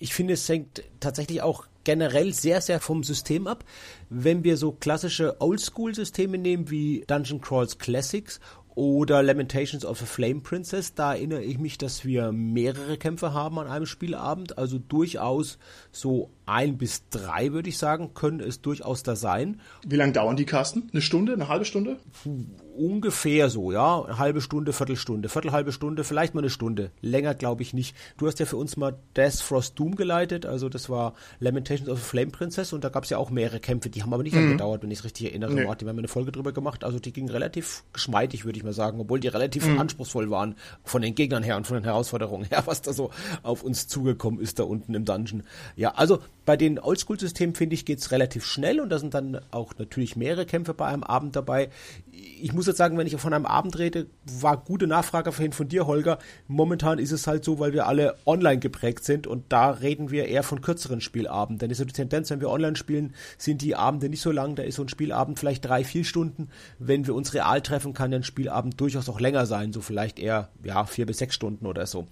Ich 0.00 0.14
finde, 0.14 0.34
es 0.34 0.48
hängt 0.48 0.82
tatsächlich 1.00 1.42
auch 1.42 1.66
generell 1.84 2.32
sehr, 2.32 2.60
sehr 2.60 2.80
vom 2.80 3.02
System 3.02 3.46
ab. 3.46 3.64
Wenn 4.10 4.44
wir 4.44 4.56
so 4.56 4.72
klassische 4.72 5.40
Oldschool-Systeme 5.40 6.38
nehmen 6.38 6.70
wie 6.70 7.04
Dungeon 7.06 7.40
Crawls 7.40 7.78
Classics 7.78 8.40
oder 8.78 9.24
Lamentations 9.24 9.84
of 9.84 10.00
a 10.00 10.06
Flame 10.06 10.40
Princess. 10.40 10.94
Da 10.94 11.14
erinnere 11.14 11.42
ich 11.42 11.58
mich, 11.58 11.78
dass 11.78 12.04
wir 12.04 12.30
mehrere 12.30 12.96
Kämpfe 12.96 13.34
haben 13.34 13.58
an 13.58 13.66
einem 13.66 13.86
Spielabend. 13.86 14.56
Also 14.56 14.78
durchaus 14.78 15.58
so 15.90 16.30
ein 16.48 16.78
bis 16.78 17.08
drei, 17.10 17.52
würde 17.52 17.68
ich 17.68 17.78
sagen, 17.78 18.14
können 18.14 18.40
es 18.40 18.62
durchaus 18.62 19.02
da 19.02 19.16
sein. 19.16 19.60
Wie 19.86 19.96
lange 19.96 20.12
dauern 20.12 20.36
die 20.36 20.46
Kasten? 20.46 20.88
Eine 20.92 21.02
Stunde, 21.02 21.34
eine 21.34 21.48
halbe 21.48 21.64
Stunde? 21.64 21.98
Ungefähr 22.76 23.50
so, 23.50 23.70
ja. 23.70 24.02
Eine 24.02 24.18
halbe 24.18 24.40
Stunde, 24.40 24.72
Viertelstunde, 24.72 25.28
Viertelhalbe 25.28 25.72
Stunde, 25.72 26.04
vielleicht 26.04 26.34
mal 26.34 26.40
eine 26.40 26.50
Stunde. 26.50 26.90
Länger 27.00 27.34
glaube 27.34 27.62
ich 27.62 27.74
nicht. 27.74 27.94
Du 28.16 28.26
hast 28.26 28.38
ja 28.40 28.46
für 28.46 28.56
uns 28.56 28.76
mal 28.76 28.96
Death 29.16 29.40
Frost 29.40 29.78
Doom 29.78 29.96
geleitet, 29.96 30.46
also 30.46 30.68
das 30.68 30.88
war 30.88 31.14
Lamentations 31.40 31.88
of 31.88 31.98
a 31.98 32.02
Flame 32.02 32.30
Princess 32.30 32.72
und 32.72 32.82
da 32.82 32.88
gab 32.88 33.04
es 33.04 33.10
ja 33.10 33.18
auch 33.18 33.30
mehrere 33.30 33.60
Kämpfe, 33.60 33.90
die 33.90 34.02
haben 34.02 34.14
aber 34.14 34.22
nicht 34.22 34.34
mhm. 34.34 34.52
gedauert, 34.52 34.82
wenn 34.82 34.90
ich 34.90 35.00
es 35.00 35.04
richtig 35.04 35.26
erinnere. 35.26 35.52
Nee. 35.52 35.64
Martin, 35.64 35.86
wir 35.86 35.90
haben 35.90 35.98
eine 35.98 36.08
Folge 36.08 36.32
drüber 36.32 36.52
gemacht, 36.52 36.84
also 36.84 36.98
die 36.98 37.12
gingen 37.12 37.28
relativ 37.28 37.84
geschmeidig, 37.92 38.44
würde 38.44 38.58
ich 38.58 38.64
mal 38.64 38.72
sagen, 38.72 39.00
obwohl 39.00 39.20
die 39.20 39.28
relativ 39.28 39.66
mhm. 39.66 39.80
anspruchsvoll 39.80 40.30
waren 40.30 40.54
von 40.84 41.02
den 41.02 41.14
Gegnern 41.14 41.42
her 41.42 41.56
und 41.56 41.66
von 41.66 41.76
den 41.76 41.84
Herausforderungen 41.84 42.44
her, 42.44 42.62
was 42.66 42.80
da 42.80 42.92
so 42.92 43.10
auf 43.42 43.62
uns 43.62 43.88
zugekommen 43.88 44.40
ist 44.40 44.58
da 44.58 44.64
unten 44.64 44.94
im 44.94 45.04
Dungeon. 45.04 45.42
Ja, 45.76 45.92
also 45.92 46.20
bei 46.48 46.56
den 46.56 46.78
Oldschool-Systemen, 46.78 47.54
finde 47.54 47.74
ich, 47.74 47.84
geht 47.84 47.98
es 47.98 48.10
relativ 48.10 48.42
schnell 48.46 48.80
und 48.80 48.88
da 48.88 48.98
sind 48.98 49.12
dann 49.12 49.38
auch 49.50 49.74
natürlich 49.76 50.16
mehrere 50.16 50.46
Kämpfe 50.46 50.72
bei 50.72 50.86
einem 50.86 51.02
Abend 51.02 51.36
dabei. 51.36 51.68
Ich 52.10 52.54
muss 52.54 52.66
jetzt 52.66 52.78
sagen, 52.78 52.96
wenn 52.96 53.06
ich 53.06 53.14
von 53.16 53.34
einem 53.34 53.44
Abend 53.44 53.78
rede, 53.78 54.06
war 54.24 54.56
gute 54.56 54.86
Nachfrage 54.86 55.30
vorhin 55.30 55.52
von 55.52 55.68
dir, 55.68 55.86
Holger. 55.86 56.18
Momentan 56.46 57.00
ist 57.00 57.12
es 57.12 57.26
halt 57.26 57.44
so, 57.44 57.58
weil 57.58 57.74
wir 57.74 57.86
alle 57.86 58.14
online 58.24 58.60
geprägt 58.60 59.04
sind 59.04 59.26
und 59.26 59.44
da 59.50 59.72
reden 59.72 60.10
wir 60.10 60.26
eher 60.26 60.42
von 60.42 60.62
kürzeren 60.62 61.02
Spielabenden. 61.02 61.58
Denn 61.58 61.70
ist 61.70 61.76
so 61.76 61.84
die 61.84 61.92
Tendenz, 61.92 62.30
wenn 62.30 62.40
wir 62.40 62.48
online 62.48 62.76
spielen, 62.76 63.12
sind 63.36 63.60
die 63.60 63.76
Abende 63.76 64.08
nicht 64.08 64.22
so 64.22 64.30
lang. 64.30 64.54
Da 64.54 64.62
ist 64.62 64.76
so 64.76 64.82
ein 64.82 64.88
Spielabend 64.88 65.38
vielleicht 65.38 65.66
drei, 65.66 65.84
vier 65.84 66.04
Stunden. 66.04 66.48
Wenn 66.78 67.06
wir 67.06 67.14
uns 67.14 67.34
real 67.34 67.60
treffen, 67.60 67.92
kann 67.92 68.14
ein 68.14 68.24
Spielabend 68.24 68.80
durchaus 68.80 69.10
auch 69.10 69.20
länger 69.20 69.44
sein, 69.44 69.74
so 69.74 69.82
vielleicht 69.82 70.18
eher 70.18 70.48
ja 70.64 70.86
vier 70.86 71.04
bis 71.04 71.18
sechs 71.18 71.34
Stunden 71.34 71.66
oder 71.66 71.86
so. 71.86 72.06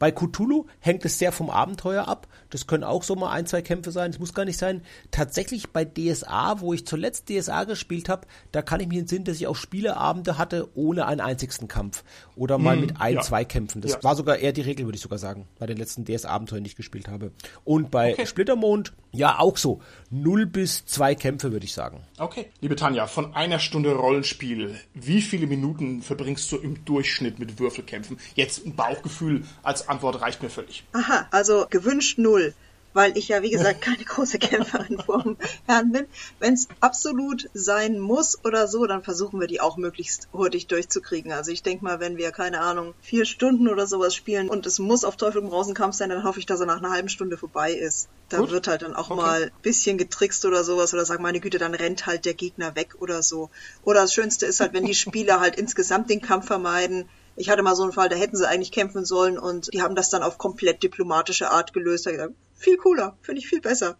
Bei 0.00 0.10
Cthulhu 0.10 0.64
hängt 0.80 1.04
es 1.04 1.18
sehr 1.18 1.30
vom 1.30 1.50
Abenteuer 1.50 2.08
ab. 2.08 2.26
Das 2.48 2.66
können 2.66 2.84
auch 2.84 3.02
so 3.02 3.16
mal 3.16 3.30
ein, 3.30 3.44
zwei 3.44 3.60
Kämpfe 3.60 3.92
sein. 3.92 4.10
Es 4.10 4.18
muss 4.18 4.32
gar 4.32 4.46
nicht 4.46 4.56
sein. 4.56 4.80
Tatsächlich 5.10 5.70
bei 5.70 5.84
DSA, 5.84 6.60
wo 6.60 6.72
ich 6.72 6.86
zuletzt 6.86 7.28
DSA 7.28 7.64
gespielt 7.64 8.08
habe, 8.08 8.26
da 8.50 8.62
kann 8.62 8.80
ich 8.80 8.88
mich 8.88 8.98
entsinnen, 8.98 9.26
dass 9.26 9.36
ich 9.36 9.46
auch 9.46 9.56
Spieleabende 9.56 10.38
hatte 10.38 10.68
ohne 10.74 11.04
einen 11.04 11.20
einzigsten 11.20 11.68
Kampf. 11.68 12.02
Oder 12.34 12.56
mal 12.56 12.76
hm, 12.76 12.80
mit 12.80 13.00
ein, 13.00 13.16
ja. 13.16 13.20
zwei 13.20 13.44
Kämpfen. 13.44 13.82
Das 13.82 13.92
ja. 13.92 14.02
war 14.02 14.16
sogar 14.16 14.38
eher 14.38 14.52
die 14.52 14.62
Regel, 14.62 14.86
würde 14.86 14.96
ich 14.96 15.02
sogar 15.02 15.18
sagen, 15.18 15.46
bei 15.58 15.66
den 15.66 15.76
letzten 15.76 16.06
DSA-Abenteuern, 16.06 16.64
die 16.64 16.70
ich 16.70 16.76
gespielt 16.76 17.08
habe. 17.08 17.32
Und 17.64 17.90
bei 17.90 18.14
okay. 18.14 18.24
Splittermond, 18.24 18.94
ja, 19.12 19.38
auch 19.38 19.58
so. 19.58 19.82
Null 20.12 20.46
bis 20.46 20.84
zwei 20.86 21.14
Kämpfe, 21.14 21.52
würde 21.52 21.64
ich 21.64 21.72
sagen. 21.72 22.02
Okay. 22.18 22.46
Liebe 22.60 22.74
Tanja, 22.74 23.06
von 23.06 23.32
einer 23.34 23.60
Stunde 23.60 23.94
Rollenspiel, 23.94 24.74
wie 24.92 25.22
viele 25.22 25.46
Minuten 25.46 26.02
verbringst 26.02 26.50
du 26.50 26.56
im 26.56 26.84
Durchschnitt 26.84 27.38
mit 27.38 27.60
Würfelkämpfen? 27.60 28.18
Jetzt 28.34 28.66
ein 28.66 28.74
Bauchgefühl 28.74 29.44
als 29.62 29.88
Antwort 29.88 30.20
reicht 30.20 30.42
mir 30.42 30.50
völlig. 30.50 30.82
Aha, 30.94 31.28
also 31.30 31.66
gewünscht 31.70 32.18
null 32.18 32.54
weil 32.92 33.16
ich 33.18 33.28
ja, 33.28 33.42
wie 33.42 33.50
gesagt, 33.50 33.80
keine 33.82 34.04
große 34.04 34.38
Kämpferin 34.38 35.00
vom 35.00 35.36
Herrn 35.66 35.92
bin. 35.92 36.06
Wenn 36.38 36.54
es 36.54 36.68
absolut 36.80 37.48
sein 37.54 37.98
muss 37.98 38.44
oder 38.44 38.68
so, 38.68 38.86
dann 38.86 39.02
versuchen 39.02 39.40
wir 39.40 39.46
die 39.46 39.60
auch 39.60 39.76
möglichst 39.76 40.28
hurtig 40.32 40.68
durchzukriegen. 40.68 41.32
Also 41.32 41.50
ich 41.50 41.62
denke 41.62 41.84
mal, 41.84 42.00
wenn 42.00 42.16
wir, 42.16 42.30
keine 42.30 42.60
Ahnung, 42.60 42.94
vier 43.00 43.24
Stunden 43.24 43.68
oder 43.68 43.86
sowas 43.86 44.14
spielen 44.14 44.48
und 44.48 44.66
es 44.66 44.78
muss 44.78 45.04
auf 45.04 45.16
Teufel 45.16 45.40
komm 45.40 45.50
raus 45.50 45.68
ein 45.68 45.74
Kampf 45.74 45.96
sein, 45.96 46.10
dann 46.10 46.24
hoffe 46.24 46.38
ich, 46.38 46.46
dass 46.46 46.60
er 46.60 46.66
nach 46.66 46.78
einer 46.78 46.90
halben 46.90 47.08
Stunde 47.08 47.36
vorbei 47.36 47.72
ist. 47.72 48.08
Da 48.28 48.38
Gut. 48.38 48.50
wird 48.50 48.68
halt 48.68 48.82
dann 48.82 48.94
auch 48.94 49.10
okay. 49.10 49.20
mal 49.20 49.52
bisschen 49.62 49.98
getrickst 49.98 50.44
oder 50.44 50.62
sowas 50.64 50.94
oder 50.94 51.04
sagen, 51.04 51.22
meine 51.22 51.40
Güte, 51.40 51.58
dann 51.58 51.74
rennt 51.74 52.06
halt 52.06 52.24
der 52.24 52.34
Gegner 52.34 52.76
weg 52.76 52.96
oder 53.00 53.22
so. 53.22 53.50
Oder 53.82 54.02
das 54.02 54.14
Schönste 54.14 54.46
ist 54.46 54.60
halt, 54.60 54.72
wenn 54.72 54.84
die 54.84 54.94
Spieler 54.94 55.40
halt 55.40 55.56
insgesamt 55.56 56.10
den 56.10 56.20
Kampf 56.20 56.46
vermeiden, 56.46 57.08
ich 57.40 57.48
hatte 57.48 57.62
mal 57.62 57.74
so 57.74 57.82
einen 57.82 57.92
Fall, 57.92 58.08
da 58.08 58.16
hätten 58.16 58.36
sie 58.36 58.46
eigentlich 58.46 58.70
kämpfen 58.70 59.04
sollen 59.04 59.38
und 59.38 59.72
die 59.72 59.82
haben 59.82 59.94
das 59.94 60.10
dann 60.10 60.22
auf 60.22 60.38
komplett 60.38 60.82
diplomatische 60.82 61.50
Art 61.50 61.72
gelöst. 61.72 62.06
Da 62.06 62.10
gesagt, 62.10 62.34
viel 62.54 62.76
cooler, 62.76 63.16
finde 63.22 63.40
ich 63.40 63.48
viel 63.48 63.60
besser. 63.60 63.96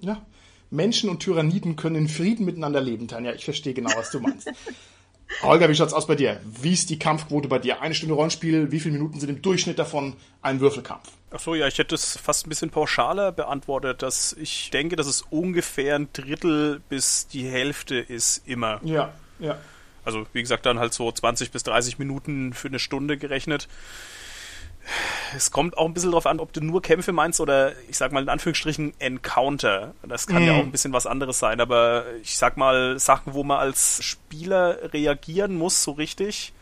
Ja, 0.00 0.24
Menschen 0.70 1.08
und 1.08 1.20
Tyranniden 1.20 1.76
können 1.76 1.96
in 1.96 2.08
Frieden 2.08 2.44
miteinander 2.44 2.80
leben, 2.80 3.06
Tanja. 3.06 3.32
Ich 3.32 3.44
verstehe 3.44 3.74
genau, 3.74 3.90
was 3.94 4.10
du 4.10 4.18
meinst. 4.20 4.50
Holger, 5.42 5.68
wie 5.68 5.74
schaut's 5.74 5.92
aus 5.92 6.06
bei 6.06 6.14
dir? 6.14 6.40
Wie 6.44 6.72
ist 6.72 6.90
die 6.90 6.98
Kampfquote 6.98 7.48
bei 7.48 7.58
dir? 7.58 7.80
Eine 7.80 7.94
Stunde 7.94 8.14
Rollenspiel, 8.14 8.70
wie 8.72 8.80
viele 8.80 8.94
Minuten 8.94 9.20
sind 9.20 9.28
im 9.28 9.42
Durchschnitt 9.42 9.78
davon 9.78 10.16
ein 10.42 10.60
Würfelkampf? 10.60 11.08
Ach 11.30 11.40
so, 11.40 11.54
ja, 11.54 11.66
ich 11.66 11.78
hätte 11.78 11.94
es 11.94 12.16
fast 12.16 12.46
ein 12.46 12.48
bisschen 12.48 12.70
pauschaler 12.70 13.32
beantwortet, 13.32 14.02
dass 14.02 14.32
ich 14.34 14.70
denke, 14.70 14.96
dass 14.96 15.06
es 15.06 15.22
ungefähr 15.22 15.96
ein 15.96 16.08
Drittel 16.12 16.80
bis 16.88 17.26
die 17.26 17.46
Hälfte 17.48 17.96
ist 17.96 18.46
immer. 18.46 18.80
Ja, 18.84 19.12
ja. 19.38 19.58
Also, 20.04 20.26
wie 20.32 20.42
gesagt, 20.42 20.66
dann 20.66 20.78
halt 20.78 20.92
so 20.92 21.10
20 21.10 21.50
bis 21.50 21.62
30 21.62 21.98
Minuten 21.98 22.52
für 22.52 22.68
eine 22.68 22.78
Stunde 22.78 23.16
gerechnet 23.16 23.68
es 25.36 25.50
kommt 25.50 25.78
auch 25.78 25.86
ein 25.86 25.94
bisschen 25.94 26.10
darauf 26.10 26.26
an, 26.26 26.40
ob 26.40 26.52
du 26.52 26.60
nur 26.60 26.82
Kämpfe 26.82 27.12
meinst 27.12 27.40
oder 27.40 27.72
ich 27.88 27.96
sag 27.96 28.12
mal 28.12 28.22
in 28.22 28.28
Anführungsstrichen 28.28 28.94
Encounter. 28.98 29.94
Das 30.06 30.26
kann 30.26 30.44
mm. 30.44 30.46
ja 30.46 30.52
mhm. 30.52 30.58
auch 30.58 30.64
ein 30.64 30.72
bisschen 30.72 30.92
was 30.92 31.06
anderes 31.06 31.38
sein, 31.38 31.60
aber 31.60 32.04
ich 32.22 32.36
sag 32.36 32.56
mal 32.56 32.98
Sachen, 32.98 33.34
wo 33.34 33.44
man 33.44 33.58
als 33.58 34.02
Spieler 34.02 34.92
reagieren 34.92 35.54
muss, 35.54 35.82
so 35.82 35.92
richtig, 35.92 36.52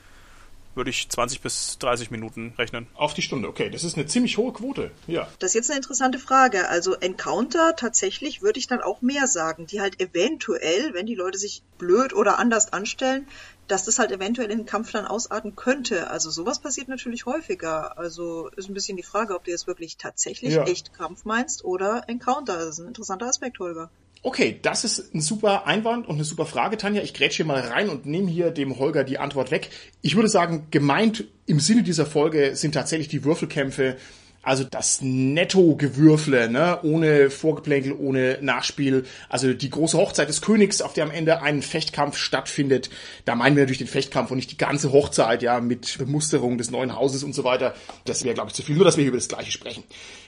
würde 0.74 0.90
ich 0.90 1.08
20 1.08 1.40
bis 1.40 1.78
30 1.78 2.10
Minuten 2.10 2.54
rechnen. 2.58 2.86
Auf 2.94 3.14
die 3.14 3.22
Stunde, 3.22 3.48
okay. 3.48 3.70
Das 3.70 3.84
ist 3.84 3.96
eine 3.96 4.06
ziemlich 4.06 4.38
hohe 4.38 4.52
Quote, 4.52 4.90
ja. 5.06 5.28
Das 5.38 5.50
ist 5.50 5.54
jetzt 5.54 5.70
eine 5.70 5.78
interessante 5.78 6.18
Frage. 6.18 6.68
Also 6.68 6.94
Encounter 6.94 7.76
tatsächlich 7.76 8.42
würde 8.42 8.58
ich 8.58 8.66
dann 8.66 8.80
auch 8.80 9.02
mehr 9.02 9.26
sagen, 9.26 9.66
die 9.66 9.80
halt 9.80 10.00
eventuell, 10.00 10.94
wenn 10.94 11.06
die 11.06 11.14
Leute 11.14 11.38
sich 11.38 11.62
blöd 11.78 12.14
oder 12.14 12.38
anders 12.38 12.72
anstellen, 12.72 13.26
dass 13.68 13.84
das 13.84 13.98
halt 13.98 14.12
eventuell 14.12 14.50
in 14.50 14.58
den 14.58 14.66
Kampf 14.66 14.92
dann 14.92 15.06
ausarten 15.06 15.56
könnte. 15.56 16.10
Also 16.10 16.30
sowas 16.30 16.60
passiert 16.60 16.88
natürlich 16.88 17.26
häufiger. 17.26 17.98
Also 17.98 18.48
ist 18.56 18.68
ein 18.68 18.74
bisschen 18.74 18.96
die 18.96 19.02
Frage, 19.02 19.34
ob 19.34 19.44
du 19.44 19.50
jetzt 19.50 19.66
wirklich 19.66 19.96
tatsächlich 19.96 20.54
ja. 20.54 20.64
echt 20.64 20.92
Kampf 20.92 21.24
meinst 21.24 21.64
oder 21.64 22.04
Encounter. 22.08 22.58
Das 22.58 22.68
ist 22.70 22.78
ein 22.80 22.88
interessanter 22.88 23.26
Aspekt, 23.26 23.58
Holger. 23.58 23.90
Okay, 24.24 24.60
das 24.62 24.84
ist 24.84 25.12
ein 25.14 25.20
super 25.20 25.66
Einwand 25.66 26.06
und 26.06 26.14
eine 26.14 26.24
super 26.24 26.46
Frage, 26.46 26.76
Tanja. 26.76 27.02
Ich 27.02 27.12
grätsche 27.12 27.38
hier 27.38 27.46
mal 27.46 27.60
rein 27.60 27.88
und 27.88 28.06
nehme 28.06 28.30
hier 28.30 28.52
dem 28.52 28.78
Holger 28.78 29.02
die 29.02 29.18
Antwort 29.18 29.50
weg. 29.50 29.70
Ich 30.00 30.14
würde 30.14 30.28
sagen, 30.28 30.68
gemeint 30.70 31.24
im 31.46 31.58
Sinne 31.58 31.82
dieser 31.82 32.06
Folge 32.06 32.54
sind 32.54 32.72
tatsächlich 32.72 33.08
die 33.08 33.24
Würfelkämpfe 33.24 33.96
also 34.42 34.64
das 34.64 35.00
Netto-Gewürfle, 35.00 36.50
ne? 36.50 36.80
ohne 36.82 37.30
Vorgeplänkel, 37.30 37.92
ohne 37.92 38.38
Nachspiel. 38.40 39.04
Also 39.28 39.54
die 39.54 39.70
große 39.70 39.96
Hochzeit 39.96 40.28
des 40.28 40.42
Königs, 40.42 40.82
auf 40.82 40.92
der 40.92 41.04
am 41.04 41.10
Ende 41.10 41.42
ein 41.42 41.62
Fechtkampf 41.62 42.16
stattfindet. 42.16 42.90
Da 43.24 43.36
meinen 43.36 43.56
wir 43.56 43.62
natürlich 43.62 43.78
den 43.78 43.86
Fechtkampf 43.86 44.30
und 44.30 44.36
nicht 44.36 44.50
die 44.50 44.56
ganze 44.56 44.92
Hochzeit, 44.92 45.42
ja, 45.42 45.60
mit 45.60 45.96
Bemusterung 45.98 46.58
des 46.58 46.70
neuen 46.70 46.94
Hauses 46.96 47.22
und 47.22 47.34
so 47.34 47.44
weiter. 47.44 47.74
Das 48.04 48.24
wäre, 48.24 48.34
glaube 48.34 48.48
ich, 48.48 48.54
zu 48.54 48.62
viel. 48.62 48.74
Nur, 48.74 48.84
dass 48.84 48.96
wir 48.96 49.02
hier 49.02 49.10
über 49.10 49.18
das 49.18 49.28
Gleiche 49.28 49.52
sprechen. 49.52 49.84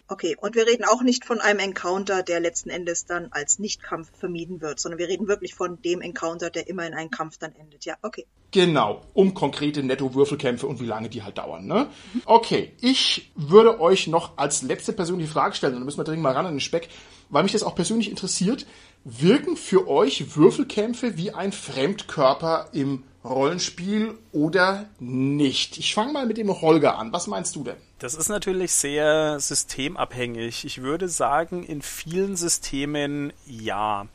Okay, 0.06 0.36
und 0.38 0.54
wir 0.54 0.66
reden 0.66 0.84
auch 0.84 1.02
nicht 1.02 1.24
von 1.24 1.40
einem 1.40 1.60
Encounter, 1.60 2.22
der 2.22 2.38
letzten 2.38 2.68
Endes 2.68 3.06
dann 3.06 3.28
als 3.32 3.58
Nichtkampf 3.58 4.10
vermieden 4.16 4.60
wird, 4.60 4.78
sondern 4.78 4.98
wir 4.98 5.08
reden 5.08 5.28
wirklich 5.28 5.54
von 5.54 5.80
dem 5.80 6.02
Encounter, 6.02 6.50
der 6.50 6.68
immer 6.68 6.86
in 6.86 6.94
einem 6.94 7.10
Kampf 7.10 7.38
dann 7.38 7.54
endet. 7.56 7.84
Ja, 7.84 7.96
okay. 8.02 8.26
Genau, 8.54 9.02
um 9.14 9.34
konkrete 9.34 9.82
Netto-Würfelkämpfe 9.82 10.68
und 10.68 10.80
wie 10.80 10.86
lange 10.86 11.08
die 11.08 11.24
halt 11.24 11.38
dauern. 11.38 11.66
Ne? 11.66 11.88
Okay, 12.24 12.70
ich 12.80 13.32
würde 13.34 13.80
euch 13.80 14.06
noch 14.06 14.38
als 14.38 14.62
letzte 14.62 14.92
persönliche 14.92 15.32
Frage 15.32 15.56
stellen, 15.56 15.72
und 15.72 15.80
dann 15.80 15.86
müssen 15.86 15.98
wir 15.98 16.04
dringend 16.04 16.22
mal 16.22 16.34
ran 16.34 16.46
an 16.46 16.54
den 16.54 16.60
Speck, 16.60 16.88
weil 17.30 17.42
mich 17.42 17.50
das 17.50 17.64
auch 17.64 17.74
persönlich 17.74 18.08
interessiert. 18.08 18.64
Wirken 19.02 19.56
für 19.56 19.88
euch 19.88 20.36
Würfelkämpfe 20.36 21.16
wie 21.16 21.32
ein 21.32 21.50
Fremdkörper 21.50 22.68
im 22.70 23.02
Rollenspiel 23.24 24.14
oder 24.30 24.88
nicht? 25.00 25.76
Ich 25.78 25.92
fange 25.92 26.12
mal 26.12 26.24
mit 26.24 26.36
dem 26.36 26.48
Holger 26.60 26.96
an. 26.96 27.12
Was 27.12 27.26
meinst 27.26 27.56
du 27.56 27.64
denn? 27.64 27.76
Das 27.98 28.14
ist 28.14 28.28
natürlich 28.28 28.70
sehr 28.70 29.40
systemabhängig. 29.40 30.64
Ich 30.64 30.80
würde 30.80 31.08
sagen, 31.08 31.64
in 31.64 31.82
vielen 31.82 32.36
Systemen 32.36 33.32
ja. 33.46 34.06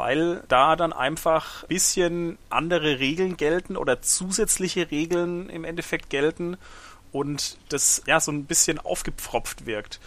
Weil 0.00 0.42
da 0.48 0.76
dann 0.76 0.94
einfach 0.94 1.64
ein 1.64 1.68
bisschen 1.68 2.38
andere 2.48 3.00
Regeln 3.00 3.36
gelten 3.36 3.76
oder 3.76 4.00
zusätzliche 4.00 4.90
Regeln 4.90 5.50
im 5.50 5.62
Endeffekt 5.62 6.08
gelten 6.08 6.56
und 7.12 7.58
das 7.68 8.02
ja 8.06 8.18
so 8.18 8.32
ein 8.32 8.46
bisschen 8.46 8.78
aufgepfropft 8.78 9.66
wirkt. 9.66 10.00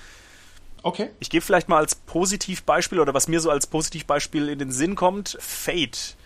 Okay. 0.81 1.11
Ich 1.19 1.29
gebe 1.29 1.45
vielleicht 1.45 1.69
mal 1.69 1.77
als 1.77 1.93
Positivbeispiel 1.93 2.99
oder 2.99 3.13
was 3.13 3.27
mir 3.27 3.39
so 3.39 3.51
als 3.51 3.67
Positivbeispiel 3.67 4.49
in 4.49 4.57
den 4.57 4.71
Sinn 4.71 4.95
kommt, 4.95 5.37
Fate 5.39 6.17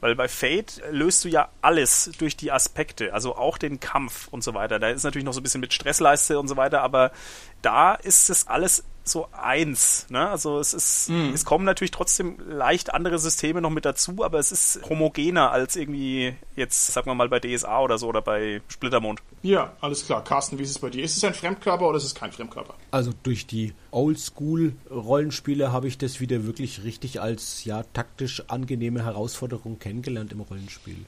weil 0.00 0.14
bei 0.14 0.28
Fate 0.28 0.80
löst 0.90 1.24
du 1.24 1.28
ja 1.28 1.50
alles 1.60 2.10
durch 2.18 2.36
die 2.36 2.50
Aspekte, 2.50 3.12
also 3.12 3.36
auch 3.36 3.58
den 3.58 3.80
Kampf 3.80 4.28
und 4.28 4.42
so 4.42 4.54
weiter. 4.54 4.78
Da 4.78 4.88
ist 4.88 5.04
natürlich 5.04 5.26
noch 5.26 5.34
so 5.34 5.40
ein 5.40 5.42
bisschen 5.42 5.60
mit 5.60 5.74
Stressleiste 5.74 6.38
und 6.38 6.48
so 6.48 6.56
weiter, 6.56 6.80
aber 6.80 7.12
da 7.60 7.94
ist 7.94 8.30
es 8.30 8.46
alles 8.46 8.84
so 9.10 9.28
eins. 9.32 10.06
Ne? 10.10 10.28
Also 10.28 10.58
es 10.58 10.74
ist, 10.74 11.10
mhm. 11.10 11.32
es 11.34 11.44
kommen 11.44 11.64
natürlich 11.64 11.90
trotzdem 11.90 12.36
leicht 12.48 12.92
andere 12.94 13.18
Systeme 13.18 13.60
noch 13.60 13.70
mit 13.70 13.84
dazu, 13.84 14.24
aber 14.24 14.38
es 14.38 14.52
ist 14.52 14.80
homogener 14.88 15.50
als 15.50 15.76
irgendwie 15.76 16.34
jetzt, 16.56 16.86
sagen 16.88 17.06
wir 17.06 17.14
mal, 17.14 17.28
bei 17.28 17.40
DSA 17.40 17.80
oder 17.80 17.98
so 17.98 18.08
oder 18.08 18.22
bei 18.22 18.62
Splittermond. 18.68 19.20
Ja, 19.42 19.72
alles 19.80 20.06
klar. 20.06 20.22
Carsten, 20.24 20.58
wie 20.58 20.62
ist 20.62 20.70
es 20.70 20.78
bei 20.78 20.90
dir? 20.90 21.04
Ist 21.04 21.16
es 21.16 21.24
ein 21.24 21.34
Fremdkörper 21.34 21.88
oder 21.88 21.98
ist 21.98 22.04
es 22.04 22.14
kein 22.14 22.32
Fremdkörper? 22.32 22.74
Also 22.90 23.12
durch 23.22 23.46
die 23.46 23.72
Oldschool-Rollenspiele 23.90 25.72
habe 25.72 25.88
ich 25.88 25.98
das 25.98 26.20
wieder 26.20 26.44
wirklich 26.46 26.84
richtig 26.84 27.20
als 27.20 27.64
ja 27.64 27.82
taktisch 27.92 28.44
angenehme 28.48 29.04
Herausforderung 29.04 29.78
kennengelernt 29.78 30.32
im 30.32 30.40
Rollenspiel. 30.40 31.06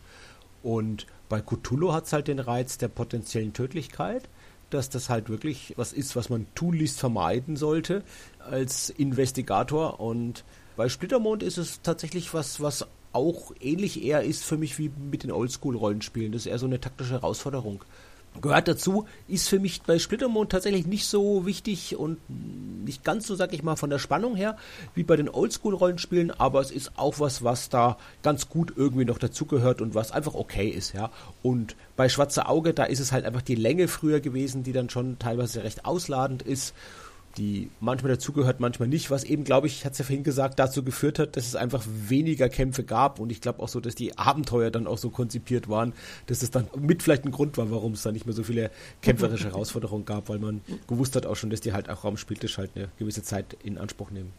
Und 0.62 1.06
bei 1.28 1.40
Cthulhu 1.40 1.92
hat 1.92 2.04
es 2.04 2.12
halt 2.12 2.28
den 2.28 2.38
Reiz 2.38 2.78
der 2.78 2.88
potenziellen 2.88 3.52
Tödlichkeit 3.52 4.28
dass 4.74 4.90
das 4.90 5.08
halt 5.08 5.28
wirklich 5.28 5.74
was 5.76 5.92
ist, 5.92 6.16
was 6.16 6.28
man 6.28 6.46
tunlichst 6.54 6.98
vermeiden 6.98 7.56
sollte 7.56 8.02
als 8.38 8.90
Investigator. 8.90 10.00
Und 10.00 10.44
bei 10.76 10.88
Splittermond 10.88 11.42
ist 11.42 11.58
es 11.58 11.82
tatsächlich 11.82 12.34
was, 12.34 12.60
was 12.60 12.86
auch 13.12 13.52
ähnlich 13.60 14.02
eher 14.02 14.22
ist 14.22 14.44
für 14.44 14.56
mich 14.56 14.78
wie 14.78 14.90
mit 15.10 15.22
den 15.22 15.32
Oldschool-Rollenspielen. 15.32 16.32
Das 16.32 16.42
ist 16.42 16.46
eher 16.46 16.58
so 16.58 16.66
eine 16.66 16.80
taktische 16.80 17.12
Herausforderung 17.12 17.84
gehört 18.40 18.68
dazu, 18.68 19.06
ist 19.28 19.48
für 19.48 19.58
mich 19.58 19.82
bei 19.82 19.98
Splittermond 19.98 20.50
tatsächlich 20.50 20.86
nicht 20.86 21.06
so 21.06 21.44
wichtig 21.44 21.96
und 21.96 22.18
nicht 22.84 23.04
ganz 23.04 23.26
so, 23.26 23.34
sag 23.34 23.52
ich 23.52 23.62
mal, 23.62 23.76
von 23.76 23.90
der 23.90 23.98
Spannung 23.98 24.34
her 24.36 24.56
wie 24.94 25.02
bei 25.02 25.16
den 25.16 25.28
Oldschool-Rollenspielen, 25.28 26.30
aber 26.30 26.60
es 26.60 26.70
ist 26.70 26.92
auch 26.96 27.20
was, 27.20 27.44
was 27.44 27.68
da 27.68 27.98
ganz 28.22 28.48
gut 28.48 28.72
irgendwie 28.76 29.04
noch 29.04 29.18
dazugehört 29.18 29.80
und 29.82 29.94
was 29.94 30.12
einfach 30.12 30.34
okay 30.34 30.68
ist, 30.68 30.94
ja. 30.94 31.10
Und 31.42 31.76
bei 31.96 32.08
Schwarze 32.08 32.46
Auge, 32.46 32.74
da 32.74 32.84
ist 32.84 33.00
es 33.00 33.12
halt 33.12 33.24
einfach 33.24 33.42
die 33.42 33.54
Länge 33.54 33.88
früher 33.88 34.20
gewesen, 34.20 34.62
die 34.62 34.72
dann 34.72 34.90
schon 34.90 35.18
teilweise 35.18 35.62
recht 35.64 35.84
ausladend 35.84 36.42
ist 36.42 36.74
die 37.36 37.70
manchmal 37.80 38.12
dazugehört, 38.12 38.60
manchmal 38.60 38.88
nicht, 38.88 39.10
was 39.10 39.24
eben, 39.24 39.44
glaube 39.44 39.66
ich, 39.66 39.84
hat 39.84 39.92
es 39.92 39.98
ja 39.98 40.04
vorhin 40.04 40.24
gesagt, 40.24 40.58
dazu 40.58 40.82
geführt 40.82 41.18
hat, 41.18 41.36
dass 41.36 41.46
es 41.46 41.56
einfach 41.56 41.84
weniger 41.86 42.48
Kämpfe 42.48 42.84
gab 42.84 43.18
und 43.18 43.30
ich 43.30 43.40
glaube 43.40 43.62
auch 43.62 43.68
so, 43.68 43.80
dass 43.80 43.94
die 43.94 44.18
Abenteuer 44.18 44.70
dann 44.70 44.86
auch 44.86 44.98
so 44.98 45.10
konzipiert 45.10 45.68
waren, 45.68 45.92
dass 46.26 46.42
es 46.42 46.50
dann 46.50 46.68
mit 46.78 47.02
vielleicht 47.02 47.24
ein 47.24 47.32
Grund 47.32 47.56
war, 47.56 47.70
warum 47.70 47.92
es 47.92 48.02
da 48.02 48.12
nicht 48.12 48.26
mehr 48.26 48.34
so 48.34 48.42
viele 48.42 48.70
kämpferische 49.00 49.44
Herausforderungen 49.50 50.04
gab, 50.04 50.28
weil 50.28 50.38
man 50.38 50.60
gewusst 50.86 51.16
hat 51.16 51.26
auch 51.26 51.36
schon, 51.36 51.50
dass 51.50 51.60
die 51.60 51.72
halt 51.72 51.88
auch 51.88 52.04
Raumspieltisch 52.04 52.58
halt 52.58 52.72
eine 52.74 52.88
gewisse 52.98 53.22
Zeit 53.22 53.56
in 53.62 53.78
Anspruch 53.78 54.10
nehmen. 54.10 54.32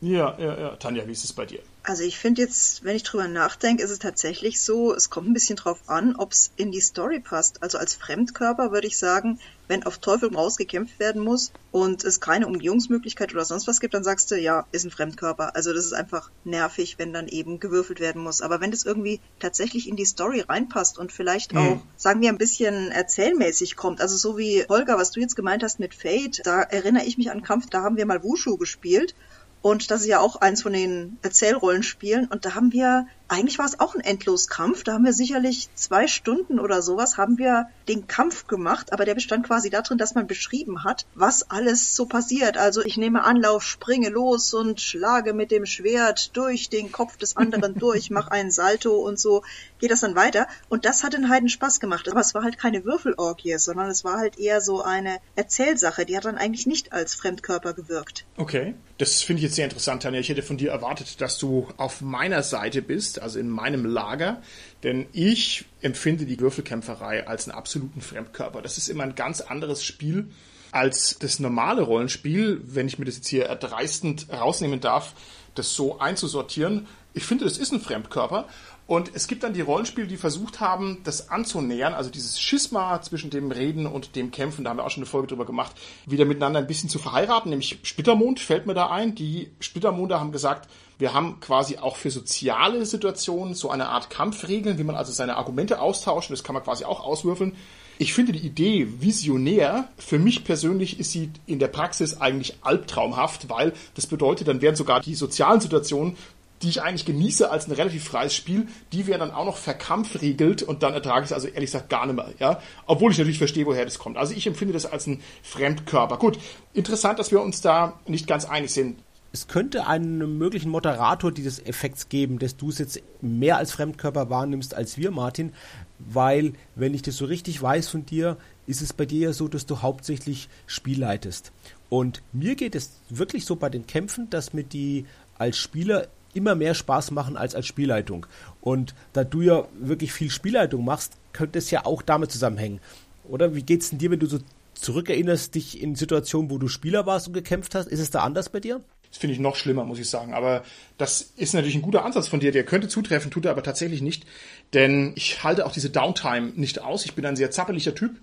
Ja, 0.00 0.36
ja, 0.38 0.58
ja. 0.58 0.76
Tanja, 0.76 1.06
wie 1.06 1.12
ist 1.12 1.24
es 1.24 1.32
bei 1.32 1.44
dir? 1.44 1.60
Also 1.82 2.02
ich 2.02 2.18
finde 2.18 2.42
jetzt, 2.42 2.84
wenn 2.84 2.94
ich 2.94 3.02
drüber 3.02 3.28
nachdenke, 3.28 3.82
ist 3.82 3.90
es 3.90 3.98
tatsächlich 3.98 4.60
so, 4.60 4.94
es 4.94 5.08
kommt 5.08 5.28
ein 5.28 5.32
bisschen 5.32 5.56
drauf 5.56 5.80
an, 5.86 6.16
ob 6.16 6.32
es 6.32 6.52
in 6.56 6.70
die 6.70 6.82
Story 6.82 7.18
passt. 7.18 7.62
Also 7.62 7.78
als 7.78 7.94
Fremdkörper 7.94 8.72
würde 8.72 8.86
ich 8.86 8.98
sagen, 8.98 9.40
wenn 9.68 9.84
auf 9.84 9.98
Teufel 9.98 10.34
raus 10.34 10.56
gekämpft 10.56 10.98
werden 10.98 11.22
muss 11.22 11.50
und 11.72 12.04
es 12.04 12.20
keine 12.20 12.46
Umgehungsmöglichkeit 12.46 13.32
oder 13.32 13.44
sonst 13.44 13.66
was 13.66 13.80
gibt, 13.80 13.94
dann 13.94 14.04
sagst 14.04 14.30
du, 14.30 14.36
ja, 14.36 14.66
ist 14.70 14.84
ein 14.84 14.90
Fremdkörper. 14.90 15.56
Also 15.56 15.72
das 15.72 15.86
ist 15.86 15.94
einfach 15.94 16.30
nervig, 16.44 16.96
wenn 16.98 17.12
dann 17.12 17.26
eben 17.26 17.58
gewürfelt 17.58 18.00
werden 18.00 18.22
muss. 18.22 18.42
Aber 18.42 18.60
wenn 18.60 18.70
das 18.70 18.84
irgendwie 18.84 19.20
tatsächlich 19.40 19.88
in 19.88 19.96
die 19.96 20.04
Story 20.04 20.40
reinpasst 20.40 20.98
und 20.98 21.10
vielleicht 21.10 21.54
mhm. 21.54 21.58
auch, 21.58 21.80
sagen 21.96 22.20
wir, 22.20 22.28
ein 22.28 22.38
bisschen 22.38 22.90
erzählmäßig 22.92 23.76
kommt, 23.76 24.00
also 24.00 24.16
so 24.16 24.36
wie 24.36 24.64
Holger, 24.68 24.98
was 24.98 25.10
du 25.10 25.20
jetzt 25.20 25.36
gemeint 25.36 25.62
hast 25.62 25.80
mit 25.80 25.94
Fate, 25.94 26.42
da 26.44 26.60
erinnere 26.60 27.04
ich 27.04 27.16
mich 27.16 27.30
an 27.30 27.42
Kampf, 27.42 27.70
da 27.70 27.82
haben 27.82 27.96
wir 27.96 28.06
mal 28.06 28.22
Wushu 28.22 28.58
gespielt 28.58 29.14
und 29.62 29.90
das 29.90 30.02
ist 30.02 30.06
ja 30.06 30.20
auch 30.20 30.36
eins 30.36 30.62
von 30.62 30.72
den 30.72 31.18
Erzählrollenspielen. 31.22 32.26
Und 32.26 32.44
da 32.44 32.54
haben 32.54 32.72
wir 32.72 33.06
eigentlich 33.28 33.58
war 33.58 33.66
es 33.66 33.78
auch 33.78 33.94
ein 33.94 34.00
Endloskampf. 34.00 34.84
Da 34.84 34.94
haben 34.94 35.04
wir 35.04 35.12
sicherlich 35.12 35.68
zwei 35.74 36.06
Stunden 36.06 36.58
oder 36.58 36.82
sowas 36.82 37.16
haben 37.16 37.38
wir 37.38 37.68
den 37.88 38.06
Kampf 38.06 38.46
gemacht, 38.46 38.92
aber 38.92 39.04
der 39.04 39.14
bestand 39.14 39.46
quasi 39.46 39.70
darin, 39.70 39.98
dass 39.98 40.14
man 40.14 40.26
beschrieben 40.26 40.84
hat, 40.84 41.06
was 41.14 41.50
alles 41.50 41.94
so 41.94 42.06
passiert. 42.06 42.56
Also 42.56 42.82
ich 42.82 42.96
nehme 42.96 43.24
Anlauf, 43.24 43.62
springe 43.62 44.08
los 44.08 44.54
und 44.54 44.80
schlage 44.80 45.34
mit 45.34 45.50
dem 45.50 45.66
Schwert 45.66 46.36
durch 46.36 46.68
den 46.70 46.90
Kopf 46.90 47.16
des 47.16 47.36
anderen 47.36 47.74
durch, 47.78 48.10
mache 48.10 48.32
einen 48.32 48.50
Salto 48.50 48.96
und 48.96 49.18
so 49.18 49.42
geht 49.78 49.90
das 49.90 50.00
dann 50.00 50.14
weiter. 50.14 50.46
Und 50.68 50.84
das 50.84 51.04
hat 51.04 51.12
den 51.12 51.28
Heiden 51.28 51.48
Spaß 51.48 51.80
gemacht. 51.80 52.08
Aber 52.08 52.20
es 52.20 52.34
war 52.34 52.42
halt 52.42 52.58
keine 52.58 52.84
Würfelorgie, 52.84 53.56
sondern 53.58 53.90
es 53.90 54.04
war 54.04 54.18
halt 54.18 54.38
eher 54.38 54.60
so 54.60 54.82
eine 54.82 55.18
Erzählsache. 55.36 56.04
Die 56.06 56.16
hat 56.16 56.24
dann 56.24 56.38
eigentlich 56.38 56.66
nicht 56.66 56.92
als 56.92 57.14
Fremdkörper 57.14 57.74
gewirkt. 57.74 58.24
Okay. 58.36 58.74
Das 58.98 59.22
finde 59.22 59.38
ich 59.38 59.44
jetzt 59.44 59.54
sehr 59.54 59.64
interessant, 59.64 60.02
Tanja. 60.02 60.18
Ich 60.18 60.28
hätte 60.28 60.42
von 60.42 60.56
dir 60.56 60.72
erwartet, 60.72 61.20
dass 61.20 61.38
du 61.38 61.68
auf 61.76 62.00
meiner 62.00 62.42
Seite 62.42 62.82
bist 62.82 63.17
also 63.20 63.38
in 63.38 63.48
meinem 63.48 63.84
Lager, 63.84 64.42
denn 64.82 65.06
ich 65.12 65.64
empfinde 65.80 66.26
die 66.26 66.40
Würfelkämpferei 66.40 67.26
als 67.26 67.48
einen 67.48 67.56
absoluten 67.56 68.00
Fremdkörper. 68.00 68.62
Das 68.62 68.78
ist 68.78 68.88
immer 68.88 69.04
ein 69.04 69.14
ganz 69.14 69.40
anderes 69.40 69.84
Spiel 69.84 70.28
als 70.70 71.18
das 71.18 71.38
normale 71.38 71.82
Rollenspiel, 71.82 72.60
wenn 72.64 72.88
ich 72.88 72.98
mir 72.98 73.06
das 73.06 73.16
jetzt 73.16 73.28
hier 73.28 73.46
erdreistend 73.46 74.26
rausnehmen 74.30 74.80
darf, 74.80 75.14
das 75.54 75.74
so 75.74 75.98
einzusortieren. 75.98 76.86
Ich 77.14 77.24
finde, 77.24 77.44
das 77.44 77.58
ist 77.58 77.72
ein 77.72 77.80
Fremdkörper 77.80 78.46
und 78.86 79.10
es 79.14 79.26
gibt 79.28 79.42
dann 79.42 79.52
die 79.52 79.60
Rollenspiele, 79.60 80.06
die 80.06 80.16
versucht 80.16 80.60
haben, 80.60 81.00
das 81.04 81.28
anzunähern, 81.28 81.92
also 81.92 82.08
dieses 82.10 82.40
Schisma 82.40 83.00
zwischen 83.02 83.30
dem 83.30 83.50
Reden 83.50 83.86
und 83.86 84.16
dem 84.16 84.30
Kämpfen, 84.30 84.64
da 84.64 84.70
haben 84.70 84.78
wir 84.78 84.84
auch 84.84 84.90
schon 84.90 85.02
eine 85.02 85.10
Folge 85.10 85.28
drüber 85.28 85.44
gemacht, 85.44 85.72
wieder 86.06 86.24
miteinander 86.24 86.60
ein 86.60 86.66
bisschen 86.66 86.88
zu 86.88 86.98
verheiraten, 86.98 87.50
nämlich 87.50 87.80
Splittermond 87.82 88.40
fällt 88.40 88.66
mir 88.66 88.74
da 88.74 88.90
ein. 88.90 89.14
Die 89.14 89.50
Splittermonde 89.60 90.18
haben 90.18 90.32
gesagt, 90.32 90.70
wir 90.98 91.14
haben 91.14 91.40
quasi 91.40 91.78
auch 91.78 91.96
für 91.96 92.10
soziale 92.10 92.84
Situationen 92.84 93.54
so 93.54 93.70
eine 93.70 93.88
Art 93.88 94.10
Kampfregeln, 94.10 94.78
wie 94.78 94.84
man 94.84 94.96
also 94.96 95.12
seine 95.12 95.36
Argumente 95.36 95.80
austauscht, 95.80 96.30
das 96.30 96.44
kann 96.44 96.54
man 96.54 96.64
quasi 96.64 96.84
auch 96.84 97.04
auswürfeln. 97.04 97.54
Ich 98.00 98.14
finde 98.14 98.32
die 98.32 98.46
Idee 98.46 98.86
visionär. 99.00 99.88
Für 99.96 100.20
mich 100.20 100.44
persönlich 100.44 101.00
ist 101.00 101.10
sie 101.10 101.30
in 101.46 101.58
der 101.58 101.66
Praxis 101.66 102.20
eigentlich 102.20 102.58
albtraumhaft, 102.62 103.48
weil 103.48 103.72
das 103.94 104.06
bedeutet, 104.06 104.46
dann 104.46 104.62
werden 104.62 104.76
sogar 104.76 105.00
die 105.00 105.16
sozialen 105.16 105.60
Situationen 105.60 106.16
die 106.62 106.68
ich 106.68 106.82
eigentlich 106.82 107.04
genieße 107.04 107.50
als 107.50 107.68
ein 107.68 107.72
relativ 107.72 108.04
freies 108.04 108.34
Spiel, 108.34 108.66
die 108.92 109.06
werden 109.06 109.20
dann 109.20 109.30
auch 109.30 109.44
noch 109.44 109.56
verkampfriegelt 109.56 110.62
und 110.62 110.82
dann 110.82 110.92
ertrage 110.92 111.20
ich 111.20 111.30
es 111.30 111.32
also 111.32 111.46
ehrlich 111.46 111.70
gesagt 111.70 111.88
gar 111.88 112.06
nicht 112.06 112.16
mehr, 112.16 112.34
ja. 112.38 112.60
Obwohl 112.86 113.12
ich 113.12 113.18
natürlich 113.18 113.38
verstehe, 113.38 113.66
woher 113.66 113.84
das 113.84 113.98
kommt. 113.98 114.16
Also 114.16 114.34
ich 114.34 114.46
empfinde 114.46 114.74
das 114.74 114.86
als 114.86 115.06
ein 115.06 115.22
Fremdkörper. 115.42 116.16
Gut, 116.16 116.38
interessant, 116.74 117.18
dass 117.18 117.30
wir 117.30 117.40
uns 117.40 117.60
da 117.60 117.98
nicht 118.06 118.26
ganz 118.26 118.44
einig 118.44 118.72
sind. 118.72 118.98
Es 119.38 119.46
könnte 119.46 119.86
einen 119.86 120.36
möglichen 120.36 120.68
Moderator 120.68 121.30
dieses 121.30 121.64
Effekts 121.64 122.08
geben, 122.08 122.40
dass 122.40 122.56
du 122.56 122.70
es 122.70 122.78
jetzt 122.78 123.00
mehr 123.20 123.56
als 123.56 123.70
Fremdkörper 123.70 124.30
wahrnimmst 124.30 124.74
als 124.74 124.98
wir, 124.98 125.12
Martin, 125.12 125.52
weil, 126.00 126.54
wenn 126.74 126.92
ich 126.92 127.02
das 127.02 127.18
so 127.18 127.24
richtig 127.24 127.62
weiß 127.62 127.88
von 127.88 128.04
dir, 128.04 128.36
ist 128.66 128.82
es 128.82 128.92
bei 128.92 129.06
dir 129.06 129.28
ja 129.28 129.32
so, 129.32 129.46
dass 129.46 129.64
du 129.64 129.80
hauptsächlich 129.80 130.48
Spiel 130.66 130.98
leitest. 130.98 131.52
Und 131.88 132.20
mir 132.32 132.56
geht 132.56 132.74
es 132.74 133.00
wirklich 133.10 133.44
so 133.44 133.54
bei 133.54 133.70
den 133.70 133.86
Kämpfen, 133.86 134.28
dass 134.28 134.54
mir 134.54 134.64
die 134.64 135.06
als 135.38 135.56
Spieler 135.56 136.08
immer 136.34 136.56
mehr 136.56 136.74
Spaß 136.74 137.12
machen 137.12 137.36
als 137.36 137.54
als 137.54 137.68
Spielleitung. 137.68 138.26
Und 138.60 138.96
da 139.12 139.22
du 139.22 139.42
ja 139.42 139.68
wirklich 139.78 140.12
viel 140.12 140.30
Spielleitung 140.30 140.84
machst, 140.84 141.12
könnte 141.32 141.60
es 141.60 141.70
ja 141.70 141.86
auch 141.86 142.02
damit 142.02 142.32
zusammenhängen. 142.32 142.80
Oder 143.28 143.54
wie 143.54 143.62
geht 143.62 143.82
es 143.82 143.90
denn 143.90 144.00
dir, 144.00 144.10
wenn 144.10 144.18
du 144.18 144.26
so 144.26 144.40
zurückerinnerst, 144.74 145.54
dich 145.54 145.80
in 145.80 145.94
Situationen, 145.94 146.50
wo 146.50 146.58
du 146.58 146.66
Spieler 146.66 147.06
warst 147.06 147.28
und 147.28 147.34
gekämpft 147.34 147.76
hast? 147.76 147.86
Ist 147.86 148.00
es 148.00 148.10
da 148.10 148.24
anders 148.24 148.48
bei 148.48 148.58
dir? 148.58 148.82
Das 149.10 149.18
finde 149.18 149.34
ich 149.34 149.40
noch 149.40 149.56
schlimmer, 149.56 149.84
muss 149.84 149.98
ich 149.98 150.08
sagen. 150.08 150.34
Aber 150.34 150.62
das 150.98 151.32
ist 151.36 151.54
natürlich 151.54 151.74
ein 151.74 151.82
guter 151.82 152.04
Ansatz 152.04 152.28
von 152.28 152.40
dir. 152.40 152.52
Der 152.52 152.64
könnte 152.64 152.88
zutreffen, 152.88 153.30
tut 153.30 153.46
er 153.46 153.52
aber 153.52 153.62
tatsächlich 153.62 154.02
nicht. 154.02 154.26
Denn 154.74 155.12
ich 155.16 155.42
halte 155.44 155.64
auch 155.64 155.72
diese 155.72 155.90
Downtime 155.90 156.52
nicht 156.56 156.82
aus. 156.82 157.04
Ich 157.04 157.14
bin 157.14 157.24
ein 157.24 157.36
sehr 157.36 157.50
zappeliger 157.50 157.94
Typ. 157.94 158.16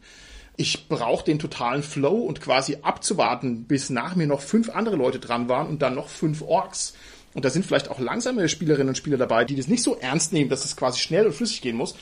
Ich 0.58 0.88
brauche 0.88 1.26
den 1.26 1.40
totalen 1.40 1.84
Flow 1.84 2.16
und 2.16 2.40
quasi 2.40 2.78
abzuwarten, 2.82 3.66
bis 3.66 3.90
nach 3.90 4.16
mir 4.16 4.28
noch 4.28 4.42
fünf 4.42 4.70
andere 4.70 4.96
Leute 4.96 5.20
dran 5.20 5.50
waren 5.50 5.68
und 5.68 5.82
dann 5.82 5.96
noch 5.96 6.08
fünf 6.08 6.42
Orks. 6.42 6.94
Und 7.34 7.44
da 7.44 7.50
sind 7.50 7.66
vielleicht 7.66 7.90
auch 7.90 8.00
langsame 8.00 8.48
Spielerinnen 8.48 8.90
und 8.90 8.96
Spieler 8.96 9.18
dabei, 9.18 9.44
die 9.44 9.58
das 9.58 9.68
nicht 9.68 9.84
so 9.84 9.98
ernst 9.98 10.32
nehmen, 10.32 10.50
dass 10.50 10.64
es 10.64 10.78
quasi 10.78 11.00
schnell 11.00 11.26
und 11.26 11.34
flüssig 11.34 11.62
gehen 11.62 11.76
muss. 11.76 11.96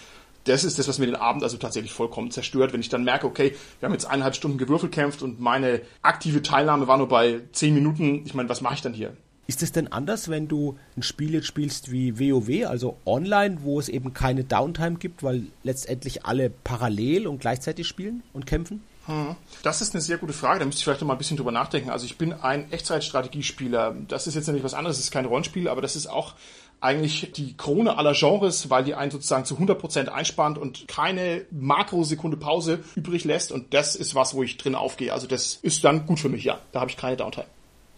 Das 0.46 0.64
ist 0.64 0.78
das, 0.78 0.88
was 0.88 1.00
mir 1.00 1.06
den 1.06 1.16
Abend 1.16 1.44
also 1.44 1.58
tatsächlich 1.58 1.94
vollkommen 1.94 2.32
zerstört, 2.32 2.74
wenn 2.74 2.82
ich 2.82 2.90
dann 2.90 3.04
merke, 3.04 3.28
okay, 3.28 3.56
wir 3.80 3.88
haben 3.88 3.94
jetzt 3.94 4.06
eineinhalb 4.06 4.36
Stunden 4.36 4.58
Gewürfel 4.58 4.90
kämpft 4.90 5.22
und 5.22 5.40
meine 5.40 5.82
aktive 6.02 6.42
Teilnahme 6.42 6.88
war 6.88 6.98
nur 6.98 7.08
bei 7.08 7.42
zehn 7.54 7.74
Minuten. 7.74 8.24
Ich 8.26 8.34
meine, 8.34 8.50
was 8.50 8.62
mache 8.62 8.76
ich 8.76 8.82
dann 8.82 8.94
hier? 8.94 9.16
Ist 9.46 9.62
es 9.62 9.74
denn 9.74 9.92
anders, 9.92 10.30
wenn 10.30 10.48
du 10.48 10.78
ein 10.96 11.04
Spiel 11.04 11.34
jetzt 11.34 11.48
spielst 11.48 11.92
wie 11.92 12.18
WoW, 12.18 12.66
also 12.68 12.98
online, 13.06 13.60
wo 13.62 13.80
es 13.80 13.90
eben 13.90 14.14
keine 14.14 14.46
Downtime 14.46 14.96
gibt, 14.96 15.22
weil 15.22 15.44
letztendlich 15.64 16.26
alle 16.26 16.50
parallel 16.50 17.28
und 17.28 17.40
gleichzeitig 17.40 17.88
spielen 17.88 18.24
und 18.32 18.46
kämpfen? 18.46 18.82
Hm. 19.06 19.36
Das 19.62 19.82
ist 19.82 19.94
eine 19.94 20.02
sehr 20.02 20.18
gute 20.18 20.32
Frage, 20.32 20.60
da 20.60 20.66
müsste 20.66 20.80
ich 20.80 20.86
vielleicht 20.86 21.02
noch 21.02 21.08
mal 21.08 21.16
ein 21.16 21.18
bisschen 21.18 21.36
drüber 21.36 21.52
nachdenken. 21.52 21.90
Also 21.90 22.06
ich 22.06 22.18
bin 22.18 22.32
ein 22.32 22.72
Echtzeitstrategiespieler. 22.72 23.96
Das 24.08 24.28
ist 24.28 24.36
jetzt 24.36 24.48
natürlich 24.48 24.64
was 24.64 24.74
anderes, 24.74 24.96
das 24.96 25.06
ist 25.06 25.12
kein 25.12 25.26
Rollenspiel, 25.26 25.68
aber 25.68 25.82
das 25.82 25.98
ist 25.98 26.08
auch 26.08 26.36
eigentlich 26.84 27.32
die 27.34 27.56
Krone 27.56 27.98
aller 27.98 28.14
Genres, 28.14 28.70
weil 28.70 28.84
die 28.84 28.94
einen 28.94 29.12
sozusagen 29.12 29.46
zu 29.46 29.56
100% 29.56 30.10
einspannt 30.10 30.58
und 30.58 30.88
keine 30.88 31.46
Makrosekunde 31.52 32.38
Pause 32.38 32.84
übrig 32.96 33.24
lässt. 33.24 33.52
Und 33.52 33.74
das 33.74 33.96
ist 33.96 34.16
was, 34.16 34.36
wo 34.36 34.44
ich 34.44 34.58
drin 34.58 34.76
aufgehe. 34.76 35.14
Also 35.14 35.26
das 35.26 35.56
ist 35.62 35.84
dann 35.84 36.06
gut 36.06 36.20
für 36.20 36.30
mich, 36.30 36.44
ja. 36.44 36.60
Da 36.72 36.82
habe 36.82 36.92
ich 36.92 36.98
keine 36.98 37.16
Downtime. 37.16 37.46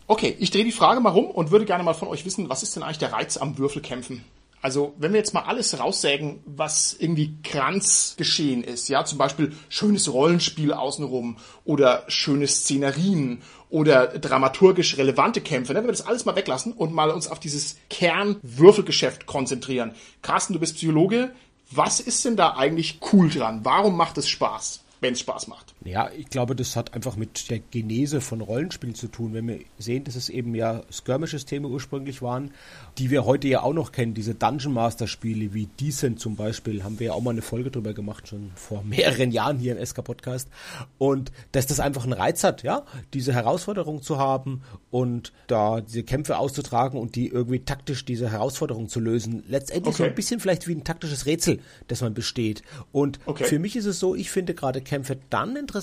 Okay, 0.07 0.35
ich 0.39 0.51
drehe 0.51 0.63
die 0.63 0.71
Frage 0.71 0.99
mal 0.99 1.09
rum 1.09 1.25
und 1.25 1.49
würde 1.49 1.65
gerne 1.65 1.83
mal 1.83 1.95
von 1.95 2.07
euch 2.07 2.25
wissen, 2.25 2.47
was 2.47 2.61
ist 2.61 2.75
denn 2.75 2.83
eigentlich 2.83 2.99
der 2.99 3.11
Reiz 3.11 3.37
am 3.37 3.57
Würfelkämpfen? 3.57 4.23
Also, 4.61 4.95
wenn 4.97 5.13
wir 5.13 5.19
jetzt 5.19 5.35
mal 5.35 5.43
alles 5.43 5.79
raussägen, 5.79 6.39
was 6.45 6.95
irgendwie 6.97 7.35
Kranz 7.43 8.15
geschehen 8.17 8.63
ist, 8.63 8.89
ja, 8.89 9.05
zum 9.05 9.19
Beispiel 9.19 9.53
schönes 9.69 10.11
Rollenspiel 10.11 10.73
außenrum 10.73 11.37
oder 11.65 12.03
schöne 12.07 12.47
Szenerien 12.47 13.43
oder 13.69 14.08
dramaturgisch 14.08 14.97
relevante 14.97 15.41
Kämpfe, 15.41 15.73
ne, 15.73 15.80
wenn 15.80 15.88
wir 15.88 15.91
das 15.91 16.06
alles 16.06 16.25
mal 16.25 16.36
weglassen 16.36 16.73
und 16.73 16.93
mal 16.93 17.10
uns 17.10 17.28
auf 17.28 17.39
dieses 17.39 17.78
Kernwürfelgeschäft 17.89 19.25
konzentrieren. 19.25 19.93
Carsten, 20.21 20.54
du 20.54 20.60
bist 20.60 20.75
Psychologe. 20.75 21.32
Was 21.71 21.99
ist 21.99 22.23
denn 22.25 22.36
da 22.36 22.56
eigentlich 22.56 22.99
cool 23.12 23.30
dran? 23.30 23.62
Warum 23.63 23.97
macht 23.97 24.17
es 24.17 24.30
Spaß? 24.30 24.86
wenn 25.06 25.13
es 25.13 25.19
Spaß 25.19 25.47
macht. 25.47 25.74
Ja, 25.85 26.09
ich 26.17 26.29
glaube, 26.29 26.55
das 26.55 26.75
hat 26.75 26.95
einfach 26.95 27.15
mit 27.15 27.51
der 27.51 27.59
Genese 27.59 28.19
von 28.19 28.41
Rollenspielen 28.41 28.95
zu 28.95 29.07
tun. 29.07 29.35
Wenn 29.35 29.47
wir 29.47 29.59
sehen, 29.77 30.03
dass 30.03 30.15
es 30.15 30.29
eben 30.29 30.55
ja 30.55 30.81
Skirmish-Systeme 30.91 31.67
ursprünglich 31.67 32.23
waren, 32.23 32.51
die 32.97 33.11
wir 33.11 33.23
heute 33.23 33.47
ja 33.47 33.61
auch 33.61 33.73
noch 33.73 33.91
kennen, 33.91 34.15
diese 34.15 34.33
Dungeon 34.33 34.73
Master-Spiele 34.73 35.53
wie 35.53 35.67
Decent 35.79 36.19
zum 36.19 36.35
Beispiel, 36.35 36.83
haben 36.83 36.99
wir 36.99 37.07
ja 37.07 37.13
auch 37.13 37.21
mal 37.21 37.31
eine 37.31 37.43
Folge 37.43 37.69
drüber 37.69 37.93
gemacht, 37.93 38.27
schon 38.27 38.51
vor 38.55 38.83
mehreren 38.83 39.29
Jahren 39.29 39.59
hier 39.59 39.77
im 39.77 39.85
SK-Podcast. 39.85 40.49
Und 40.97 41.31
dass 41.51 41.67
das 41.67 41.79
einfach 41.79 42.03
einen 42.03 42.13
Reiz 42.13 42.43
hat, 42.43 42.63
ja, 42.63 42.83
diese 43.13 43.33
Herausforderung 43.33 44.01
zu 44.01 44.17
haben 44.17 44.63
und 44.89 45.33
da 45.45 45.81
diese 45.81 46.01
Kämpfe 46.01 46.39
auszutragen 46.39 46.99
und 46.99 47.15
die 47.15 47.27
irgendwie 47.27 47.59
taktisch 47.59 48.05
diese 48.05 48.31
Herausforderung 48.31 48.89
zu 48.89 48.99
lösen. 48.99 49.43
Letztendlich 49.47 49.93
okay. 49.93 50.03
so 50.03 50.09
ein 50.09 50.15
bisschen 50.15 50.39
vielleicht 50.39 50.67
wie 50.67 50.73
ein 50.73 50.83
taktisches 50.83 51.27
Rätsel, 51.27 51.59
das 51.87 52.01
man 52.01 52.15
besteht. 52.15 52.63
Und 52.91 53.19
okay. 53.27 53.43
für 53.43 53.59
mich 53.59 53.75
ist 53.75 53.85
es 53.85 53.99
so, 53.99 54.15
ich 54.15 54.31
finde 54.31 54.55
gerade 54.55 54.81
Kämpfe 54.81 55.19
dann 55.29 55.55
interessant, 55.55 55.74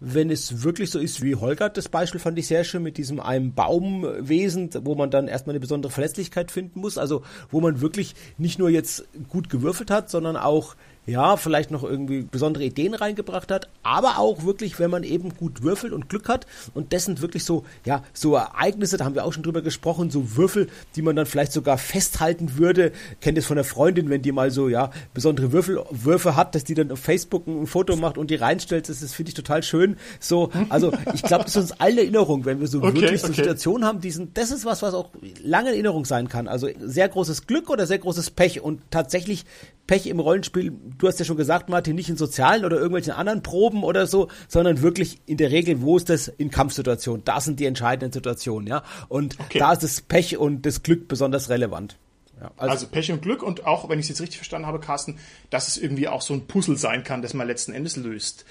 wenn 0.00 0.30
es 0.30 0.62
wirklich 0.62 0.90
so 0.90 0.98
ist 0.98 1.22
wie 1.22 1.34
Holger. 1.34 1.68
Das 1.68 1.88
Beispiel 1.88 2.20
fand 2.20 2.38
ich 2.38 2.46
sehr 2.46 2.64
schön 2.64 2.82
mit 2.82 2.96
diesem 2.96 3.20
einem 3.20 3.54
Baumwesen, 3.54 4.70
wo 4.82 4.94
man 4.94 5.10
dann 5.10 5.28
erstmal 5.28 5.52
eine 5.54 5.60
besondere 5.60 5.92
Verletzlichkeit 5.92 6.50
finden 6.50 6.80
muss. 6.80 6.98
Also 6.98 7.22
wo 7.50 7.60
man 7.60 7.80
wirklich 7.80 8.14
nicht 8.38 8.58
nur 8.58 8.70
jetzt 8.70 9.04
gut 9.28 9.50
gewürfelt 9.50 9.90
hat, 9.90 10.10
sondern 10.10 10.36
auch 10.36 10.74
ja, 11.06 11.36
vielleicht 11.36 11.70
noch 11.70 11.82
irgendwie 11.82 12.22
besondere 12.22 12.64
Ideen 12.64 12.94
reingebracht 12.94 13.50
hat, 13.50 13.68
aber 13.82 14.18
auch 14.18 14.44
wirklich, 14.44 14.78
wenn 14.78 14.90
man 14.90 15.02
eben 15.02 15.34
gut 15.34 15.62
würfelt 15.62 15.92
und 15.92 16.08
Glück 16.08 16.28
hat 16.28 16.46
und 16.74 16.92
das 16.92 17.04
sind 17.04 17.20
wirklich 17.20 17.44
so, 17.44 17.64
ja, 17.84 18.02
so 18.12 18.34
Ereignisse, 18.34 18.96
da 18.96 19.04
haben 19.04 19.14
wir 19.14 19.24
auch 19.24 19.32
schon 19.32 19.42
drüber 19.42 19.62
gesprochen, 19.62 20.10
so 20.10 20.36
Würfel, 20.36 20.68
die 20.96 21.02
man 21.02 21.16
dann 21.16 21.26
vielleicht 21.26 21.52
sogar 21.52 21.78
festhalten 21.78 22.58
würde. 22.58 22.92
Kennt 23.20 23.38
es 23.38 23.46
von 23.46 23.56
der 23.56 23.64
Freundin, 23.64 24.10
wenn 24.10 24.22
die 24.22 24.32
mal 24.32 24.50
so, 24.50 24.68
ja, 24.68 24.90
besondere 25.14 25.52
Würfel, 25.52 25.82
Würfe 25.90 26.36
hat, 26.36 26.54
dass 26.54 26.64
die 26.64 26.74
dann 26.74 26.92
auf 26.92 27.00
Facebook 27.00 27.46
ein 27.46 27.66
Foto 27.66 27.96
macht 27.96 28.18
und 28.18 28.30
die 28.30 28.36
reinstellt, 28.36 28.88
das 28.88 29.02
ist, 29.02 29.14
finde 29.14 29.30
ich 29.30 29.34
total 29.34 29.62
schön. 29.62 29.96
So, 30.20 30.50
also, 30.68 30.92
ich 31.14 31.22
glaube, 31.22 31.44
das 31.44 31.56
ist 31.56 31.62
uns 31.70 31.80
alle 31.80 32.02
Erinnerung, 32.02 32.44
wenn 32.44 32.60
wir 32.60 32.66
so 32.66 32.78
okay, 32.82 32.94
wirklich 33.00 33.20
so 33.20 33.28
okay. 33.28 33.36
Situationen 33.36 33.86
haben, 33.86 34.00
diesen, 34.00 34.32
das 34.34 34.50
ist 34.50 34.64
was, 34.64 34.82
was 34.82 34.94
auch 34.94 35.10
lange 35.42 35.70
in 35.70 35.74
Erinnerung 35.74 36.04
sein 36.04 36.28
kann. 36.28 36.46
Also, 36.46 36.68
sehr 36.78 37.08
großes 37.08 37.46
Glück 37.46 37.70
oder 37.70 37.86
sehr 37.86 37.98
großes 37.98 38.30
Pech 38.30 38.60
und 38.60 38.82
tatsächlich 38.90 39.44
Pech 39.86 40.06
im 40.06 40.20
Rollenspiel, 40.20 40.72
du 40.98 41.08
hast 41.08 41.18
ja 41.18 41.24
schon 41.24 41.36
gesagt, 41.36 41.68
Martin, 41.68 41.94
nicht 41.94 42.08
in 42.08 42.16
sozialen 42.16 42.64
oder 42.64 42.76
irgendwelchen 42.76 43.12
anderen 43.12 43.42
Proben 43.42 43.82
oder 43.84 44.06
so, 44.06 44.28
sondern 44.48 44.82
wirklich 44.82 45.20
in 45.26 45.36
der 45.36 45.50
Regel, 45.50 45.82
wo 45.82 45.96
ist 45.96 46.08
das 46.08 46.28
in 46.28 46.50
Kampfsituationen? 46.50 47.24
Da 47.24 47.40
sind 47.40 47.60
die 47.60 47.66
entscheidenden 47.66 48.12
Situationen, 48.12 48.66
ja. 48.66 48.82
Und 49.08 49.38
okay. 49.40 49.58
da 49.58 49.72
ist 49.72 49.82
das 49.82 50.00
Pech 50.00 50.36
und 50.36 50.66
das 50.66 50.82
Glück 50.82 51.08
besonders 51.08 51.48
relevant. 51.48 51.96
Ja, 52.40 52.50
also, 52.56 52.72
also, 52.72 52.86
Pech 52.86 53.12
und 53.12 53.22
Glück 53.22 53.42
und 53.42 53.66
auch, 53.66 53.88
wenn 53.88 53.98
ich 53.98 54.04
es 54.04 54.10
jetzt 54.10 54.20
richtig 54.22 54.38
verstanden 54.38 54.66
habe, 54.66 54.80
Carsten, 54.80 55.18
dass 55.50 55.68
es 55.68 55.76
irgendwie 55.76 56.08
auch 56.08 56.22
so 56.22 56.32
ein 56.32 56.46
Puzzle 56.46 56.78
sein 56.78 57.04
kann, 57.04 57.20
das 57.20 57.34
man 57.34 57.46
letzten 57.46 57.72
Endes 57.72 57.96
löst. 57.96 58.46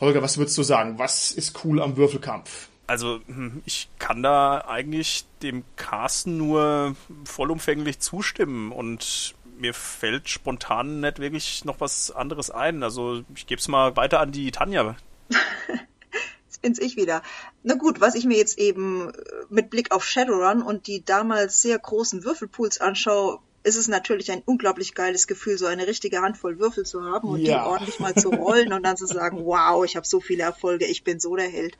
Holger, 0.00 0.22
was 0.22 0.38
würdest 0.38 0.58
du 0.58 0.64
sagen? 0.64 0.98
Was 0.98 1.30
ist 1.30 1.64
cool 1.64 1.80
am 1.80 1.96
Würfelkampf? 1.96 2.68
Also 2.88 3.20
hm, 3.26 3.62
ich 3.64 3.88
kann 3.98 4.22
da 4.22 4.64
eigentlich 4.66 5.24
dem 5.42 5.62
Carsten 5.76 6.36
nur 6.36 6.96
vollumfänglich 7.24 8.00
zustimmen 8.00 8.72
und 8.72 9.34
mir 9.62 9.72
fällt 9.72 10.28
spontan 10.28 11.00
nicht 11.00 11.18
wirklich 11.20 11.64
noch 11.64 11.80
was 11.80 12.10
anderes 12.10 12.50
ein. 12.50 12.82
Also 12.82 13.22
ich 13.34 13.46
gebe 13.46 13.60
es 13.60 13.68
mal 13.68 13.96
weiter 13.96 14.20
an 14.20 14.32
die 14.32 14.50
Tanja. 14.50 14.96
jetzt 16.44 16.60
bin's 16.60 16.78
ich 16.78 16.96
wieder. 16.96 17.22
Na 17.62 17.74
gut, 17.74 18.00
was 18.00 18.14
ich 18.14 18.26
mir 18.26 18.36
jetzt 18.36 18.58
eben 18.58 19.10
äh, 19.10 19.12
mit 19.48 19.70
Blick 19.70 19.92
auf 19.92 20.04
Shadowrun 20.04 20.62
und 20.62 20.86
die 20.86 21.04
damals 21.04 21.62
sehr 21.62 21.78
großen 21.78 22.24
Würfelpools 22.24 22.80
anschaue, 22.80 23.38
ist 23.62 23.76
es 23.76 23.86
natürlich 23.86 24.32
ein 24.32 24.42
unglaublich 24.44 24.94
geiles 24.94 25.28
Gefühl, 25.28 25.56
so 25.56 25.66
eine 25.66 25.86
richtige 25.86 26.20
Handvoll 26.20 26.58
Würfel 26.58 26.84
zu 26.84 27.04
haben 27.04 27.28
und 27.28 27.40
ja. 27.40 27.62
die 27.62 27.70
ordentlich 27.70 28.00
mal 28.00 28.14
zu 28.16 28.30
rollen 28.30 28.72
und 28.72 28.82
dann 28.82 28.96
zu 28.96 29.06
sagen, 29.06 29.38
wow, 29.44 29.84
ich 29.84 29.94
habe 29.94 30.06
so 30.06 30.20
viele 30.20 30.42
Erfolge, 30.42 30.86
ich 30.86 31.04
bin 31.04 31.20
so 31.20 31.36
der 31.36 31.48
Held. 31.48 31.78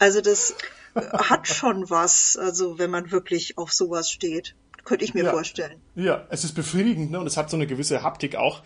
Also 0.00 0.20
das 0.20 0.56
äh, 0.94 1.00
hat 1.00 1.46
schon 1.46 1.88
was, 1.88 2.36
also 2.36 2.78
wenn 2.80 2.90
man 2.90 3.12
wirklich 3.12 3.56
auf 3.56 3.72
sowas 3.72 4.10
steht 4.10 4.56
könnte 4.84 5.04
ich 5.04 5.14
mir 5.14 5.24
ja. 5.24 5.30
vorstellen. 5.30 5.80
Ja, 5.94 6.26
es 6.30 6.44
ist 6.44 6.54
befriedigend 6.54 7.10
ne? 7.10 7.20
und 7.20 7.26
es 7.26 7.36
hat 7.36 7.50
so 7.50 7.56
eine 7.56 7.66
gewisse 7.66 8.02
Haptik 8.02 8.36
auch. 8.36 8.62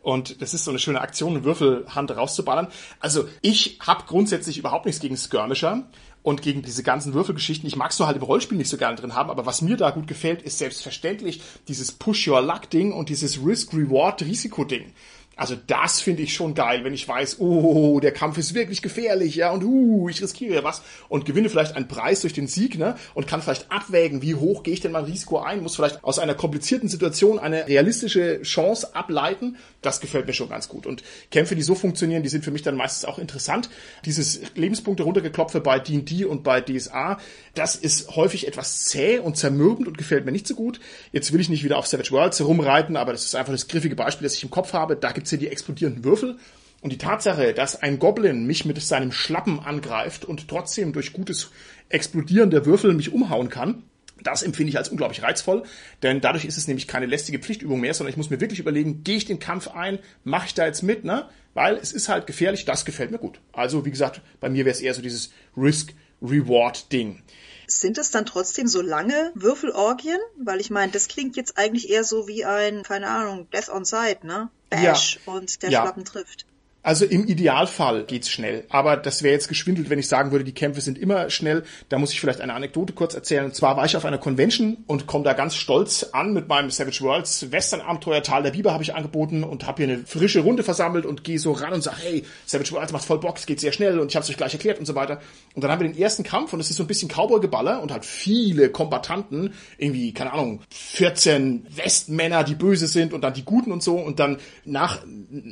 Und 0.00 0.40
das 0.40 0.54
ist 0.54 0.64
so 0.64 0.70
eine 0.70 0.78
schöne 0.78 1.00
Aktion, 1.00 1.34
eine 1.34 1.44
Würfelhand 1.44 2.16
rauszuballern. 2.16 2.68
Also 3.00 3.28
ich 3.42 3.78
habe 3.84 4.04
grundsätzlich 4.06 4.56
überhaupt 4.56 4.86
nichts 4.86 5.00
gegen 5.00 5.16
Skirmisher 5.16 5.88
und 6.22 6.42
gegen 6.42 6.62
diese 6.62 6.82
ganzen 6.82 7.14
Würfelgeschichten. 7.14 7.66
Ich 7.66 7.76
mag 7.76 7.90
es 7.90 7.98
nur 7.98 8.06
halt 8.06 8.16
im 8.16 8.22
Rollspiel 8.22 8.56
nicht 8.56 8.70
so 8.70 8.76
gerne 8.76 8.96
drin 8.96 9.14
haben, 9.14 9.30
aber 9.30 9.44
was 9.44 9.60
mir 9.60 9.76
da 9.76 9.90
gut 9.90 10.06
gefällt, 10.06 10.42
ist 10.42 10.58
selbstverständlich 10.58 11.42
dieses 11.66 11.92
Push-Your-Luck-Ding 11.92 12.92
und 12.92 13.08
dieses 13.08 13.44
Risk-Reward-Risiko-Ding. 13.44 14.92
Also 15.38 15.56
das 15.68 16.00
finde 16.00 16.22
ich 16.22 16.34
schon 16.34 16.54
geil, 16.54 16.82
wenn 16.82 16.92
ich 16.92 17.06
weiß, 17.06 17.38
oh, 17.38 18.00
der 18.00 18.10
Kampf 18.10 18.38
ist 18.38 18.54
wirklich 18.54 18.82
gefährlich, 18.82 19.36
ja, 19.36 19.52
und 19.52 19.62
uh, 19.62 20.08
ich 20.08 20.20
riskiere 20.20 20.64
was 20.64 20.82
und 21.08 21.26
gewinne 21.26 21.48
vielleicht 21.48 21.76
einen 21.76 21.86
Preis 21.86 22.22
durch 22.22 22.32
den 22.32 22.48
Sieg, 22.48 22.76
ne, 22.76 22.96
und 23.14 23.28
kann 23.28 23.40
vielleicht 23.40 23.70
abwägen, 23.70 24.20
wie 24.20 24.34
hoch 24.34 24.64
gehe 24.64 24.74
ich 24.74 24.80
denn 24.80 24.90
mein 24.90 25.04
Risiko 25.04 25.38
ein, 25.38 25.62
muss 25.62 25.76
vielleicht 25.76 26.02
aus 26.02 26.18
einer 26.18 26.34
komplizierten 26.34 26.88
Situation 26.88 27.38
eine 27.38 27.68
realistische 27.68 28.42
Chance 28.42 28.96
ableiten. 28.96 29.56
Das 29.80 30.00
gefällt 30.00 30.26
mir 30.26 30.32
schon 30.32 30.48
ganz 30.48 30.68
gut. 30.68 30.86
Und 30.86 31.04
Kämpfe, 31.30 31.54
die 31.54 31.62
so 31.62 31.76
funktionieren, 31.76 32.24
die 32.24 32.28
sind 32.28 32.44
für 32.44 32.50
mich 32.50 32.62
dann 32.62 32.74
meistens 32.74 33.04
auch 33.04 33.20
interessant. 33.20 33.70
Dieses 34.04 34.40
Lebenspunkte 34.56 35.04
runtergeklopfe 35.04 35.60
bei 35.60 35.78
D&D 35.78 36.24
und 36.24 36.42
bei 36.42 36.60
DSA, 36.60 37.18
das 37.54 37.76
ist 37.76 38.16
häufig 38.16 38.48
etwas 38.48 38.86
zäh 38.86 39.20
und 39.20 39.36
zermürbend 39.36 39.86
und 39.86 39.98
gefällt 39.98 40.24
mir 40.24 40.32
nicht 40.32 40.48
so 40.48 40.56
gut. 40.56 40.80
Jetzt 41.12 41.32
will 41.32 41.40
ich 41.40 41.48
nicht 41.48 41.62
wieder 41.62 41.78
auf 41.78 41.86
Savage 41.86 42.10
Worlds 42.10 42.40
herumreiten, 42.40 42.96
aber 42.96 43.12
das 43.12 43.24
ist 43.24 43.36
einfach 43.36 43.52
das 43.52 43.68
griffige 43.68 43.94
Beispiel, 43.94 44.24
das 44.24 44.34
ich 44.34 44.42
im 44.42 44.50
Kopf 44.50 44.72
habe. 44.72 44.96
Da 44.96 45.12
gibt 45.12 45.27
gibt's 45.28 45.30
hier 45.30 45.38
die 45.38 45.52
explodierenden 45.52 46.04
Würfel. 46.04 46.38
Und 46.80 46.92
die 46.92 46.98
Tatsache, 46.98 47.54
dass 47.54 47.82
ein 47.82 47.98
Goblin 47.98 48.46
mich 48.46 48.64
mit 48.64 48.80
seinem 48.80 49.10
Schlappen 49.10 49.58
angreift 49.58 50.24
und 50.24 50.46
trotzdem 50.46 50.92
durch 50.92 51.12
gutes 51.12 51.50
Explodieren 51.88 52.50
der 52.50 52.66
Würfel 52.66 52.94
mich 52.94 53.12
umhauen 53.12 53.48
kann, 53.48 53.82
das 54.22 54.44
empfinde 54.44 54.70
ich 54.70 54.78
als 54.78 54.88
unglaublich 54.88 55.22
reizvoll, 55.22 55.64
denn 56.02 56.20
dadurch 56.20 56.44
ist 56.44 56.56
es 56.56 56.68
nämlich 56.68 56.86
keine 56.86 57.06
lästige 57.06 57.40
Pflichtübung 57.40 57.80
mehr, 57.80 57.94
sondern 57.94 58.10
ich 58.12 58.16
muss 58.16 58.30
mir 58.30 58.40
wirklich 58.40 58.60
überlegen, 58.60 59.02
gehe 59.02 59.16
ich 59.16 59.24
den 59.24 59.40
Kampf 59.40 59.68
ein, 59.68 59.98
mache 60.22 60.46
ich 60.46 60.54
da 60.54 60.66
jetzt 60.66 60.82
mit, 60.82 61.04
ne? 61.04 61.28
Weil 61.54 61.76
es 61.76 61.92
ist 61.92 62.08
halt 62.08 62.26
gefährlich, 62.28 62.64
das 62.64 62.84
gefällt 62.84 63.10
mir 63.10 63.18
gut. 63.18 63.40
Also, 63.52 63.84
wie 63.84 63.90
gesagt, 63.90 64.20
bei 64.38 64.48
mir 64.48 64.64
wäre 64.64 64.74
es 64.74 64.80
eher 64.80 64.94
so 64.94 65.02
dieses 65.02 65.32
Risk-Reward-Ding. 65.56 67.22
Sind 67.66 67.98
es 67.98 68.10
dann 68.12 68.26
trotzdem 68.26 68.68
so 68.68 68.82
lange 68.82 69.32
Würfelorgien? 69.34 70.20
Weil 70.36 70.60
ich 70.60 70.70
meine, 70.70 70.92
das 70.92 71.08
klingt 71.08 71.36
jetzt 71.36 71.58
eigentlich 71.58 71.90
eher 71.90 72.04
so 72.04 72.28
wie 72.28 72.44
ein, 72.44 72.82
keine 72.84 73.08
Ahnung, 73.08 73.48
Death 73.50 73.68
on 73.68 73.84
Sight, 73.84 74.22
ne? 74.24 74.50
Bash 74.70 75.20
ja. 75.24 75.32
und 75.32 75.62
der 75.62 75.70
ja. 75.70 75.82
Schlappen 75.82 76.04
trifft. 76.04 76.46
Also 76.82 77.04
im 77.04 77.26
Idealfall 77.26 78.04
geht's 78.04 78.30
schnell, 78.30 78.64
aber 78.68 78.96
das 78.96 79.22
wäre 79.22 79.34
jetzt 79.34 79.48
geschwindelt, 79.48 79.90
wenn 79.90 79.98
ich 79.98 80.06
sagen 80.06 80.30
würde, 80.30 80.44
die 80.44 80.52
Kämpfe 80.52 80.80
sind 80.80 80.96
immer 80.96 81.28
schnell. 81.28 81.64
Da 81.88 81.98
muss 81.98 82.12
ich 82.12 82.20
vielleicht 82.20 82.40
eine 82.40 82.54
Anekdote 82.54 82.92
kurz 82.92 83.14
erzählen. 83.14 83.44
Und 83.44 83.54
zwar 83.54 83.76
war 83.76 83.84
ich 83.84 83.96
auf 83.96 84.04
einer 84.04 84.18
Convention 84.18 84.78
und 84.86 85.06
komme 85.06 85.24
da 85.24 85.32
ganz 85.32 85.56
stolz 85.56 86.10
an 86.12 86.32
mit 86.32 86.48
meinem 86.48 86.70
Savage 86.70 87.00
Worlds 87.00 87.50
Western 87.50 87.80
Abenteuer 87.80 88.22
Tal 88.22 88.44
der 88.44 88.52
Biber 88.52 88.72
habe 88.72 88.84
ich 88.84 88.94
angeboten 88.94 89.42
und 89.42 89.66
habe 89.66 89.84
hier 89.84 89.92
eine 89.92 90.06
frische 90.06 90.40
Runde 90.40 90.62
versammelt 90.62 91.04
und 91.04 91.24
gehe 91.24 91.38
so 91.38 91.52
ran 91.52 91.72
und 91.72 91.82
sage, 91.82 91.96
hey, 92.00 92.24
Savage 92.46 92.72
Worlds 92.72 92.92
macht 92.92 93.04
voll 93.04 93.18
Bock, 93.18 93.38
es 93.38 93.46
geht 93.46 93.58
sehr 93.60 93.72
schnell 93.72 93.98
und 93.98 94.08
ich 94.08 94.16
habe 94.16 94.22
es 94.22 94.30
euch 94.30 94.36
gleich 94.36 94.54
erklärt 94.54 94.78
und 94.78 94.86
so 94.86 94.94
weiter. 94.94 95.20
Und 95.54 95.64
dann 95.64 95.72
haben 95.72 95.80
wir 95.80 95.88
den 95.88 95.98
ersten 95.98 96.22
Kampf 96.22 96.52
und 96.52 96.60
es 96.60 96.70
ist 96.70 96.76
so 96.76 96.84
ein 96.84 96.86
bisschen 96.86 97.08
Cowboy-Geballer 97.08 97.82
und 97.82 97.90
halt 97.90 98.04
viele 98.04 98.70
Kombatanten, 98.70 99.52
irgendwie, 99.78 100.14
keine 100.14 100.32
Ahnung, 100.32 100.60
14 100.70 101.66
Westmänner, 101.70 102.44
die 102.44 102.54
böse 102.54 102.86
sind 102.86 103.12
und 103.12 103.22
dann 103.22 103.34
die 103.34 103.44
Guten 103.44 103.72
und 103.72 103.82
so 103.82 103.96
und 103.96 104.20
dann 104.20 104.38
nach, 104.64 105.04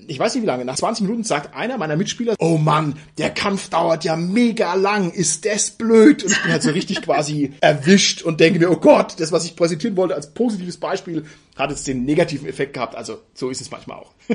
ich 0.06 0.18
weiß 0.18 0.34
nicht 0.34 0.42
wie 0.42 0.46
lange, 0.46 0.64
nach 0.64 0.76
20 0.76 1.02
Minuten 1.02 1.15
sagt 1.24 1.55
einer 1.55 1.79
meiner 1.79 1.96
Mitspieler, 1.96 2.35
oh 2.38 2.59
Mann, 2.59 2.94
der 3.18 3.31
Kampf 3.31 3.68
dauert 3.68 4.05
ja 4.05 4.16
mega 4.16 4.74
lang, 4.74 5.11
ist 5.12 5.44
das 5.44 5.70
blöd? 5.70 6.22
Und 6.24 6.33
ich 6.33 6.42
bin 6.42 6.52
halt 6.52 6.62
so 6.62 6.70
richtig 6.70 7.02
quasi 7.02 7.52
erwischt 7.61 8.22
und 8.22 8.40
denke 8.40 8.59
mir, 8.59 8.70
oh 8.70 8.76
Gott, 8.76 9.14
das, 9.18 9.33
was 9.33 9.44
ich 9.44 9.57
präsentieren 9.57 9.96
wollte 9.96 10.14
als 10.14 10.33
positives 10.33 10.76
Beispiel, 10.76 11.24
hat 11.57 11.71
jetzt 11.71 11.87
den 11.87 12.05
negativen 12.05 12.47
Effekt 12.49 12.75
gehabt. 12.75 12.95
Also 12.95 13.19
so 13.35 13.51
ist 13.51 13.61
es 13.61 13.71
manchmal 13.71 13.99
auch. 13.99 14.12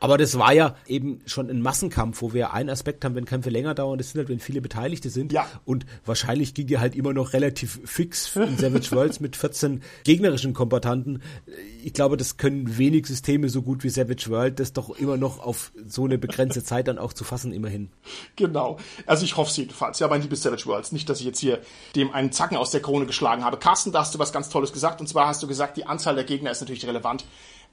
Aber 0.00 0.18
das 0.18 0.38
war 0.38 0.52
ja 0.52 0.76
eben 0.86 1.20
schon 1.26 1.50
ein 1.50 1.60
Massenkampf, 1.60 2.22
wo 2.22 2.32
wir 2.32 2.52
einen 2.52 2.70
Aspekt 2.70 3.04
haben, 3.04 3.14
wenn 3.14 3.24
Kämpfe 3.24 3.50
länger 3.50 3.74
dauern, 3.74 3.98
das 3.98 4.10
sind 4.10 4.18
halt, 4.18 4.28
wenn 4.28 4.40
viele 4.40 4.60
Beteiligte 4.60 5.10
sind. 5.10 5.32
Ja. 5.32 5.46
Und 5.64 5.86
wahrscheinlich 6.04 6.54
ging 6.54 6.68
ihr 6.68 6.80
halt 6.80 6.94
immer 6.94 7.12
noch 7.12 7.32
relativ 7.32 7.80
fix 7.84 8.34
in 8.36 8.58
Savage 8.58 8.90
Worlds 8.92 9.20
mit 9.20 9.36
14 9.36 9.82
gegnerischen 10.04 10.54
Kombatanten. 10.54 11.22
Ich 11.84 11.92
glaube, 11.92 12.16
das 12.16 12.36
können 12.36 12.78
wenig 12.78 13.06
Systeme 13.06 13.48
so 13.48 13.62
gut 13.62 13.84
wie 13.84 13.90
Savage 13.90 14.28
World, 14.28 14.60
das 14.60 14.72
doch 14.72 14.90
immer 14.98 15.16
noch 15.16 15.38
auf 15.38 15.72
so 15.86 16.04
eine 16.04 16.18
begrenzte 16.18 16.64
Zeit 16.64 16.88
dann 16.88 16.98
auch 16.98 17.12
zu 17.12 17.24
fassen, 17.24 17.52
immerhin. 17.52 17.90
Genau. 18.36 18.78
Also 19.06 19.24
ich 19.24 19.36
hoffe 19.36 19.50
es 19.50 19.56
jedenfalls. 19.56 19.98
Ja, 19.98 20.08
mein 20.08 20.22
liebes 20.22 20.42
Savage 20.42 20.66
Worlds. 20.66 20.92
Nicht, 20.92 21.08
dass 21.08 21.20
ich 21.20 21.26
jetzt 21.26 21.40
hier 21.40 21.60
dem 21.96 22.12
einen 22.12 22.32
Zacken 22.32 22.56
aus 22.56 22.70
der 22.70 22.80
Krone 22.80 23.06
geschlagen 23.06 23.44
habe. 23.44 23.58
Carsten, 23.58 23.92
da 23.92 24.00
hast 24.00 24.14
du 24.14 24.18
was 24.18 24.32
ganz 24.32 24.48
Tolles 24.48 24.72
gesagt. 24.72 25.00
Und 25.00 25.06
zwar 25.06 25.26
hast 25.26 25.42
du 25.42 25.46
gesagt, 25.46 25.76
die 25.76 25.86
Anzahl 25.86 25.99
der 26.04 26.24
Gegner 26.24 26.50
ist 26.50 26.60
natürlich 26.60 26.86
relevant 26.86 27.24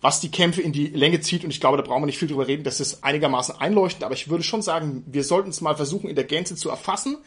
was 0.01 0.19
die 0.19 0.29
Kämpfe 0.29 0.61
in 0.61 0.71
die 0.71 0.87
Länge 0.87 1.21
zieht. 1.21 1.43
Und 1.43 1.49
ich 1.49 1.59
glaube, 1.59 1.77
da 1.77 1.83
brauchen 1.83 2.03
wir 2.03 2.07
nicht 2.07 2.19
viel 2.19 2.27
drüber 2.27 2.47
reden. 2.47 2.63
Das 2.63 2.79
ist 2.79 3.03
einigermaßen 3.03 3.55
einleuchtend. 3.59 4.03
Aber 4.03 4.13
ich 4.13 4.29
würde 4.29 4.43
schon 4.43 4.61
sagen, 4.61 5.03
wir 5.07 5.23
sollten 5.23 5.49
es 5.49 5.61
mal 5.61 5.75
versuchen, 5.75 6.09
in 6.09 6.15
der 6.15 6.25
Gänze 6.25 6.55
zu 6.55 6.69
erfassen. 6.69 7.17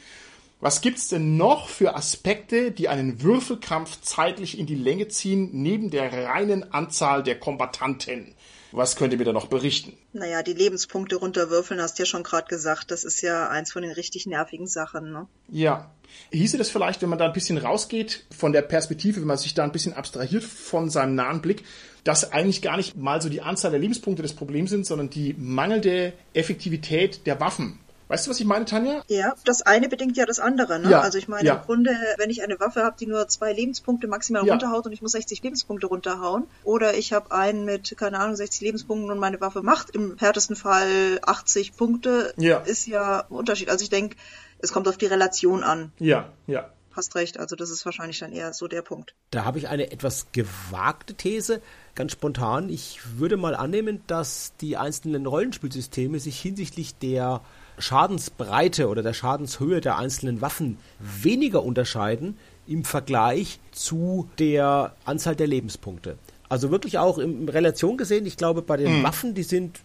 Was 0.60 0.82
gibt's 0.82 1.08
denn 1.08 1.36
noch 1.36 1.68
für 1.68 1.96
Aspekte, 1.96 2.70
die 2.70 2.88
einen 2.88 3.22
Würfelkampf 3.22 4.00
zeitlich 4.02 4.58
in 4.58 4.66
die 4.66 4.74
Länge 4.74 5.08
ziehen, 5.08 5.48
neben 5.52 5.90
der 5.90 6.12
reinen 6.12 6.72
Anzahl 6.72 7.22
der 7.22 7.40
Kombattanten? 7.40 8.34
Was 8.72 8.96
könnt 8.96 9.12
ihr 9.12 9.18
mir 9.18 9.24
da 9.24 9.32
noch 9.32 9.48
berichten? 9.48 9.92
Naja, 10.12 10.42
die 10.42 10.52
Lebenspunkte 10.52 11.16
runterwürfeln, 11.16 11.80
hast 11.80 11.98
du 11.98 12.02
ja 12.02 12.06
schon 12.06 12.22
gerade 12.22 12.48
gesagt. 12.48 12.90
Das 12.90 13.04
ist 13.04 13.20
ja 13.20 13.48
eins 13.48 13.72
von 13.72 13.82
den 13.82 13.92
richtig 13.92 14.26
nervigen 14.26 14.66
Sachen, 14.66 15.12
ne? 15.12 15.26
Ja. 15.48 15.90
Hieße 16.32 16.58
das 16.58 16.70
vielleicht, 16.70 17.02
wenn 17.02 17.08
man 17.08 17.18
da 17.18 17.26
ein 17.26 17.32
bisschen 17.32 17.58
rausgeht 17.58 18.26
von 18.36 18.52
der 18.52 18.62
Perspektive, 18.62 19.20
wenn 19.20 19.28
man 19.28 19.38
sich 19.38 19.54
da 19.54 19.64
ein 19.64 19.72
bisschen 19.72 19.92
abstrahiert 19.92 20.42
von 20.42 20.90
seinem 20.90 21.14
nahen 21.14 21.40
Blick, 21.40 21.64
dass 22.04 22.32
eigentlich 22.32 22.62
gar 22.62 22.76
nicht 22.76 22.96
mal 22.96 23.20
so 23.22 23.28
die 23.28 23.42
Anzahl 23.42 23.70
der 23.70 23.80
Lebenspunkte 23.80 24.22
das 24.22 24.32
Problem 24.32 24.66
sind, 24.66 24.86
sondern 24.86 25.10
die 25.10 25.34
mangelnde 25.38 26.12
Effektivität 26.32 27.26
der 27.26 27.40
Waffen. 27.40 27.78
Weißt 28.10 28.26
du, 28.26 28.30
was 28.30 28.40
ich 28.40 28.46
meine, 28.46 28.64
Tanja? 28.64 29.04
Ja, 29.06 29.34
das 29.44 29.62
eine 29.62 29.88
bedingt 29.88 30.16
ja 30.16 30.26
das 30.26 30.40
andere. 30.40 30.80
Ne? 30.80 30.90
Ja, 30.90 31.00
also 31.00 31.16
ich 31.16 31.28
meine, 31.28 31.46
ja. 31.46 31.54
im 31.54 31.62
Grunde, 31.62 31.92
wenn 32.16 32.28
ich 32.28 32.42
eine 32.42 32.58
Waffe 32.58 32.82
habe, 32.82 32.96
die 32.98 33.06
nur 33.06 33.28
zwei 33.28 33.52
Lebenspunkte 33.52 34.08
maximal 34.08 34.44
ja. 34.44 34.52
runterhaut 34.52 34.84
und 34.84 34.90
ich 34.90 35.00
muss 35.00 35.12
60 35.12 35.40
Lebenspunkte 35.44 35.86
runterhauen, 35.86 36.48
oder 36.64 36.94
ich 36.98 37.12
habe 37.12 37.30
einen 37.30 37.64
mit, 37.64 37.96
keine 37.96 38.18
Ahnung, 38.18 38.34
60 38.34 38.62
Lebenspunkten 38.62 39.12
und 39.12 39.18
meine 39.18 39.40
Waffe 39.40 39.62
macht 39.62 39.90
im 39.90 40.18
härtesten 40.18 40.56
Fall 40.56 41.20
80 41.22 41.76
Punkte, 41.76 42.34
ja. 42.36 42.58
ist 42.58 42.88
ja 42.88 43.20
ein 43.20 43.36
Unterschied. 43.36 43.70
Also 43.70 43.84
ich 43.84 43.90
denke, 43.90 44.16
es 44.58 44.72
kommt 44.72 44.88
auf 44.88 44.98
die 44.98 45.06
Relation 45.06 45.62
an. 45.62 45.92
Ja, 46.00 46.32
ja. 46.48 46.68
hast 46.90 47.14
recht. 47.14 47.38
Also 47.38 47.54
das 47.54 47.70
ist 47.70 47.84
wahrscheinlich 47.84 48.18
dann 48.18 48.32
eher 48.32 48.52
so 48.52 48.66
der 48.66 48.82
Punkt. 48.82 49.14
Da 49.30 49.44
habe 49.44 49.58
ich 49.58 49.68
eine 49.68 49.92
etwas 49.92 50.26
gewagte 50.32 51.14
These, 51.14 51.62
ganz 51.94 52.10
spontan. 52.10 52.70
Ich 52.70 53.18
würde 53.18 53.36
mal 53.36 53.54
annehmen, 53.54 54.02
dass 54.08 54.52
die 54.60 54.76
einzelnen 54.76 55.26
Rollenspielsysteme 55.26 56.18
sich 56.18 56.40
hinsichtlich 56.40 56.98
der 56.98 57.40
Schadensbreite 57.80 58.88
oder 58.88 59.02
der 59.02 59.14
Schadenshöhe 59.14 59.80
der 59.80 59.98
einzelnen 59.98 60.40
Waffen 60.40 60.78
weniger 60.98 61.62
unterscheiden 61.62 62.36
im 62.66 62.84
Vergleich 62.84 63.58
zu 63.72 64.28
der 64.38 64.94
Anzahl 65.04 65.36
der 65.36 65.46
Lebenspunkte. 65.46 66.16
Also 66.48 66.70
wirklich 66.70 66.98
auch 66.98 67.18
in 67.18 67.48
Relation 67.48 67.96
gesehen, 67.96 68.26
ich 68.26 68.36
glaube, 68.36 68.62
bei 68.62 68.76
den 68.76 68.98
mhm. 68.98 69.02
Waffen, 69.04 69.34
die 69.34 69.44
sind 69.44 69.80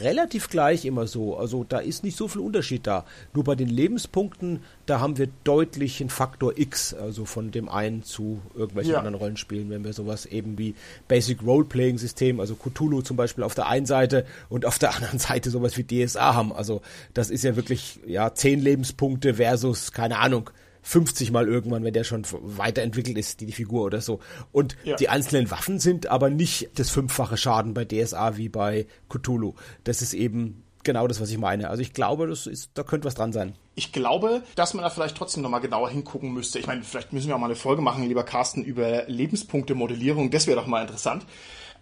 relativ 0.00 0.48
gleich 0.48 0.84
immer 0.84 1.06
so. 1.06 1.36
Also 1.36 1.64
da 1.68 1.78
ist 1.78 2.04
nicht 2.04 2.16
so 2.16 2.28
viel 2.28 2.40
Unterschied 2.40 2.86
da. 2.86 3.04
Nur 3.34 3.44
bei 3.44 3.54
den 3.54 3.68
Lebenspunkten, 3.68 4.60
da 4.86 5.00
haben 5.00 5.18
wir 5.18 5.28
deutlich 5.44 6.00
einen 6.00 6.10
Faktor 6.10 6.58
X, 6.58 6.94
also 6.94 7.24
von 7.24 7.50
dem 7.50 7.68
einen 7.68 8.02
zu 8.02 8.40
irgendwelchen 8.54 8.92
ja. 8.92 8.98
anderen 8.98 9.16
Rollenspielen, 9.16 9.70
wenn 9.70 9.84
wir 9.84 9.92
sowas 9.92 10.26
eben 10.26 10.58
wie 10.58 10.74
Basic 11.08 11.42
Role-Playing 11.42 11.98
System, 11.98 12.40
also 12.40 12.54
Cthulhu 12.54 13.02
zum 13.02 13.16
Beispiel 13.16 13.44
auf 13.44 13.54
der 13.54 13.66
einen 13.66 13.86
Seite 13.86 14.26
und 14.48 14.66
auf 14.66 14.78
der 14.78 14.94
anderen 14.96 15.18
Seite 15.18 15.50
sowas 15.50 15.76
wie 15.76 15.84
DSA 15.84 16.34
haben. 16.34 16.52
Also 16.52 16.82
das 17.14 17.30
ist 17.30 17.44
ja 17.44 17.56
wirklich, 17.56 18.00
ja, 18.06 18.34
zehn 18.34 18.60
Lebenspunkte 18.60 19.34
versus, 19.34 19.92
keine 19.92 20.18
Ahnung, 20.18 20.50
50 20.82 21.30
mal 21.30 21.48
irgendwann, 21.48 21.84
wenn 21.84 21.92
der 21.92 22.04
schon 22.04 22.24
weiterentwickelt 22.30 23.18
ist, 23.18 23.40
die, 23.40 23.46
die 23.46 23.52
Figur 23.52 23.84
oder 23.84 24.00
so. 24.00 24.20
Und 24.52 24.76
ja. 24.84 24.96
die 24.96 25.08
einzelnen 25.08 25.50
Waffen 25.50 25.78
sind 25.78 26.06
aber 26.06 26.30
nicht 26.30 26.70
das 26.76 26.90
fünffache 26.90 27.36
Schaden 27.36 27.74
bei 27.74 27.84
DSA 27.84 28.36
wie 28.36 28.48
bei 28.48 28.86
Cthulhu. 29.08 29.54
Das 29.84 30.02
ist 30.02 30.14
eben 30.14 30.64
genau 30.84 31.06
das, 31.06 31.20
was 31.20 31.30
ich 31.30 31.38
meine. 31.38 31.68
Also 31.68 31.82
ich 31.82 31.92
glaube, 31.92 32.26
das 32.26 32.46
ist, 32.46 32.70
da 32.74 32.82
könnte 32.82 33.06
was 33.06 33.14
dran 33.14 33.32
sein. 33.32 33.54
Ich 33.74 33.92
glaube, 33.92 34.42
dass 34.56 34.74
man 34.74 34.82
da 34.82 34.90
vielleicht 34.90 35.16
trotzdem 35.16 35.42
nochmal 35.42 35.60
genauer 35.60 35.90
hingucken 35.90 36.32
müsste. 36.32 36.58
Ich 36.58 36.66
meine, 36.66 36.82
vielleicht 36.82 37.12
müssen 37.12 37.28
wir 37.28 37.36
auch 37.36 37.40
mal 37.40 37.46
eine 37.46 37.56
Folge 37.56 37.82
machen, 37.82 38.06
lieber 38.06 38.24
Carsten, 38.24 38.62
über 38.62 39.04
Lebenspunkte-Modellierung. 39.06 40.30
Das 40.30 40.46
wäre 40.46 40.58
doch 40.58 40.66
mal 40.66 40.82
interessant. 40.82 41.24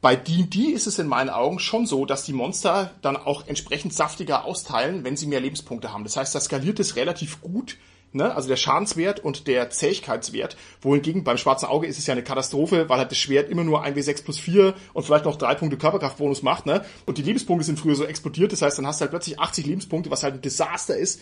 Bei 0.00 0.14
D&D 0.14 0.58
ist 0.58 0.87
es 0.87 1.00
in 1.00 1.08
meinen 1.08 1.28
Augen 1.28 1.58
schon 1.58 1.84
so, 1.87 2.04
dass 2.04 2.24
die 2.24 2.32
Monster 2.32 2.92
dann 3.02 3.16
auch 3.16 3.48
entsprechend 3.48 3.92
saftiger 3.92 4.44
austeilen, 4.44 5.02
wenn 5.02 5.16
sie 5.16 5.26
mehr 5.26 5.40
Lebenspunkte 5.40 5.92
haben. 5.92 6.04
Das 6.04 6.16
heißt, 6.16 6.34
da 6.34 6.40
skaliert 6.40 6.78
es 6.78 6.94
relativ 6.94 7.40
gut 7.40 7.78
ne? 8.12 8.34
also 8.34 8.48
der 8.48 8.56
Schadenswert 8.56 9.20
und 9.20 9.46
der 9.46 9.70
Zähigkeitswert. 9.70 10.56
Wohingegen 10.80 11.24
beim 11.24 11.36
schwarzen 11.36 11.66
Auge 11.66 11.86
ist 11.86 11.98
es 11.98 12.06
ja 12.06 12.12
eine 12.12 12.22
Katastrophe, 12.22 12.88
weil 12.88 12.98
halt 12.98 13.10
das 13.10 13.18
Schwert 13.18 13.50
immer 13.50 13.64
nur 13.64 13.84
1w6 13.84 14.24
plus 14.24 14.38
4 14.38 14.74
und 14.92 15.02
vielleicht 15.04 15.24
noch 15.24 15.36
drei 15.36 15.54
Punkte 15.54 15.76
Körperkraftbonus 15.76 16.42
macht. 16.42 16.66
Ne? 16.66 16.84
Und 17.06 17.18
die 17.18 17.22
Lebenspunkte 17.22 17.64
sind 17.64 17.78
früher 17.78 17.94
so 17.94 18.04
explodiert, 18.04 18.52
das 18.52 18.62
heißt, 18.62 18.78
dann 18.78 18.86
hast 18.86 19.00
du 19.00 19.02
halt 19.02 19.10
plötzlich 19.10 19.38
80 19.38 19.66
Lebenspunkte, 19.66 20.10
was 20.10 20.22
halt 20.22 20.34
ein 20.34 20.42
Desaster 20.42 20.96
ist. 20.96 21.20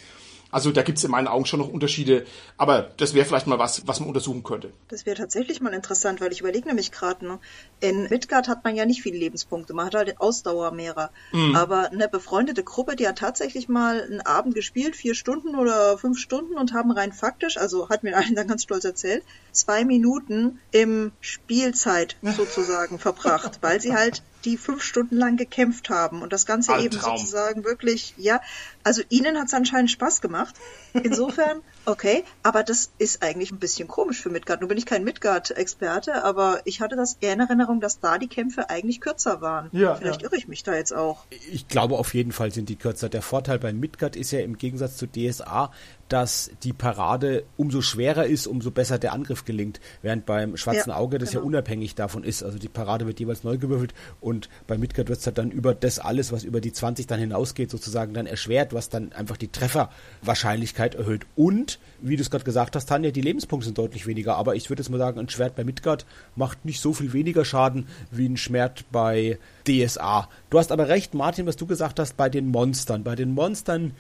Also 0.50 0.70
da 0.70 0.82
gibt's 0.82 1.02
in 1.04 1.10
meinen 1.10 1.26
Augen 1.26 1.44
schon 1.44 1.60
noch 1.60 1.68
Unterschiede, 1.68 2.24
aber 2.56 2.90
das 2.96 3.14
wäre 3.14 3.26
vielleicht 3.26 3.46
mal 3.46 3.58
was, 3.58 3.86
was 3.86 4.00
man 4.00 4.08
untersuchen 4.08 4.42
könnte. 4.42 4.72
Das 4.88 5.04
wäre 5.04 5.16
tatsächlich 5.16 5.60
mal 5.60 5.74
interessant, 5.74 6.20
weil 6.20 6.32
ich 6.32 6.40
überlege 6.40 6.68
nämlich 6.68 6.92
gerade, 6.92 7.26
ne, 7.26 7.38
in 7.80 8.04
Midgard 8.04 8.48
hat 8.48 8.64
man 8.64 8.76
ja 8.76 8.86
nicht 8.86 9.02
viele 9.02 9.18
Lebenspunkte, 9.18 9.74
man 9.74 9.86
hat 9.86 9.94
halt 9.94 10.20
Ausdauer 10.20 10.70
mehrer. 10.70 11.10
Mhm. 11.32 11.56
Aber 11.56 11.90
eine 11.90 12.08
befreundete 12.08 12.62
Gruppe, 12.62 12.96
die 12.96 13.08
hat 13.08 13.18
tatsächlich 13.18 13.68
mal 13.68 14.02
einen 14.02 14.20
Abend 14.20 14.54
gespielt, 14.54 14.94
vier 14.94 15.14
Stunden 15.14 15.56
oder 15.56 15.98
fünf 15.98 16.18
Stunden 16.18 16.54
und 16.54 16.72
haben 16.72 16.92
rein 16.92 17.12
faktisch, 17.12 17.56
also 17.56 17.88
hat 17.88 18.04
mir 18.04 18.16
einen 18.16 18.36
dann 18.36 18.48
ganz 18.48 18.62
stolz 18.62 18.84
erzählt, 18.84 19.24
zwei 19.50 19.84
Minuten 19.84 20.60
im 20.70 21.12
Spielzeit 21.20 22.16
sozusagen 22.22 22.98
verbracht, 22.98 23.58
weil 23.62 23.80
sie 23.80 23.94
halt 23.94 24.22
die 24.46 24.56
fünf 24.56 24.82
Stunden 24.82 25.16
lang 25.16 25.36
gekämpft 25.36 25.90
haben 25.90 26.22
und 26.22 26.32
das 26.32 26.46
Ganze 26.46 26.76
eben 26.78 26.98
sozusagen 26.98 27.64
wirklich, 27.64 28.14
ja, 28.16 28.40
also 28.84 29.02
ihnen 29.08 29.36
hat 29.36 29.48
es 29.48 29.54
anscheinend 29.54 29.90
Spaß 29.90 30.20
gemacht. 30.20 30.54
Insofern, 30.92 31.60
okay, 31.84 32.22
aber 32.44 32.62
das 32.62 32.92
ist 32.98 33.22
eigentlich 33.22 33.50
ein 33.50 33.58
bisschen 33.58 33.88
komisch 33.88 34.22
für 34.22 34.30
Midgard. 34.30 34.60
Nun 34.60 34.68
bin 34.68 34.78
ich 34.78 34.86
kein 34.86 35.02
Midgard-Experte, 35.02 36.22
aber 36.22 36.60
ich 36.64 36.80
hatte 36.80 36.94
das 36.94 37.18
eher 37.20 37.32
in 37.32 37.40
Erinnerung, 37.40 37.80
dass 37.80 37.98
da 37.98 38.18
die 38.18 38.28
Kämpfe 38.28 38.70
eigentlich 38.70 39.00
kürzer 39.00 39.40
waren. 39.40 39.68
Ja, 39.72 39.96
Vielleicht 39.96 40.22
ja. 40.22 40.28
irre 40.28 40.36
ich 40.36 40.46
mich 40.46 40.62
da 40.62 40.74
jetzt 40.74 40.92
auch. 40.92 41.24
Ich 41.50 41.66
glaube, 41.66 41.98
auf 41.98 42.14
jeden 42.14 42.30
Fall 42.32 42.52
sind 42.52 42.68
die 42.68 42.76
kürzer. 42.76 43.08
Der 43.08 43.22
Vorteil 43.22 43.58
bei 43.58 43.72
Midgard 43.72 44.14
ist 44.14 44.30
ja 44.30 44.40
im 44.40 44.56
Gegensatz 44.56 44.96
zu 44.96 45.06
DSA, 45.08 45.72
dass 46.08 46.50
die 46.62 46.72
Parade 46.72 47.44
umso 47.56 47.82
schwerer 47.82 48.26
ist, 48.26 48.46
umso 48.46 48.70
besser 48.70 48.98
der 48.98 49.12
Angriff 49.12 49.44
gelingt. 49.44 49.80
Während 50.02 50.26
beim 50.26 50.56
Schwarzen 50.56 50.90
ja, 50.90 50.96
Auge 50.96 51.18
das 51.18 51.30
genau. 51.30 51.42
ja 51.42 51.46
unabhängig 51.46 51.94
davon 51.94 52.24
ist. 52.24 52.42
Also 52.42 52.58
die 52.58 52.68
Parade 52.68 53.06
wird 53.06 53.18
jeweils 53.18 53.44
neu 53.44 53.58
gewürfelt 53.58 53.94
und 54.20 54.48
bei 54.66 54.78
Midgard 54.78 55.08
wird 55.08 55.18
es 55.18 55.26
halt 55.26 55.38
dann 55.38 55.50
über 55.50 55.74
das 55.74 55.98
alles, 55.98 56.32
was 56.32 56.44
über 56.44 56.60
die 56.60 56.72
20 56.72 57.06
dann 57.06 57.18
hinausgeht, 57.18 57.70
sozusagen 57.70 58.14
dann 58.14 58.26
erschwert, 58.26 58.72
was 58.72 58.88
dann 58.88 59.12
einfach 59.12 59.36
die 59.36 59.48
Trefferwahrscheinlichkeit 59.48 60.94
erhöht. 60.94 61.26
Und, 61.34 61.78
wie 62.00 62.16
du 62.16 62.22
es 62.22 62.30
gerade 62.30 62.44
gesagt 62.44 62.76
hast, 62.76 62.86
Tanja, 62.86 63.10
die 63.10 63.20
Lebenspunkte 63.20 63.66
sind 63.66 63.78
deutlich 63.78 64.06
weniger. 64.06 64.36
Aber 64.36 64.54
ich 64.54 64.70
würde 64.70 64.82
jetzt 64.82 64.90
mal 64.90 64.98
sagen, 64.98 65.18
ein 65.18 65.28
Schwert 65.28 65.56
bei 65.56 65.64
Midgard 65.64 66.06
macht 66.36 66.64
nicht 66.64 66.80
so 66.80 66.92
viel 66.92 67.12
weniger 67.12 67.44
Schaden 67.44 67.88
wie 68.10 68.28
ein 68.28 68.36
Schwert 68.36 68.84
bei 68.92 69.38
DSA. 69.66 70.28
Du 70.50 70.58
hast 70.58 70.70
aber 70.70 70.88
recht, 70.88 71.14
Martin, 71.14 71.46
was 71.46 71.56
du 71.56 71.66
gesagt 71.66 71.98
hast, 71.98 72.16
bei 72.16 72.28
den 72.28 72.48
Monstern. 72.48 73.02
Bei 73.02 73.16
den 73.16 73.32
Monstern, 73.32 73.92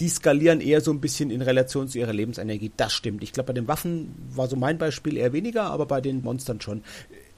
die 0.00 0.08
skalieren 0.08 0.60
eher 0.60 0.80
so 0.80 0.90
ein 0.90 1.00
bisschen 1.00 1.30
in 1.30 1.42
Relation 1.42 1.88
zu 1.88 1.98
ihrer 1.98 2.12
Lebensenergie. 2.12 2.72
Das 2.76 2.92
stimmt. 2.92 3.22
Ich 3.22 3.32
glaube, 3.32 3.48
bei 3.48 3.52
den 3.52 3.68
Waffen 3.68 4.14
war 4.34 4.48
so 4.48 4.56
mein 4.56 4.78
Beispiel 4.78 5.16
eher 5.16 5.32
weniger, 5.32 5.64
aber 5.64 5.86
bei 5.86 6.00
den 6.00 6.22
Monstern 6.22 6.60
schon. 6.60 6.82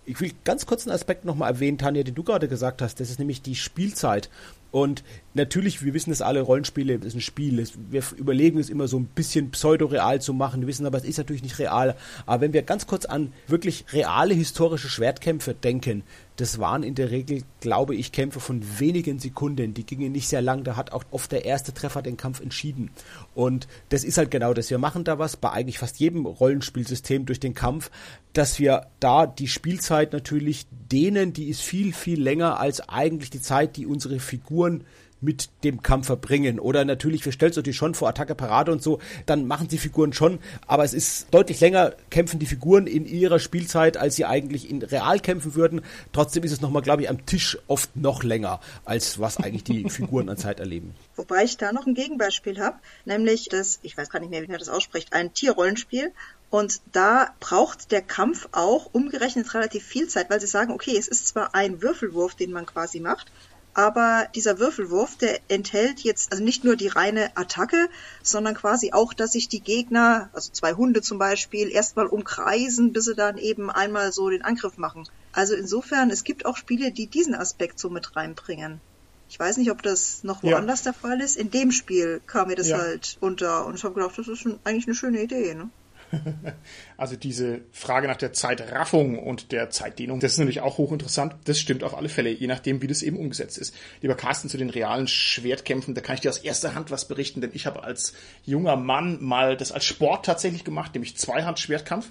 Ich 0.09 0.21
will 0.21 0.31
ganz 0.45 0.67
kurz 0.67 0.87
einen 0.87 0.95
Aspekt 0.95 1.25
nochmal 1.25 1.51
erwähnen, 1.53 1.79
Tanja, 1.79 2.05
den 2.05 2.15
du 2.15 2.23
gerade 2.23 2.49
gesagt 2.49 2.81
hast. 2.81 3.01
Das 3.01 3.11
ist 3.11 3.19
nämlich 3.19 3.43
die 3.43 3.57
Spielzeit. 3.57 4.31
Und 4.71 5.03
natürlich, 5.35 5.85
wir 5.85 5.95
wissen 5.95 6.13
es 6.13 6.23
alle, 6.23 6.43
Rollenspiele 6.43 6.95
ist 6.95 7.15
ein 7.15 7.21
Spiel. 7.21 7.67
Wir 7.91 8.03
überlegen 8.17 8.59
es 8.59 8.71
immer 8.71 8.89
so 8.89 8.99
ein 8.99 9.07
bisschen 9.07 9.51
pseudoreal 9.51 10.21
zu 10.21 10.33
machen. 10.33 10.61
Wir 10.61 10.69
wissen 10.69 10.87
aber, 10.87 10.99
es 10.99 11.05
ist 11.05 11.19
natürlich 11.19 11.43
nicht 11.43 11.59
real. 11.59 11.97
Aber 12.25 12.41
wenn 12.41 12.53
wir 12.53 12.63
ganz 12.63 12.87
kurz 12.87 13.05
an 13.05 13.33
wirklich 13.49 13.85
reale 13.93 14.35
historische 14.35 14.89
Schwertkämpfe 14.89 15.55
denken, 15.55 16.05
das 16.37 16.59
waren 16.59 16.83
in 16.83 16.95
der 16.95 17.11
Regel, 17.11 17.43
glaube 17.61 17.95
ich, 17.95 18.13
Kämpfe 18.13 18.41
von 18.41 18.63
wenigen 18.79 19.19
Sekunden. 19.19 19.75
Die 19.75 19.85
gingen 19.85 20.13
nicht 20.13 20.29
sehr 20.29 20.43
lang. 20.43 20.65
Da 20.65 20.77
hat 20.77 20.93
auch 20.93 21.05
oft 21.11 21.33
der 21.33 21.45
erste 21.45 21.73
Treffer 21.73 22.03
den 22.03 22.17
Kampf 22.17 22.41
entschieden. 22.41 22.91
Und 23.35 23.67
das 23.89 24.05
ist 24.05 24.19
halt 24.19 24.31
genau 24.31 24.53
das. 24.53 24.71
Wir 24.71 24.79
machen 24.79 25.05
da 25.05 25.19
was 25.19 25.37
bei 25.37 25.51
eigentlich 25.51 25.79
fast 25.79 25.99
jedem 25.99 26.27
Rollenspielsystem 26.27 27.25
durch 27.25 27.41
den 27.41 27.55
Kampf, 27.55 27.91
dass 28.35 28.59
wir 28.59 28.87
da 29.01 29.27
die 29.27 29.49
Spielzeit 29.49 30.13
natürlich 30.13 30.67
denen, 30.71 31.33
die 31.33 31.49
ist 31.49 31.63
viel, 31.63 31.95
viel 31.95 32.21
länger 32.21 32.61
als 32.61 32.87
eigentlich 32.89 33.31
die 33.31 33.41
Zeit, 33.41 33.77
die 33.77 33.87
unsere 33.87 34.21
Figuren 34.21 34.85
mit 35.21 35.49
dem 35.65 35.83
Kampf 35.83 36.07
verbringen. 36.07 36.61
Oder 36.61 36.85
natürlich, 36.85 37.25
wir 37.25 37.33
stellen 37.33 37.51
es 37.51 37.57
natürlich 37.57 37.77
schon 37.77 37.95
vor 37.95 38.09
Attacke, 38.09 38.35
Parade 38.35 38.73
und 38.73 38.83
so, 38.83 39.01
dann 39.25 39.47
machen 39.47 39.69
die 39.69 39.79
Figuren 39.79 40.13
schon, 40.13 40.39
aber 40.67 40.85
es 40.85 40.95
ist 40.95 41.29
deutlich 41.33 41.61
länger, 41.61 41.95
kämpfen 42.11 42.39
die 42.39 42.47
Figuren 42.47 42.87
in 42.87 43.07
ihrer 43.07 43.39
Spielzeit, 43.39 43.97
als 43.97 44.17
sie 44.17 44.25
eigentlich 44.25 44.71
in 44.71 44.83
real 44.83 45.21
kämpfen 45.21 45.55
würden. 45.55 45.83
Trotzdem 46.13 46.45
ist 46.45 46.53
es 46.53 46.61
nochmal, 46.61 46.83
glaube 46.83 47.03
ich, 47.03 47.11
am 47.11 47.25
Tisch 47.27 47.59
oft 47.67 47.97
noch 47.97 48.23
länger, 48.23 48.61
als 48.85 49.19
was 49.19 49.39
eigentlich 49.39 49.65
die 49.65 49.89
Figuren 49.91 50.29
an 50.29 50.37
Zeit 50.37 50.61
erleben. 50.61 50.95
Wobei 51.17 51.45
ich 51.45 51.57
da 51.57 51.73
noch 51.73 51.87
ein 51.87 51.95
Gegenbeispiel 51.95 52.61
habe, 52.61 52.79
nämlich 53.05 53.49
das, 53.49 53.79
ich 53.83 53.97
weiß 53.97 54.11
gar 54.11 54.21
nicht 54.21 54.31
mehr, 54.31 54.43
wie 54.43 54.49
man 54.49 54.59
das 54.59 54.69
ausspricht, 54.69 55.13
ein 55.13 55.33
Tierrollenspiel. 55.33 56.13
Und 56.49 56.81
da 56.93 57.35
braucht 57.41 57.91
der 57.91 58.03
Kampf 58.03 58.49
auch 58.53 58.91
umgerechnet 58.93 59.53
relativ 59.53 59.85
viel 59.85 60.07
Zeit, 60.09 60.31
weil 60.31 60.41
sie 60.41 60.47
sagen, 60.47 60.73
okay, 60.73 60.97
es 60.97 61.09
ist 61.09 61.27
zwar 61.27 61.55
ein 61.55 61.83
Würfelwurf, 61.83 62.37
den 62.37 62.53
man 62.53 62.67
quasi 62.67 63.01
macht, 63.01 63.33
aber 63.77 64.27
dieser 64.35 64.59
Würfelwurf, 64.59 65.19
der 65.19 65.39
enthält 65.49 66.01
jetzt 66.01 66.33
also 66.33 66.43
nicht 66.43 66.65
nur 66.65 66.77
die 66.77 66.89
reine 66.89 67.37
Attacke, 67.37 67.91
sondern 68.23 68.55
quasi 68.55 68.93
auch, 68.95 69.13
dass 69.13 69.33
sich 69.33 69.51
die 69.51 69.61
Gegner, 69.61 70.31
also 70.33 70.51
zwei 70.51 70.73
Hunde 70.73 71.03
zum 71.03 71.19
Beispiel, 71.19 71.71
erstmal 71.71 72.07
umkreisen, 72.07 72.95
bis 72.95 73.05
sie 73.05 73.15
dann 73.15 73.37
eben 73.37 73.71
einmal 73.71 74.13
so 74.13 74.31
den 74.31 74.41
Angriff 74.41 74.79
machen. 74.79 75.07
Also 75.33 75.55
insofern, 75.55 76.09
es 76.09 76.25
gibt 76.25 76.47
auch 76.47 76.57
Spiele, 76.57 76.91
die 76.91 77.07
diesen 77.07 77.35
Aspekt 77.35 77.79
so 77.79 77.91
mit 77.91 78.17
reinbringen. 78.17 78.81
Ich 79.29 79.39
weiß 79.39 79.59
nicht, 79.59 79.71
ob 79.71 79.83
das 79.83 80.25
noch 80.25 80.43
woanders 80.43 80.85
ja. 80.85 80.93
der 80.93 80.99
Fall 80.99 81.21
ist. 81.21 81.37
In 81.37 81.51
dem 81.51 81.71
Spiel 81.71 82.23
kam 82.27 82.49
mir 82.49 82.57
das 82.57 82.69
ja. 82.69 82.79
halt 82.79 83.19
unter 83.21 83.67
und 83.67 83.75
ich 83.75 83.85
habe 83.85 83.93
gedacht, 83.93 84.17
das 84.17 84.27
ist 84.27 84.39
schon 84.39 84.59
eigentlich 84.65 84.87
eine 84.87 84.95
schöne 84.95 85.23
Idee. 85.23 85.53
Ne? 85.53 85.69
also 86.97 87.17
diese 87.17 87.61
Frage 87.73 88.09
nach 88.09 88.17
der 88.17 88.33
Zeitraffung 88.33 89.19
und 89.19 89.53
der 89.53 89.71
Zeitdehnung, 89.71 90.21
das 90.21 90.33
ist 90.33 90.39
natürlich 90.39 90.61
auch 90.61 90.79
hochinteressant. 90.79 91.37
Das 91.45 91.59
stimmt 91.59 91.85
auf 91.85 91.97
alle 91.97 92.09
Fälle, 92.09 92.31
je 92.31 92.47
nachdem, 92.47 92.83
wie 92.83 92.87
das 92.87 93.03
eben 93.03 93.17
umgesetzt 93.19 93.59
ist. 93.59 93.75
Lieber 94.03 94.15
Carsten, 94.15 94.49
zu 94.49 94.57
den 94.57 94.71
realen 94.71 95.09
Schwertkämpfen, 95.09 95.95
da 95.95 96.01
kann 96.01 96.15
ich 96.15 96.21
dir 96.21 96.31
aus 96.31 96.39
erster 96.39 96.75
Hand 96.75 96.91
was 96.91 97.09
berichten, 97.09 97.41
denn 97.41 97.51
ich 97.55 97.67
habe 97.67 97.83
als 97.83 98.13
junger 98.45 98.77
Mann 98.77 99.23
mal 99.23 99.57
das 99.57 99.73
als 99.73 99.85
Sport 99.85 100.27
tatsächlich 100.27 100.65
gemacht, 100.65 100.95
nämlich 100.95 101.17
Zweihand-Schwertkampf. 101.17 102.11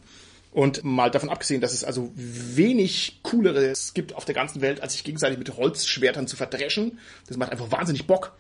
Und 0.51 0.85
mal 0.85 1.11
davon 1.11 1.27
abgesehen, 1.27 1.59
dass 1.59 1.73
es 1.73 1.83
also 1.83 2.13
wenig 2.15 3.19
cooleres 3.23 3.93
gibt 3.93 4.15
auf 4.15 4.23
der 4.23 4.35
ganzen 4.35 4.61
Welt, 4.61 4.79
als 4.79 4.93
sich 4.93 5.03
gegenseitig 5.03 5.37
mit 5.37 5.57
Holzschwertern 5.57 6.27
zu 6.27 6.37
verdreschen. 6.37 6.99
Das 7.27 7.35
macht 7.35 7.51
einfach 7.51 7.71
wahnsinnig 7.71 8.07
Bock 8.07 8.37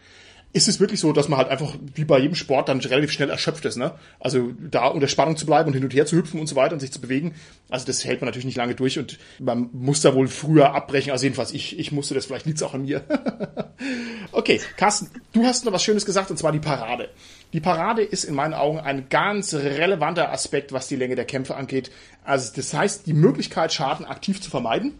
ist 0.55 0.69
es 0.69 0.79
wirklich 0.79 1.01
so, 1.01 1.11
dass 1.11 1.27
man 1.27 1.37
halt 1.37 1.49
einfach 1.49 1.75
wie 1.95 2.05
bei 2.05 2.17
jedem 2.17 2.33
Sport 2.33 2.69
dann 2.69 2.79
relativ 2.79 3.11
schnell 3.11 3.29
erschöpft 3.29 3.65
ist, 3.65 3.75
ne? 3.75 3.91
Also 4.21 4.53
da 4.57 4.87
unter 4.87 5.09
Spannung 5.09 5.35
zu 5.35 5.45
bleiben 5.45 5.67
und 5.67 5.73
hin 5.73 5.83
und 5.83 5.93
her 5.93 6.05
zu 6.05 6.15
hüpfen 6.15 6.39
und 6.39 6.47
so 6.47 6.55
weiter 6.55 6.71
und 6.71 6.79
sich 6.79 6.93
zu 6.93 7.01
bewegen. 7.01 7.35
Also 7.69 7.85
das 7.85 8.05
hält 8.05 8.21
man 8.21 8.27
natürlich 8.27 8.45
nicht 8.45 8.55
lange 8.55 8.73
durch 8.73 8.97
und 8.97 9.19
man 9.37 9.69
muss 9.73 9.99
da 9.99 10.15
wohl 10.15 10.29
früher 10.29 10.73
abbrechen. 10.73 11.11
Also 11.11 11.25
jedenfalls 11.25 11.51
ich, 11.51 11.77
ich 11.77 11.91
musste 11.91 12.13
das, 12.13 12.27
vielleicht 12.27 12.45
liegt 12.45 12.59
es 12.59 12.63
auch 12.63 12.73
an 12.73 12.83
mir. 12.83 13.03
okay, 14.31 14.61
Carsten, 14.77 15.09
du 15.33 15.43
hast 15.43 15.65
noch 15.65 15.73
was 15.73 15.83
Schönes 15.83 16.05
gesagt 16.05 16.31
und 16.31 16.37
zwar 16.37 16.53
die 16.53 16.59
Parade. 16.59 17.09
Die 17.51 17.59
Parade 17.59 18.01
ist 18.01 18.23
in 18.23 18.33
meinen 18.33 18.53
Augen 18.53 18.79
ein 18.79 19.09
ganz 19.09 19.53
relevanter 19.53 20.31
Aspekt, 20.31 20.71
was 20.71 20.87
die 20.87 20.95
Länge 20.95 21.15
der 21.15 21.25
Kämpfe 21.25 21.55
angeht. 21.55 21.91
Also 22.23 22.53
das 22.55 22.73
heißt, 22.73 23.07
die 23.07 23.13
Möglichkeit, 23.13 23.73
Schaden 23.73 24.05
aktiv 24.05 24.41
zu 24.41 24.49
vermeiden 24.49 24.93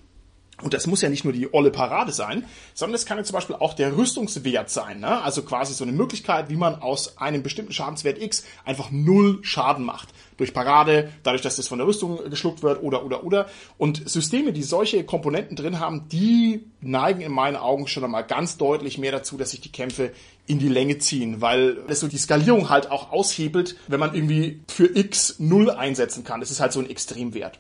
und 0.62 0.74
das 0.74 0.88
muss 0.88 1.02
ja 1.02 1.10
nicht 1.10 1.26
nur 1.26 1.34
die 1.34 1.54
olle 1.54 1.70
Parade 1.70 2.14
sein, 2.14 2.46
sondern 2.74 2.96
es 2.96 3.06
kann 3.06 3.18
ja 3.18 3.26
zum 3.26 3.34
Beispiel 3.34 3.58
auch 3.58 3.74
der 3.74 3.98
Rüstungswert 3.98 4.70
sein. 4.70 5.02
Ne? 5.02 5.22
Also 5.22 5.44
quasi 5.44 5.74
so 5.74 5.84
eine 5.84 5.92
Möglichkeit, 5.92 6.50
wie 6.50 6.56
man 6.56 6.82
aus 6.82 7.18
einem 7.18 7.44
bestimmten 7.44 7.74
Schadenswert 7.74 8.22
X 8.22 8.46
einfach 8.64 8.90
null 8.90 9.40
Schaden 9.42 9.84
macht. 9.84 10.10
Durch 10.38 10.54
Parade, 10.54 11.12
dadurch, 11.24 11.42
dass 11.42 11.58
das 11.58 11.68
von 11.68 11.78
der 11.78 11.88
Rüstung 11.88 12.30
geschluckt 12.30 12.64
wird 12.64 12.84
oder 12.84 13.06
oder 13.06 13.24
oder. 13.24 13.48
Und 13.78 14.10
Systeme, 14.10 14.54
die 14.54 14.64
solche 14.64 15.04
Komponenten 15.04 15.56
drin 15.56 15.80
haben, 15.80 16.08
die 16.10 16.64
neigen 16.82 17.22
in 17.22 17.32
meinen 17.32 17.56
Augen 17.58 17.88
schon 17.88 18.04
einmal 18.04 18.26
ganz 18.26 18.58
deutlich 18.58 18.98
mehr 18.98 19.12
dazu, 19.12 19.38
dass 19.38 19.52
sich 19.52 19.62
die 19.62 19.72
Kämpfe 19.72 20.12
in 20.48 20.60
die 20.60 20.70
Länge 20.70 21.00
ziehen, 21.00 21.42
weil 21.42 21.76
das 21.88 22.00
so 22.00 22.08
die 22.08 22.18
Skalierung 22.18 22.70
halt 22.70 22.92
auch 22.92 23.12
aushebelt, 23.12 23.76
wenn 23.88 24.00
man 24.00 24.14
irgendwie 24.14 24.62
für 24.68 24.86
X 24.86 25.36
null 25.40 25.70
einsetzen 25.70 26.24
kann. 26.24 26.40
Das 26.40 26.52
ist 26.52 26.60
halt 26.60 26.72
so 26.72 26.80
ein 26.80 26.90
Extremwert. 26.90 27.60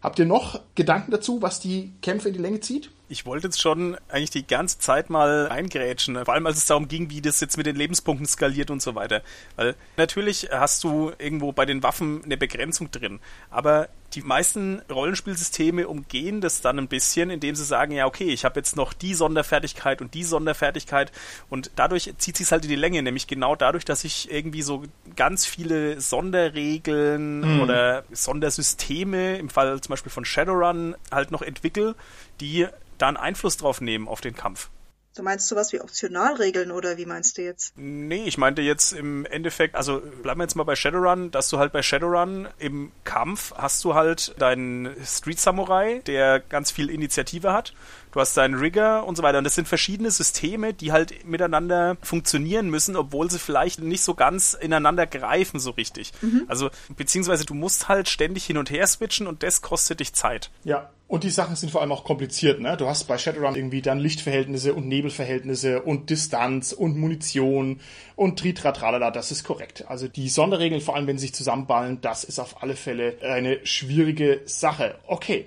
Habt 0.00 0.18
ihr 0.18 0.26
noch 0.26 0.60
Gedanken 0.74 1.10
dazu, 1.10 1.42
was 1.42 1.60
die 1.60 1.92
Kämpfe 2.02 2.28
in 2.28 2.34
die 2.34 2.40
Länge 2.40 2.60
zieht? 2.60 2.90
Ich 3.10 3.24
wollte 3.24 3.46
jetzt 3.46 3.60
schon 3.60 3.96
eigentlich 4.08 4.30
die 4.30 4.46
ganze 4.46 4.78
Zeit 4.78 5.08
mal 5.08 5.48
eingrätschen, 5.48 6.22
vor 6.24 6.34
allem 6.34 6.46
als 6.46 6.58
es 6.58 6.66
darum 6.66 6.88
ging, 6.88 7.10
wie 7.10 7.22
das 7.22 7.40
jetzt 7.40 7.56
mit 7.56 7.66
den 7.66 7.76
Lebenspunkten 7.76 8.26
skaliert 8.26 8.70
und 8.70 8.82
so 8.82 8.94
weiter. 8.94 9.22
Weil 9.56 9.74
natürlich 9.96 10.48
hast 10.52 10.84
du 10.84 11.12
irgendwo 11.18 11.52
bei 11.52 11.64
den 11.64 11.82
Waffen 11.82 12.22
eine 12.24 12.36
Begrenzung 12.36 12.90
drin, 12.90 13.20
aber 13.50 13.88
die 14.14 14.22
meisten 14.22 14.80
Rollenspielsysteme 14.90 15.86
umgehen 15.86 16.40
das 16.40 16.60
dann 16.60 16.78
ein 16.78 16.88
bisschen, 16.88 17.30
indem 17.30 17.54
sie 17.54 17.64
sagen, 17.64 17.92
ja, 17.92 18.06
okay, 18.06 18.30
ich 18.30 18.44
habe 18.44 18.58
jetzt 18.58 18.74
noch 18.74 18.92
die 18.94 19.14
Sonderfertigkeit 19.14 20.00
und 20.00 20.14
die 20.14 20.24
Sonderfertigkeit 20.24 21.12
und 21.50 21.70
dadurch 21.76 22.12
zieht 22.16 22.36
sich 22.36 22.50
halt 22.50 22.64
in 22.64 22.70
die 22.70 22.76
Länge, 22.76 23.02
nämlich 23.02 23.26
genau 23.26 23.54
dadurch, 23.54 23.84
dass 23.84 24.04
ich 24.04 24.30
irgendwie 24.30 24.62
so 24.62 24.82
ganz 25.14 25.44
viele 25.44 26.00
Sonderregeln 26.00 27.56
mhm. 27.56 27.60
oder 27.60 28.04
Sondersysteme, 28.10 29.36
im 29.36 29.50
Fall 29.50 29.80
zum 29.80 29.90
Beispiel 29.90 30.12
von 30.12 30.24
Shadowrun, 30.24 30.96
halt 31.10 31.30
noch 31.30 31.42
entwickle, 31.42 31.94
die 32.40 32.66
da 32.98 33.08
einen 33.08 33.16
Einfluss 33.16 33.56
drauf 33.56 33.80
nehmen 33.80 34.08
auf 34.08 34.20
den 34.20 34.34
Kampf. 34.34 34.70
Du 35.18 35.24
meinst 35.24 35.48
sowas 35.48 35.72
wie 35.72 35.80
Optionalregeln 35.80 36.70
oder 36.70 36.96
wie 36.96 37.04
meinst 37.04 37.38
du 37.38 37.42
jetzt? 37.42 37.76
Nee, 37.76 38.24
ich 38.26 38.38
meinte 38.38 38.62
jetzt 38.62 38.92
im 38.92 39.26
Endeffekt, 39.26 39.74
also 39.74 40.00
bleiben 40.22 40.38
wir 40.38 40.44
jetzt 40.44 40.54
mal 40.54 40.62
bei 40.62 40.76
Shadowrun, 40.76 41.32
dass 41.32 41.48
du 41.48 41.58
halt 41.58 41.72
bei 41.72 41.82
Shadowrun 41.82 42.46
im 42.58 42.92
Kampf 43.02 43.52
hast 43.56 43.82
du 43.84 43.94
halt 43.94 44.40
deinen 44.40 44.94
Street 45.04 45.40
Samurai, 45.40 46.02
der 46.06 46.38
ganz 46.38 46.70
viel 46.70 46.88
Initiative 46.88 47.52
hat. 47.52 47.74
Du 48.12 48.20
hast 48.20 48.36
deinen 48.36 48.54
Rigger 48.54 49.06
und 49.06 49.16
so 49.16 49.22
weiter. 49.22 49.38
Und 49.38 49.44
das 49.44 49.54
sind 49.54 49.68
verschiedene 49.68 50.10
Systeme, 50.10 50.74
die 50.74 50.92
halt 50.92 51.26
miteinander 51.26 51.96
funktionieren 52.02 52.70
müssen, 52.70 52.96
obwohl 52.96 53.30
sie 53.30 53.38
vielleicht 53.38 53.80
nicht 53.80 54.02
so 54.02 54.14
ganz 54.14 54.54
ineinander 54.54 55.06
greifen 55.06 55.60
so 55.60 55.70
richtig. 55.70 56.12
Mhm. 56.20 56.44
Also, 56.48 56.70
beziehungsweise 56.96 57.44
du 57.44 57.54
musst 57.54 57.88
halt 57.88 58.08
ständig 58.08 58.44
hin 58.44 58.58
und 58.58 58.70
her 58.70 58.86
switchen 58.86 59.26
und 59.26 59.42
das 59.42 59.62
kostet 59.62 60.00
dich 60.00 60.14
Zeit. 60.14 60.50
Ja, 60.64 60.90
und 61.08 61.24
die 61.24 61.30
Sachen 61.30 61.56
sind 61.56 61.70
vor 61.70 61.80
allem 61.80 61.92
auch 61.92 62.04
kompliziert, 62.04 62.60
ne? 62.60 62.76
Du 62.76 62.86
hast 62.86 63.04
bei 63.04 63.16
Shadowrun 63.16 63.56
irgendwie 63.56 63.80
dann 63.80 63.98
Lichtverhältnisse 63.98 64.74
und 64.74 64.88
Nebelverhältnisse 64.88 65.80
und 65.82 66.10
Distanz 66.10 66.72
und 66.72 66.98
Munition 66.98 67.80
und 68.14 68.38
Tritratralala, 68.38 69.10
das 69.10 69.30
ist 69.30 69.42
korrekt. 69.42 69.86
Also 69.88 70.06
die 70.06 70.28
Sonderregeln, 70.28 70.82
vor 70.82 70.96
allem 70.96 71.06
wenn 71.06 71.16
sie 71.16 71.26
sich 71.26 71.34
zusammenballen, 71.34 72.02
das 72.02 72.24
ist 72.24 72.38
auf 72.38 72.62
alle 72.62 72.76
Fälle 72.76 73.16
eine 73.22 73.64
schwierige 73.64 74.42
Sache. 74.44 74.96
Okay. 75.06 75.46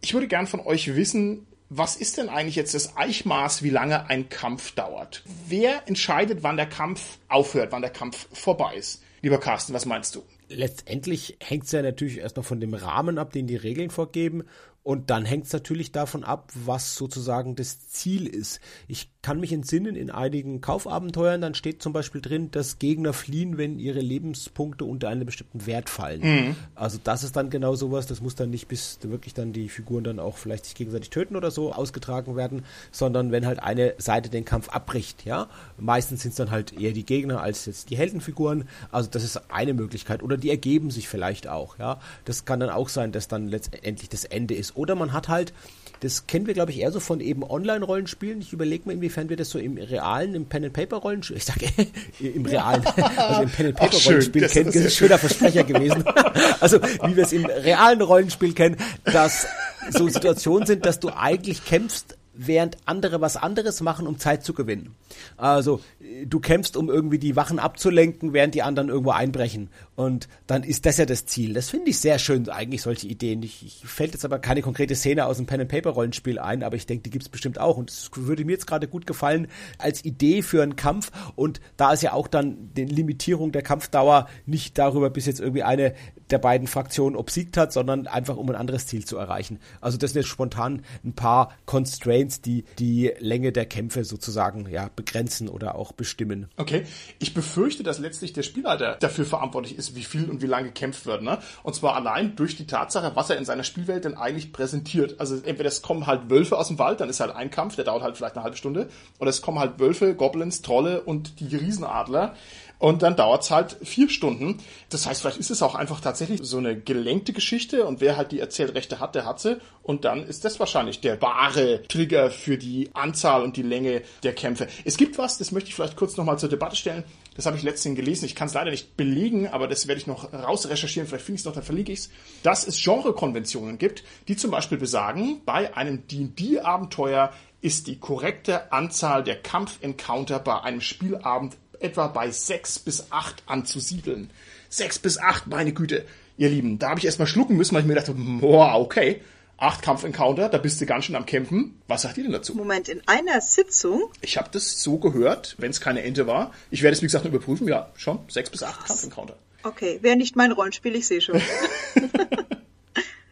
Ich 0.00 0.14
würde 0.14 0.28
gern 0.28 0.46
von 0.46 0.60
euch 0.60 0.94
wissen, 0.94 1.47
was 1.70 1.96
ist 1.96 2.16
denn 2.16 2.28
eigentlich 2.28 2.56
jetzt 2.56 2.74
das 2.74 2.96
Eichmaß, 2.96 3.62
wie 3.62 3.70
lange 3.70 4.08
ein 4.08 4.28
Kampf 4.28 4.72
dauert? 4.74 5.22
Wer 5.46 5.86
entscheidet, 5.86 6.42
wann 6.42 6.56
der 6.56 6.68
Kampf 6.68 7.18
aufhört, 7.28 7.72
wann 7.72 7.82
der 7.82 7.90
Kampf 7.90 8.26
vorbei 8.32 8.76
ist? 8.76 9.02
Lieber 9.20 9.38
Carsten, 9.38 9.74
was 9.74 9.84
meinst 9.84 10.14
du? 10.14 10.22
Letztendlich 10.48 11.36
hängt 11.40 11.64
es 11.64 11.72
ja 11.72 11.82
natürlich 11.82 12.18
erst 12.18 12.36
noch 12.36 12.44
von 12.44 12.60
dem 12.60 12.72
Rahmen 12.72 13.18
ab, 13.18 13.32
den 13.32 13.46
die 13.46 13.56
Regeln 13.56 13.90
vorgeben. 13.90 14.44
Und 14.88 15.10
dann 15.10 15.26
hängt 15.26 15.44
es 15.44 15.52
natürlich 15.52 15.92
davon 15.92 16.24
ab, 16.24 16.50
was 16.64 16.94
sozusagen 16.94 17.54
das 17.56 17.90
Ziel 17.90 18.26
ist. 18.26 18.58
Ich 18.86 19.10
kann 19.20 19.38
mich 19.38 19.52
entsinnen, 19.52 19.96
in 19.96 20.10
einigen 20.10 20.62
Kaufabenteuern, 20.62 21.42
dann 21.42 21.54
steht 21.54 21.82
zum 21.82 21.92
Beispiel 21.92 22.22
drin, 22.22 22.50
dass 22.50 22.78
Gegner 22.78 23.12
fliehen, 23.12 23.58
wenn 23.58 23.78
ihre 23.78 24.00
Lebenspunkte 24.00 24.86
unter 24.86 25.10
einen 25.10 25.26
bestimmten 25.26 25.66
Wert 25.66 25.90
fallen. 25.90 26.22
Mhm. 26.22 26.56
Also 26.74 26.98
das 27.04 27.22
ist 27.22 27.36
dann 27.36 27.50
genau 27.50 27.74
sowas, 27.74 28.06
das 28.06 28.22
muss 28.22 28.34
dann 28.34 28.48
nicht 28.48 28.68
bis 28.68 28.98
wirklich 29.02 29.34
dann 29.34 29.52
die 29.52 29.68
Figuren 29.68 30.04
dann 30.04 30.18
auch 30.18 30.38
vielleicht 30.38 30.64
sich 30.64 30.74
gegenseitig 30.74 31.10
töten 31.10 31.36
oder 31.36 31.50
so 31.50 31.70
ausgetragen 31.74 32.36
werden, 32.36 32.64
sondern 32.90 33.30
wenn 33.30 33.44
halt 33.44 33.62
eine 33.62 33.92
Seite 33.98 34.30
den 34.30 34.46
Kampf 34.46 34.70
abbricht, 34.70 35.26
ja. 35.26 35.50
Meistens 35.76 36.22
sind 36.22 36.30
es 36.30 36.36
dann 36.36 36.50
halt 36.50 36.72
eher 36.72 36.92
die 36.92 37.04
Gegner 37.04 37.42
als 37.42 37.66
jetzt 37.66 37.90
die 37.90 37.98
Heldenfiguren. 37.98 38.66
Also 38.90 39.10
das 39.10 39.22
ist 39.22 39.50
eine 39.50 39.74
Möglichkeit. 39.74 40.22
Oder 40.22 40.38
die 40.38 40.48
ergeben 40.48 40.90
sich 40.90 41.08
vielleicht 41.08 41.46
auch, 41.46 41.78
ja. 41.78 42.00
Das 42.24 42.46
kann 42.46 42.60
dann 42.60 42.70
auch 42.70 42.88
sein, 42.88 43.12
dass 43.12 43.28
dann 43.28 43.48
letztendlich 43.48 44.08
das 44.08 44.24
Ende 44.24 44.54
ist. 44.54 44.77
Oder 44.78 44.94
man 44.94 45.12
hat 45.12 45.28
halt 45.28 45.52
das 46.00 46.26
kennen 46.26 46.46
wir, 46.46 46.54
glaube 46.54 46.70
ich, 46.70 46.78
eher 46.78 46.92
so 46.92 47.00
von 47.00 47.20
eben 47.20 47.42
Online-Rollenspielen. 47.42 48.40
Ich 48.40 48.52
überlege 48.52 48.84
mal, 48.86 48.92
inwiefern 48.92 49.28
wir 49.28 49.36
das 49.36 49.50
so 49.50 49.58
im 49.58 49.76
realen, 49.76 50.34
im 50.34 50.46
Pen-and-Paper-Rollenspiel, 50.46 51.36
ich 51.36 51.44
sage 51.44 51.66
im 52.20 52.46
realen, 52.46 52.86
also 53.16 53.42
im 53.42 53.50
Pen-and-Paper-Rollenspiel 53.50 54.48
kennen. 54.48 54.66
Das 54.66 54.76
ist 54.76 54.84
ein 54.84 54.90
schöner 54.90 55.18
Versprecher 55.18 55.64
gewesen. 55.64 56.04
also, 56.60 56.80
wie 56.80 57.16
wir 57.16 57.24
es 57.24 57.32
im 57.32 57.46
realen 57.46 58.00
Rollenspiel 58.00 58.52
kennen, 58.52 58.76
dass 59.04 59.46
so 59.90 60.08
Situationen 60.08 60.66
sind, 60.66 60.86
dass 60.86 61.00
du 61.00 61.10
eigentlich 61.10 61.64
kämpfst, 61.64 62.16
während 62.40 62.76
andere 62.84 63.20
was 63.20 63.36
anderes 63.36 63.80
machen, 63.80 64.06
um 64.06 64.18
Zeit 64.18 64.44
zu 64.44 64.54
gewinnen. 64.54 64.94
Also 65.36 65.80
du 66.26 66.40
kämpfst, 66.40 66.76
um 66.76 66.88
irgendwie 66.88 67.18
die 67.18 67.36
Wachen 67.36 67.58
abzulenken, 67.58 68.32
während 68.32 68.54
die 68.54 68.62
anderen 68.62 68.88
irgendwo 68.88 69.10
einbrechen. 69.10 69.70
Und 69.96 70.28
dann 70.46 70.62
ist 70.62 70.86
das 70.86 70.98
ja 70.98 71.06
das 71.06 71.26
Ziel. 71.26 71.54
Das 71.54 71.70
finde 71.70 71.90
ich 71.90 71.98
sehr 71.98 72.18
schön, 72.18 72.48
eigentlich 72.48 72.82
solche 72.82 73.06
Ideen. 73.06 73.42
Ich, 73.42 73.64
ich 73.64 73.86
fällt 73.86 74.12
jetzt 74.12 74.24
aber 74.24 74.38
keine 74.38 74.62
konkrete 74.62 74.94
Szene 74.94 75.26
aus 75.26 75.38
dem 75.38 75.46
Pen-and-Paper-Rollenspiel 75.46 76.38
ein, 76.38 76.62
aber 76.62 76.76
ich 76.76 76.86
denke, 76.86 77.02
die 77.04 77.10
gibt 77.10 77.24
es 77.24 77.28
bestimmt 77.28 77.60
auch. 77.60 77.76
Und 77.76 77.90
es 77.90 78.10
würde 78.14 78.44
mir 78.44 78.52
jetzt 78.52 78.66
gerade 78.66 78.88
gut 78.88 79.06
gefallen 79.06 79.48
als 79.78 80.04
Idee 80.04 80.42
für 80.42 80.62
einen 80.62 80.76
Kampf. 80.76 81.10
Und 81.36 81.60
da 81.76 81.92
ist 81.92 82.02
ja 82.02 82.12
auch 82.12 82.28
dann 82.28 82.70
die 82.76 82.84
Limitierung 82.84 83.52
der 83.52 83.62
Kampfdauer 83.62 84.28
nicht 84.46 84.78
darüber, 84.78 85.10
bis 85.10 85.26
jetzt 85.26 85.40
irgendwie 85.40 85.62
eine 85.62 85.94
der 86.30 86.38
beiden 86.38 86.66
Fraktionen 86.66 87.16
obsiegt 87.16 87.56
hat, 87.56 87.72
sondern 87.72 88.06
einfach 88.06 88.36
um 88.36 88.48
ein 88.50 88.56
anderes 88.56 88.86
Ziel 88.86 89.04
zu 89.04 89.16
erreichen. 89.16 89.58
Also 89.80 89.98
das 89.98 90.12
sind 90.12 90.22
jetzt 90.22 90.30
spontan 90.30 90.82
ein 91.04 91.14
paar 91.14 91.52
Constraints, 91.64 92.40
die 92.40 92.64
die 92.78 93.12
Länge 93.18 93.52
der 93.52 93.66
Kämpfe 93.66 94.04
sozusagen 94.04 94.68
ja 94.68 94.88
begrenzen 94.98 95.48
oder 95.48 95.76
auch 95.76 95.92
bestimmen. 95.92 96.48
Okay, 96.56 96.84
ich 97.20 97.32
befürchte, 97.32 97.84
dass 97.84 98.00
letztlich 98.00 98.32
der 98.32 98.42
Spielleiter 98.42 98.96
dafür 98.96 99.24
verantwortlich 99.24 99.78
ist, 99.78 99.94
wie 99.94 100.02
viel 100.02 100.28
und 100.28 100.42
wie 100.42 100.46
lange 100.46 100.68
gekämpft 100.68 101.06
wird. 101.06 101.22
Ne? 101.22 101.38
Und 101.62 101.76
zwar 101.76 101.94
allein 101.94 102.34
durch 102.34 102.56
die 102.56 102.66
Tatsache, 102.66 103.12
was 103.14 103.30
er 103.30 103.36
in 103.36 103.44
seiner 103.44 103.62
Spielwelt 103.62 104.04
denn 104.04 104.16
eigentlich 104.16 104.52
präsentiert. 104.52 105.20
Also 105.20 105.36
entweder 105.36 105.68
es 105.68 105.82
kommen 105.82 106.08
halt 106.08 106.30
Wölfe 106.30 106.58
aus 106.58 106.66
dem 106.66 106.80
Wald, 106.80 107.00
dann 107.00 107.08
ist 107.08 107.20
halt 107.20 107.30
ein 107.30 107.52
Kampf, 107.52 107.76
der 107.76 107.84
dauert 107.84 108.02
halt 108.02 108.16
vielleicht 108.16 108.34
eine 108.34 108.42
halbe 108.42 108.56
Stunde, 108.56 108.88
oder 109.20 109.30
es 109.30 109.40
kommen 109.40 109.60
halt 109.60 109.78
Wölfe, 109.78 110.16
Goblins, 110.16 110.62
Trolle 110.62 111.02
und 111.02 111.38
die 111.38 111.54
Riesenadler. 111.54 112.34
Und 112.78 113.02
dann 113.02 113.16
dauert's 113.16 113.50
halt 113.50 113.76
vier 113.82 114.08
Stunden. 114.08 114.58
Das 114.88 115.06
heißt, 115.06 115.20
vielleicht 115.20 115.38
ist 115.38 115.50
es 115.50 115.62
auch 115.62 115.74
einfach 115.74 116.00
tatsächlich 116.00 116.40
so 116.42 116.58
eine 116.58 116.78
gelenkte 116.78 117.32
Geschichte 117.32 117.84
und 117.84 118.00
wer 118.00 118.16
halt 118.16 118.30
die 118.30 118.38
Erzählrechte 118.38 119.00
hat, 119.00 119.14
der 119.14 119.24
hat 119.24 119.40
sie. 119.40 119.60
Und 119.82 120.04
dann 120.04 120.24
ist 120.24 120.44
das 120.44 120.60
wahrscheinlich 120.60 121.00
der 121.00 121.20
wahre 121.20 121.82
Trigger 121.88 122.30
für 122.30 122.56
die 122.56 122.90
Anzahl 122.94 123.42
und 123.42 123.56
die 123.56 123.62
Länge 123.62 124.02
der 124.22 124.34
Kämpfe. 124.34 124.68
Es 124.84 124.96
gibt 124.96 125.18
was, 125.18 125.38
das 125.38 125.50
möchte 125.50 125.70
ich 125.70 125.74
vielleicht 125.74 125.96
kurz 125.96 126.16
nochmal 126.16 126.38
zur 126.38 126.48
Debatte 126.48 126.76
stellen. 126.76 127.04
Das 127.34 127.46
habe 127.46 127.56
ich 127.56 127.62
letztens 127.62 127.96
gelesen. 127.96 128.26
Ich 128.26 128.34
kann 128.34 128.48
es 128.48 128.54
leider 128.54 128.70
nicht 128.70 128.96
belegen, 128.96 129.48
aber 129.48 129.66
das 129.66 129.88
werde 129.88 130.00
ich 130.00 130.06
noch 130.06 130.32
rausrecherchieren. 130.32 131.08
Vielleicht 131.08 131.24
finde 131.24 131.36
ich 131.36 131.42
es 131.42 131.46
noch, 131.46 131.54
dann 131.54 131.62
verliege 131.62 131.92
ich 131.92 132.00
es. 132.00 132.10
Dass 132.42 132.66
es 132.66 132.82
Genrekonventionen 132.82 133.78
gibt, 133.78 134.04
die 134.28 134.36
zum 134.36 134.50
Beispiel 134.50 134.78
besagen, 134.78 135.40
bei 135.44 135.76
einem 135.76 136.06
D&D-Abenteuer 136.06 137.32
ist 137.60 137.88
die 137.88 137.98
korrekte 137.98 138.72
Anzahl 138.72 139.24
der 139.24 139.42
Kampf-Encounter 139.42 140.38
bei 140.38 140.60
einem 140.60 140.80
Spielabend 140.80 141.56
etwa 141.80 142.08
bei 142.08 142.30
sechs 142.30 142.78
bis 142.78 143.10
acht 143.10 143.42
anzusiedeln. 143.46 144.30
Sechs 144.68 144.98
bis 144.98 145.18
acht, 145.18 145.46
meine 145.46 145.72
Güte, 145.72 146.04
ihr 146.36 146.48
Lieben. 146.48 146.78
Da 146.78 146.90
habe 146.90 147.00
ich 147.00 147.06
erstmal 147.06 147.28
schlucken 147.28 147.56
müssen, 147.56 147.74
weil 147.74 147.82
ich 147.82 147.88
mir 147.88 147.94
dachte, 147.94 148.14
boah, 148.14 148.74
okay. 148.80 149.22
Acht 149.60 149.82
Kampf-Encounter, 149.82 150.48
da 150.48 150.58
bist 150.58 150.80
du 150.80 150.86
ganz 150.86 151.06
schön 151.06 151.16
am 151.16 151.26
Campen. 151.26 151.82
Was 151.88 152.02
sagt 152.02 152.16
ihr 152.16 152.22
denn 152.22 152.32
dazu? 152.32 152.54
Moment, 152.54 152.88
in 152.88 153.02
einer 153.06 153.40
Sitzung? 153.40 154.12
Ich 154.20 154.36
habe 154.36 154.48
das 154.52 154.82
so 154.82 154.98
gehört, 154.98 155.56
wenn 155.58 155.70
es 155.70 155.80
keine 155.80 156.02
Ente 156.04 156.28
war. 156.28 156.52
Ich 156.70 156.82
werde 156.82 156.94
es, 156.94 157.02
wie 157.02 157.06
gesagt, 157.06 157.24
noch 157.24 157.32
überprüfen. 157.32 157.66
Ja, 157.66 157.90
schon. 157.96 158.20
Sechs 158.28 158.50
bis 158.50 158.62
acht 158.62 158.86
Kampf-Encounter. 158.86 159.36
Okay, 159.64 159.98
wäre 160.02 160.16
nicht 160.16 160.36
mein 160.36 160.52
Rollenspiel, 160.52 160.94
ich 160.94 161.08
sehe 161.08 161.20
schon. 161.20 161.42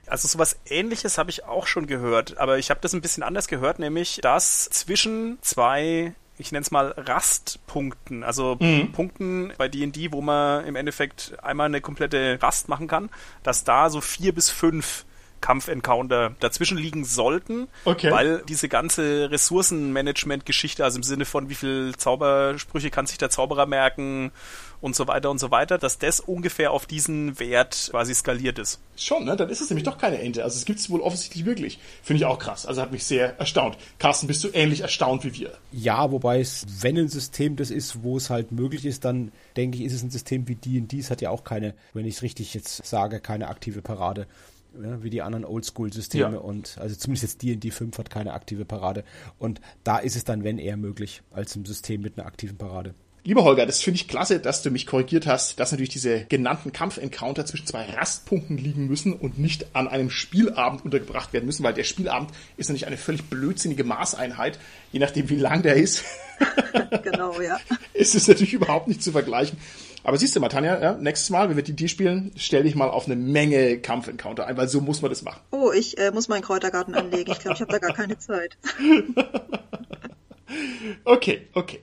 Also 0.07 0.29
sowas 0.29 0.57
ähnliches 0.67 1.19
habe 1.19 1.31
ich 1.31 1.45
auch 1.45 1.67
schon 1.67 1.87
gehört, 1.87 2.39
aber 2.39 2.59
ich 2.59 2.71
habe 2.71 2.81
das 2.81 2.93
ein 2.93 3.01
bisschen 3.01 3.23
anders 3.23 3.49
gehört, 3.49 3.79
nämlich 3.79 4.21
dass 4.23 4.71
zwischen 4.71 5.39
zwei 5.43 6.15
ich 6.39 6.53
nenne 6.53 6.63
es 6.63 6.71
mal 6.71 6.95
Rastpunkten, 6.97 8.23
also 8.23 8.57
mhm. 8.61 8.93
Punkten 8.93 9.53
bei 9.57 9.69
D&D, 9.69 10.13
wo 10.13 10.21
man 10.21 10.65
im 10.67 10.77
Endeffekt 10.77 11.35
einmal 11.43 11.67
eine 11.67 11.81
komplette 11.81 12.39
Rast 12.43 12.69
machen 12.69 12.89
kann, 12.89 13.11
dass 13.43 13.65
da 13.65 13.91
so 13.91 14.01
vier 14.01 14.35
bis 14.35 14.51
fünf 14.51 15.05
Kampfencounter 15.41 16.35
dazwischen 16.41 16.79
liegen 16.79 17.05
sollten, 17.05 17.69
okay. 17.85 18.11
weil 18.11 18.43
diese 18.49 18.69
ganze 18.69 19.31
Ressourcenmanagement-Geschichte, 19.31 20.83
also 20.83 20.99
im 20.99 21.03
Sinne 21.03 21.25
von 21.25 21.49
wie 21.49 21.55
viel 21.55 21.95
Zaubersprüche 21.97 22.91
kann 22.91 23.07
sich 23.07 23.19
der 23.19 23.31
Zauberer 23.31 23.67
merken 23.67 24.33
und 24.81 24.95
so 24.95 25.07
weiter 25.07 25.31
und 25.31 25.39
so 25.39 25.51
weiter, 25.51 25.79
dass 25.79 25.99
das 25.99 26.21
ungefähr 26.21 26.73
auf 26.73 26.87
diesen 26.87 27.39
Wert 27.39 27.89
quasi 27.91 28.15
skaliert 28.15 28.59
ist. 28.59 28.81
Schon, 28.97 29.25
ne? 29.25 29.37
Dann 29.37 29.49
ist 29.49 29.61
es 29.61 29.71
nämlich 29.71 29.85
doch 29.85 29.99
keine 29.99 30.19
Ente. 30.19 30.43
Also 30.43 30.57
es 30.57 30.65
gibt 30.65 30.79
es 30.79 30.91
wohl 30.91 31.01
offensichtlich 31.01 31.45
wirklich. 31.45 31.79
Finde 32.03 32.19
ich 32.23 32.25
auch 32.27 32.39
krass. 32.39 32.67
Also 32.67 32.81
hat 32.83 32.93
mich 32.93 33.05
sehr 33.05 33.39
erstaunt. 33.39 33.77
Carsten, 33.99 34.27
bist 34.27 34.43
du 34.45 34.49
ähnlich 34.53 34.81
erstaunt 34.81 35.25
wie 35.25 35.35
wir? 35.35 35.53
Ja, 35.73 36.11
wobei 36.13 36.41
es, 36.41 36.65
wenn 36.81 36.97
ein 36.97 37.09
System 37.09 37.57
das 37.57 37.71
ist, 37.71 38.03
wo 38.03 38.17
es 38.17 38.31
halt 38.31 38.53
möglich 38.53 38.87
ist, 38.87 39.05
dann 39.05 39.33
denke 39.57 39.79
ich, 39.79 39.85
ist 39.85 39.93
es 39.93 40.03
ein 40.03 40.11
System 40.11 40.49
wie 40.49 40.55
D&D. 40.55 40.99
Es 40.99 41.11
hat 41.11 41.21
ja 41.21 41.31
auch 41.31 41.45
keine, 41.45 41.75
wenn 41.93 42.07
ich 42.07 42.17
es 42.17 42.23
richtig 42.23 42.55
jetzt 42.55 42.87
sage, 42.87 43.21
keine 43.21 43.49
aktive 43.49 43.83
Parade 43.83 44.27
ja, 44.83 45.03
wie 45.03 45.11
die 45.11 45.23
anderen 45.23 45.45
Oldschool-Systeme 45.45 46.37
ja. 46.37 46.39
und 46.39 46.77
also 46.79 46.95
zumindest 46.97 47.23
jetzt 47.23 47.43
D&D 47.43 47.71
5 47.71 47.97
hat 47.99 48.11
keine 48.11 48.35
aktive 48.35 48.65
Parade 48.65 49.05
und 49.39 49.61
da 49.85 49.99
ist 49.99 50.17
es 50.17 50.25
dann, 50.25 50.45
wenn 50.45 50.59
eher 50.59 50.77
möglich, 50.77 51.23
als 51.31 51.57
ein 51.57 51.65
System 51.65 52.03
mit 52.03 52.19
einer 52.19 52.27
aktiven 52.27 52.57
Parade. 52.57 52.95
Lieber 53.27 53.43
Holger, 53.43 53.67
das 53.67 53.83
finde 53.83 53.97
ich 53.97 54.07
klasse, 54.07 54.39
dass 54.39 54.63
du 54.63 54.71
mich 54.71 54.87
korrigiert 54.87 55.27
hast, 55.27 55.59
dass 55.59 55.73
natürlich 55.73 55.89
diese 55.89 56.27
genannten 56.27 56.73
Kampfencounter 56.73 57.45
zwischen 57.45 57.67
zwei 57.67 57.83
Rastpunkten 57.83 58.57
liegen 58.57 58.87
müssen 58.87 59.15
und 59.15 59.37
nicht 59.37 59.75
an 59.75 59.89
einem 59.89 60.11
Spielabend 60.11 60.85
untergebracht 60.85 61.33
werden 61.33 61.45
müssen, 61.45 61.65
weil 61.65 61.75
der 61.75 61.83
Spielabend 61.83 62.31
ist 62.57 62.69
natürlich 62.69 62.87
eine 62.87 62.97
völlig 62.97 63.25
blödsinnige 63.25 63.83
Maßeinheit, 63.83 64.61
je 64.93 65.01
nachdem 65.01 65.29
wie 65.29 65.35
lang 65.35 65.63
der 65.63 65.75
ist. 65.75 66.05
genau, 67.03 67.41
ja. 67.41 67.59
ist 67.95 68.15
es 68.15 68.29
natürlich 68.29 68.55
überhaupt 68.55 68.87
nicht 68.87 69.03
zu 69.03 69.11
vergleichen. 69.11 69.59
Aber 70.05 70.19
siehst 70.19 70.37
du 70.37 70.39
mal, 70.39 70.49
Tanja, 70.49 70.81
ja, 70.81 70.93
nächstes 70.93 71.31
Mal, 71.31 71.49
wenn 71.49 71.57
wir 71.57 71.65
die 71.65 71.89
spielen, 71.89 72.31
stell 72.37 72.63
dich 72.63 72.77
mal 72.77 72.91
auf 72.91 73.07
eine 73.07 73.17
Menge 73.17 73.81
Kampfencounter 73.81 74.47
ein, 74.47 74.57
weil 74.57 74.69
so 74.69 74.81
muss 74.81 75.03
man 75.03 75.11
das 75.11 75.23
machen. 75.23 75.41
Oh, 75.51 75.73
ich 75.73 75.99
äh, 75.99 76.13
muss 76.13 76.29
meinen 76.29 76.43
Kräutergarten 76.43 76.95
anlegen. 76.95 77.33
Ich 77.33 77.41
glaube, 77.41 77.57
ich 77.57 77.61
habe 77.61 77.73
da 77.73 77.79
gar 77.79 77.93
keine 77.93 78.19
Zeit. 78.19 78.57
okay, 81.05 81.49
okay. 81.55 81.81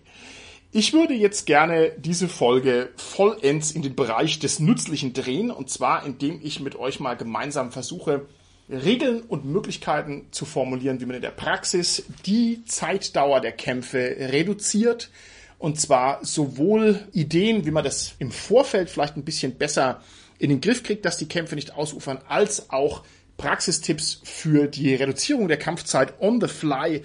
Ich 0.76 0.92
würde 0.92 1.14
jetzt 1.14 1.46
gerne 1.46 1.92
diese 2.00 2.28
Folge 2.28 2.90
vollends 2.96 3.70
in 3.70 3.84
den 3.84 3.96
Bereich 3.96 4.40
des 4.40 4.60
Nützlichen 4.60 5.14
drehen, 5.14 5.52
und 5.52 5.70
zwar 5.70 6.04
indem 6.04 6.40
ich 6.42 6.62
mit 6.62 6.76
euch 6.76 7.00
mal 7.00 7.14
gemeinsam 7.14 7.72
versuche, 7.72 8.26
Regeln 8.68 9.22
und 9.22 9.46
Möglichkeiten 9.46 10.26
zu 10.32 10.46
formulieren, 10.46 11.00
wie 11.00 11.06
man 11.06 11.18
in 11.18 11.22
der 11.22 11.30
Praxis 11.30 12.06
die 12.26 12.66
Zeitdauer 12.66 13.40
der 13.40 13.52
Kämpfe 13.52 14.16
reduziert, 14.32 15.12
und 15.60 15.80
zwar 15.80 16.26
sowohl 16.26 17.08
Ideen, 17.14 17.68
wie 17.68 17.72
man 17.72 17.84
das 17.84 18.16
im 18.18 18.32
Vorfeld 18.32 18.90
vielleicht 18.90 19.16
ein 19.16 19.26
bisschen 19.26 19.60
besser 19.60 20.02
in 20.40 20.50
den 20.50 20.60
Griff 20.60 20.82
kriegt, 20.82 21.06
dass 21.06 21.20
die 21.20 21.28
Kämpfe 21.28 21.54
nicht 21.54 21.76
ausufern, 21.76 22.18
als 22.28 22.72
auch 22.72 23.04
Praxistipps 23.38 24.22
für 24.24 24.66
die 24.66 24.96
Reduzierung 24.96 25.48
der 25.48 25.58
Kampfzeit 25.58 26.20
on 26.20 26.42
the 26.42 26.48
fly. 26.48 27.04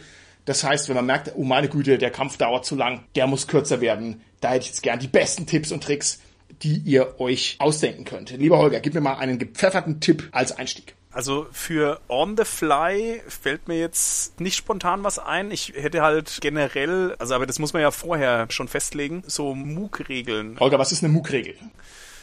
Das 0.49 0.65
heißt, 0.65 0.89
wenn 0.89 0.97
man 0.97 1.05
merkt, 1.05 1.33
oh 1.37 1.45
meine 1.45 1.69
Güte, 1.69 1.99
der 1.99 2.11
Kampf 2.11 2.39
dauert 2.39 2.65
zu 2.65 2.75
lang, 2.75 3.05
der 3.15 3.27
muss 3.27 3.49
kürzer 3.49 3.83
werden, 3.83 4.23
da 4.41 4.49
hätte 4.49 4.63
ich 4.63 4.69
jetzt 4.69 4.83
gern 4.83 4.99
die 4.99 5.07
besten 5.07 5.45
Tipps 5.45 5.73
und 5.73 5.85
Tricks, 5.85 6.21
die 6.63 6.79
ihr 6.79 7.21
euch 7.21 7.57
ausdenken 7.59 8.07
könnt. 8.07 8.31
Lieber 8.31 8.57
Holger, 8.57 8.81
gib 8.81 8.95
mir 8.95 9.03
mal 9.03 9.19
einen 9.19 9.39
gepfefferten 9.39 10.01
Tipp 10.01 10.27
als 10.33 10.53
Einstieg. 10.53 10.95
Also 11.11 11.47
für 11.53 12.01
On 12.09 12.35
the 12.35 12.47
Fly 12.47 13.21
fällt 13.29 13.69
mir 13.69 13.79
jetzt 13.79 14.41
nicht 14.41 14.57
spontan 14.57 15.05
was 15.05 15.19
ein. 15.19 15.51
Ich 15.51 15.75
hätte 15.77 16.01
halt 16.01 16.39
generell, 16.41 17.15
also 17.19 17.35
aber 17.35 17.45
das 17.45 17.59
muss 17.59 17.75
man 17.75 17.83
ja 17.83 17.91
vorher 17.91 18.47
schon 18.49 18.69
festlegen, 18.69 19.25
so 19.27 19.55
MOOC-Regeln. 19.55 20.59
Holger, 20.61 20.79
was 20.79 20.93
ist 20.93 21.05
eine 21.05 21.13
MOOC-Regel? 21.13 21.57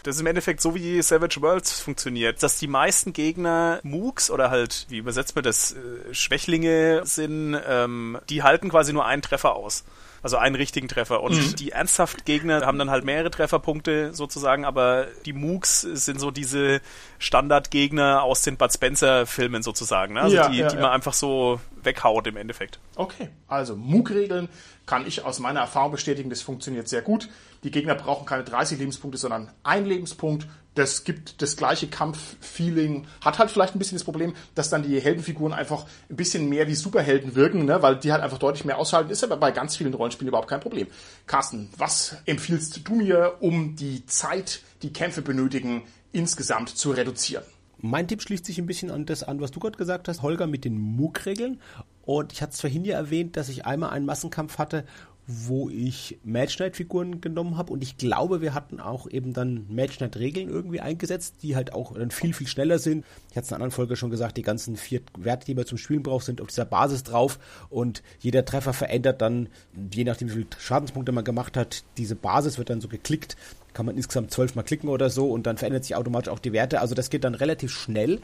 Das 0.06 0.16
ist 0.16 0.22
im 0.22 0.28
Endeffekt 0.28 0.62
so, 0.62 0.76
wie 0.76 1.02
Savage 1.02 1.42
Worlds 1.42 1.80
funktioniert, 1.80 2.44
dass 2.44 2.60
die 2.60 2.68
meisten 2.68 3.12
Gegner 3.12 3.80
MOOCs 3.82 4.30
oder 4.30 4.52
halt, 4.52 4.86
wie 4.90 4.98
übersetzt 4.98 5.36
man 5.36 5.44
das, 5.44 5.74
äh, 5.74 6.14
Schwächlinge 6.14 7.02
sind, 7.06 7.60
ähm, 7.68 8.20
die 8.30 8.44
halten 8.44 8.70
quasi 8.70 8.94
nur 8.94 9.06
einen 9.06 9.24
Treffer 9.24 9.56
aus 9.56 9.84
also 10.26 10.38
einen 10.38 10.56
richtigen 10.56 10.88
Treffer. 10.88 11.22
Und 11.22 11.36
mhm. 11.36 11.56
die 11.56 11.72
ernsthaft 11.72 12.26
Gegner 12.26 12.66
haben 12.66 12.80
dann 12.80 12.90
halt 12.90 13.06
mehrere 13.06 13.30
Trefferpunkte 13.30 14.12
sozusagen, 14.16 14.66
aber 14.66 15.06
die 15.24 15.34
Mooks 15.34 15.82
sind 15.82 16.20
so 16.20 16.32
diese 16.32 16.82
Standardgegner 17.20 18.24
aus 18.24 18.42
den 18.42 18.58
Bud 18.58 18.74
Spencer 18.74 19.28
Filmen 19.28 19.62
sozusagen, 19.62 20.16
ne? 20.16 20.22
also 20.22 20.36
ja, 20.36 20.50
die, 20.50 20.58
ja, 20.58 20.68
die 20.68 20.78
man 20.78 20.90
einfach 20.90 21.14
so 21.14 21.62
weghaut 21.84 22.26
im 22.26 22.38
Endeffekt. 22.38 22.80
Okay, 22.96 23.30
also 23.48 23.76
Mook-Regeln 23.76 24.50
kann 24.88 25.06
ich 25.06 25.24
aus 25.24 25.38
meiner 25.38 25.60
Erfahrung 25.60 25.92
bestätigen, 25.92 26.32
das 26.32 26.42
funktioniert 26.42 26.90
sehr 26.90 27.04
gut. 27.04 27.30
Die 27.66 27.72
Gegner 27.72 27.96
brauchen 27.96 28.26
keine 28.26 28.46
30 28.46 28.80
Lebenspunkte, 28.80 29.18
sondern 29.18 29.52
ein 29.64 29.86
Lebenspunkt 29.86 30.48
das 30.76 31.06
gibt 31.06 31.42
das 31.42 31.56
gleiche 31.56 31.88
Kampffeeling, 31.88 33.08
hat 33.22 33.40
halt 33.40 33.50
vielleicht 33.50 33.76
ein 33.76 33.80
bisschen 33.80 33.98
das 33.98 34.04
Problem, 34.04 34.36
dass 34.54 34.70
dann 34.70 34.84
die 34.84 35.00
Heldenfiguren 35.00 35.54
einfach 35.54 35.86
ein 36.10 36.16
bisschen 36.18 36.48
mehr 36.50 36.68
wie 36.68 36.76
Superhelden 36.76 37.36
wirken, 37.36 37.66
ne? 37.66 37.82
weil 37.82 37.98
die 37.98 38.12
halt 38.12 38.22
einfach 38.22 38.38
deutlich 38.38 38.66
mehr 38.66 38.78
aushalten, 38.78 39.10
ist 39.10 39.24
aber 39.24 39.38
bei 39.38 39.52
ganz 39.52 39.78
vielen 39.78 39.94
Rollenspielen 39.94 40.28
überhaupt 40.28 40.50
kein 40.50 40.60
Problem. 40.60 40.88
Carsten, 41.26 41.70
was 41.78 42.18
empfiehlst 42.26 42.88
du 42.88 42.96
mir, 42.96 43.38
um 43.40 43.76
die 43.76 44.06
Zeit, 44.06 44.62
die 44.82 44.92
Kämpfe 44.92 45.22
benötigen, 45.22 45.84
insgesamt 46.12 46.70
zu 46.70 46.92
reduzieren? 46.92 47.44
Mein 47.78 48.08
Tipp 48.08 48.22
schließt 48.22 48.46
sich 48.46 48.58
ein 48.58 48.66
bisschen 48.66 48.92
an 48.92 49.06
das 49.06 49.24
an, 49.24 49.42
was 49.42 49.52
du 49.52 49.60
gerade 49.60 49.78
gesagt 49.78 50.08
hast, 50.08 50.22
Holger, 50.22 50.48
mit 50.48 50.66
den 50.66 50.78
MOOC-Regeln. 50.78 51.62
Und 52.04 52.34
ich 52.34 52.42
hatte 52.42 52.54
es 52.54 52.62
vorhin 52.62 52.86
ja 52.86 52.98
erwähnt, 52.98 53.38
dass 53.38 53.50
ich 53.50 53.66
einmal 53.66 53.92
einen 53.92 54.06
Massenkampf 54.06 54.58
hatte, 54.58 54.86
wo 55.28 55.70
ich 55.70 56.20
Match 56.24 56.60
Night 56.60 56.76
Figuren 56.76 57.20
genommen 57.20 57.58
habe 57.58 57.74
und 57.74 57.82
ich 57.82 57.98
glaube, 57.98 58.42
wir 58.42 58.54
hatten 58.54 58.80
auch 58.80 59.10
eben 59.10 59.34
dann 59.34 59.66
Match 59.70 60.00
Night 60.00 60.18
Regeln 60.18 60.50
irgendwie 60.50 60.82
eingesetzt, 60.82 61.38
die 61.42 61.56
halt 61.56 61.74
auch 61.74 61.94
dann 61.94 62.12
viel, 62.12 62.34
viel 62.34 62.48
schneller 62.48 62.78
sind. 62.78 63.04
Ich 63.32 63.38
hatte 63.38 63.46
es 63.46 63.50
in 63.50 63.56
einer 63.56 63.64
anderen 63.64 63.72
Folge 63.72 63.96
schon 63.96 64.12
gesagt, 64.12 64.38
die 64.38 64.44
ganzen 64.44 64.76
vier 64.76 65.02
Werte, 65.18 65.46
die 65.46 65.56
man 65.56 65.66
zum 65.66 65.80
Spielen 65.80 66.04
braucht, 66.04 66.26
sind 66.26 66.42
auf 66.42 66.48
dieser 66.48 66.66
Basis 66.66 67.04
drauf 67.04 67.40
und 67.70 68.04
jeder 68.20 68.46
Treffer 68.46 68.74
verändert 68.74 69.22
dann, 69.22 69.50
je 69.92 70.04
nachdem 70.04 70.30
wie 70.30 70.34
viele 70.34 70.48
Schadenspunkte 70.60 71.12
man 71.12 71.24
gemacht 71.24 71.58
hat, 71.58 71.84
diese 71.98 72.16
Basis 72.16 72.58
wird 72.58 72.70
dann 72.70 72.82
so 72.82 72.88
geklickt, 72.88 73.36
kann 73.74 73.86
man 73.86 73.98
insgesamt 73.98 74.32
zwölfmal 74.32 74.64
klicken 74.64 74.90
oder 74.90 75.10
so 75.10 75.30
und 75.30 75.48
dann 75.48 75.58
verändert 75.58 75.84
sich 75.84 75.96
automatisch 75.96 76.32
auch 76.32 76.40
die 76.40 76.54
Werte. 76.54 76.82
Also 76.82 76.96
das 76.96 77.10
geht 77.10 77.24
dann 77.24 77.36
relativ 77.36 77.72
schnell 77.72 78.22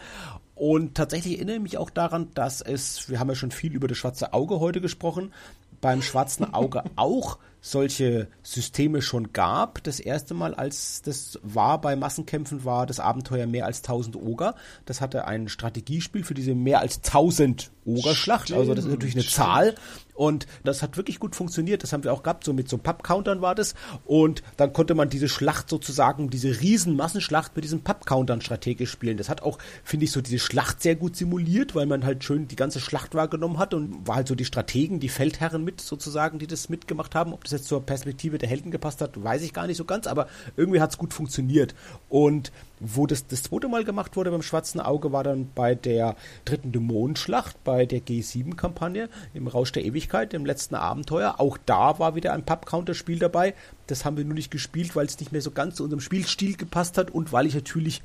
und 0.62 0.94
tatsächlich 0.94 1.38
erinnere 1.38 1.56
ich 1.56 1.62
mich 1.64 1.78
auch 1.80 1.90
daran, 1.90 2.28
dass 2.36 2.62
es, 2.62 3.10
wir 3.10 3.20
haben 3.20 3.30
ja 3.30 3.36
schon 3.36 3.50
viel 3.50 3.74
über 3.74 3.88
das 3.88 3.98
schwarze 3.98 4.32
Auge 4.34 4.60
heute 4.60 4.80
gesprochen, 4.80 5.34
beim 5.82 6.02
schwarzen 6.02 6.54
Auge 6.54 6.84
auch 6.96 7.38
solche 7.62 8.28
Systeme 8.42 9.02
schon 9.04 9.34
gab. 9.34 9.84
Das 9.84 10.00
erste 10.00 10.34
Mal, 10.34 10.56
als 10.56 11.04
das 11.04 11.40
war 11.44 11.80
bei 11.80 11.96
Massenkämpfen, 11.96 12.66
war 12.66 12.88
das 12.88 13.00
Abenteuer 13.00 13.46
mehr 13.46 13.66
als 13.66 13.80
1000 13.80 14.16
Oger. 14.16 14.56
Das 14.86 15.00
hatte 15.00 15.26
ein 15.26 15.48
Strategiespiel 15.48 16.24
für 16.24 16.34
diese 16.34 16.56
mehr 16.56 16.80
als 16.80 16.98
1000 16.98 17.72
Ogerschlacht. 17.86 18.52
Also 18.52 18.74
das 18.74 18.86
ist 18.86 18.92
natürlich 18.92 19.16
eine 19.16 19.24
stimmt. 19.24 19.36
Zahl. 19.36 19.76
Und 20.14 20.46
das 20.64 20.84
hat 20.84 20.98
wirklich 20.98 21.20
gut 21.20 21.36
funktioniert. 21.36 21.82
Das 21.82 21.94
haben 21.94 22.04
wir 22.04 22.14
auch 22.14 22.22
gehabt. 22.22 22.44
So 22.44 22.54
mit 22.54 22.70
so 22.70 22.78
Papp-Countern 22.78 23.42
war 23.42 23.56
das. 23.56 23.74
Und 24.06 24.44
dann 24.58 24.72
konnte 24.72 24.94
man 24.94 25.10
diese 25.10 25.28
Schlacht 25.28 25.68
sozusagen, 25.70 26.30
diese 26.30 26.62
riesen 26.62 26.96
Massenschlacht 26.96 27.56
mit 27.56 27.64
diesen 27.64 27.82
Papp-Countern 27.82 28.42
strategisch 28.42 28.92
spielen. 28.92 29.18
Das 29.18 29.30
hat 29.30 29.42
auch, 29.42 29.58
finde 29.84 30.06
ich, 30.06 30.12
so 30.12 30.22
diese 30.22 30.38
Schlacht 30.38 30.82
sehr 30.82 30.96
gut 30.96 31.16
simuliert, 31.16 31.74
weil 31.74 31.88
man 31.88 32.06
halt 32.06 32.24
schön 32.24 32.48
die 32.48 32.56
ganze 32.56 32.80
Schlacht 32.80 33.16
wahrgenommen 33.16 33.58
hat 33.58 33.74
und 33.74 34.08
war 34.08 34.18
halt 34.18 34.28
so 34.28 34.36
die 34.36 34.46
Strategen, 34.46 35.00
die 35.00 35.10
Feldherren 35.10 35.64
mit 35.64 35.82
sozusagen, 35.82 36.38
die 36.38 36.48
das 36.48 36.70
mitgemacht 36.70 37.16
haben. 37.16 37.34
Ob 37.34 37.44
das 37.46 37.51
jetzt 37.52 37.66
zur 37.66 37.86
Perspektive 37.86 38.38
der 38.38 38.50
Helden 38.50 38.72
gepasst 38.72 39.02
hat, 39.02 39.22
weiß 39.22 39.42
ich 39.42 39.54
gar 39.54 39.68
nicht 39.68 39.78
so 39.78 39.86
ganz, 39.86 40.08
aber 40.08 40.28
irgendwie 40.56 40.82
hat 40.82 40.92
es 40.92 40.98
gut 40.98 41.14
funktioniert. 41.14 41.76
Und 42.10 42.52
wo 42.80 43.06
das 43.06 43.28
das 43.28 43.44
zweite 43.44 43.68
Mal 43.68 43.84
gemacht 43.84 44.16
wurde 44.16 44.32
beim 44.32 44.42
Schwarzen 44.42 44.80
Auge, 44.80 45.12
war 45.12 45.24
dann 45.24 45.50
bei 45.54 45.76
der 45.76 46.16
dritten 46.46 46.72
Dämonenschlacht, 46.72 47.64
bei 47.64 47.86
der 47.86 48.02
G7-Kampagne 48.02 49.10
im 49.34 49.48
Rausch 49.48 49.72
der 49.72 49.86
Ewigkeit, 49.86 50.34
im 50.34 50.46
letzten 50.46 50.76
Abenteuer. 50.76 51.36
Auch 51.38 51.58
da 51.66 52.00
war 52.00 52.16
wieder 52.16 52.34
ein 52.34 52.46
Pub-Counter-Spiel 52.46 53.20
dabei. 53.20 53.54
Das 53.88 54.06
haben 54.06 54.18
wir 54.18 54.26
nur 54.26 54.34
nicht 54.34 54.52
gespielt, 54.52 54.96
weil 54.96 55.06
es 55.06 55.20
nicht 55.20 55.32
mehr 55.32 55.42
so 55.42 55.52
ganz 55.52 55.76
zu 55.76 55.84
unserem 55.84 56.02
Spielstil 56.02 56.58
gepasst 56.58 56.98
hat 56.98 57.12
und 57.12 57.32
weil 57.32 57.46
ich 57.46 57.56
natürlich 57.56 58.02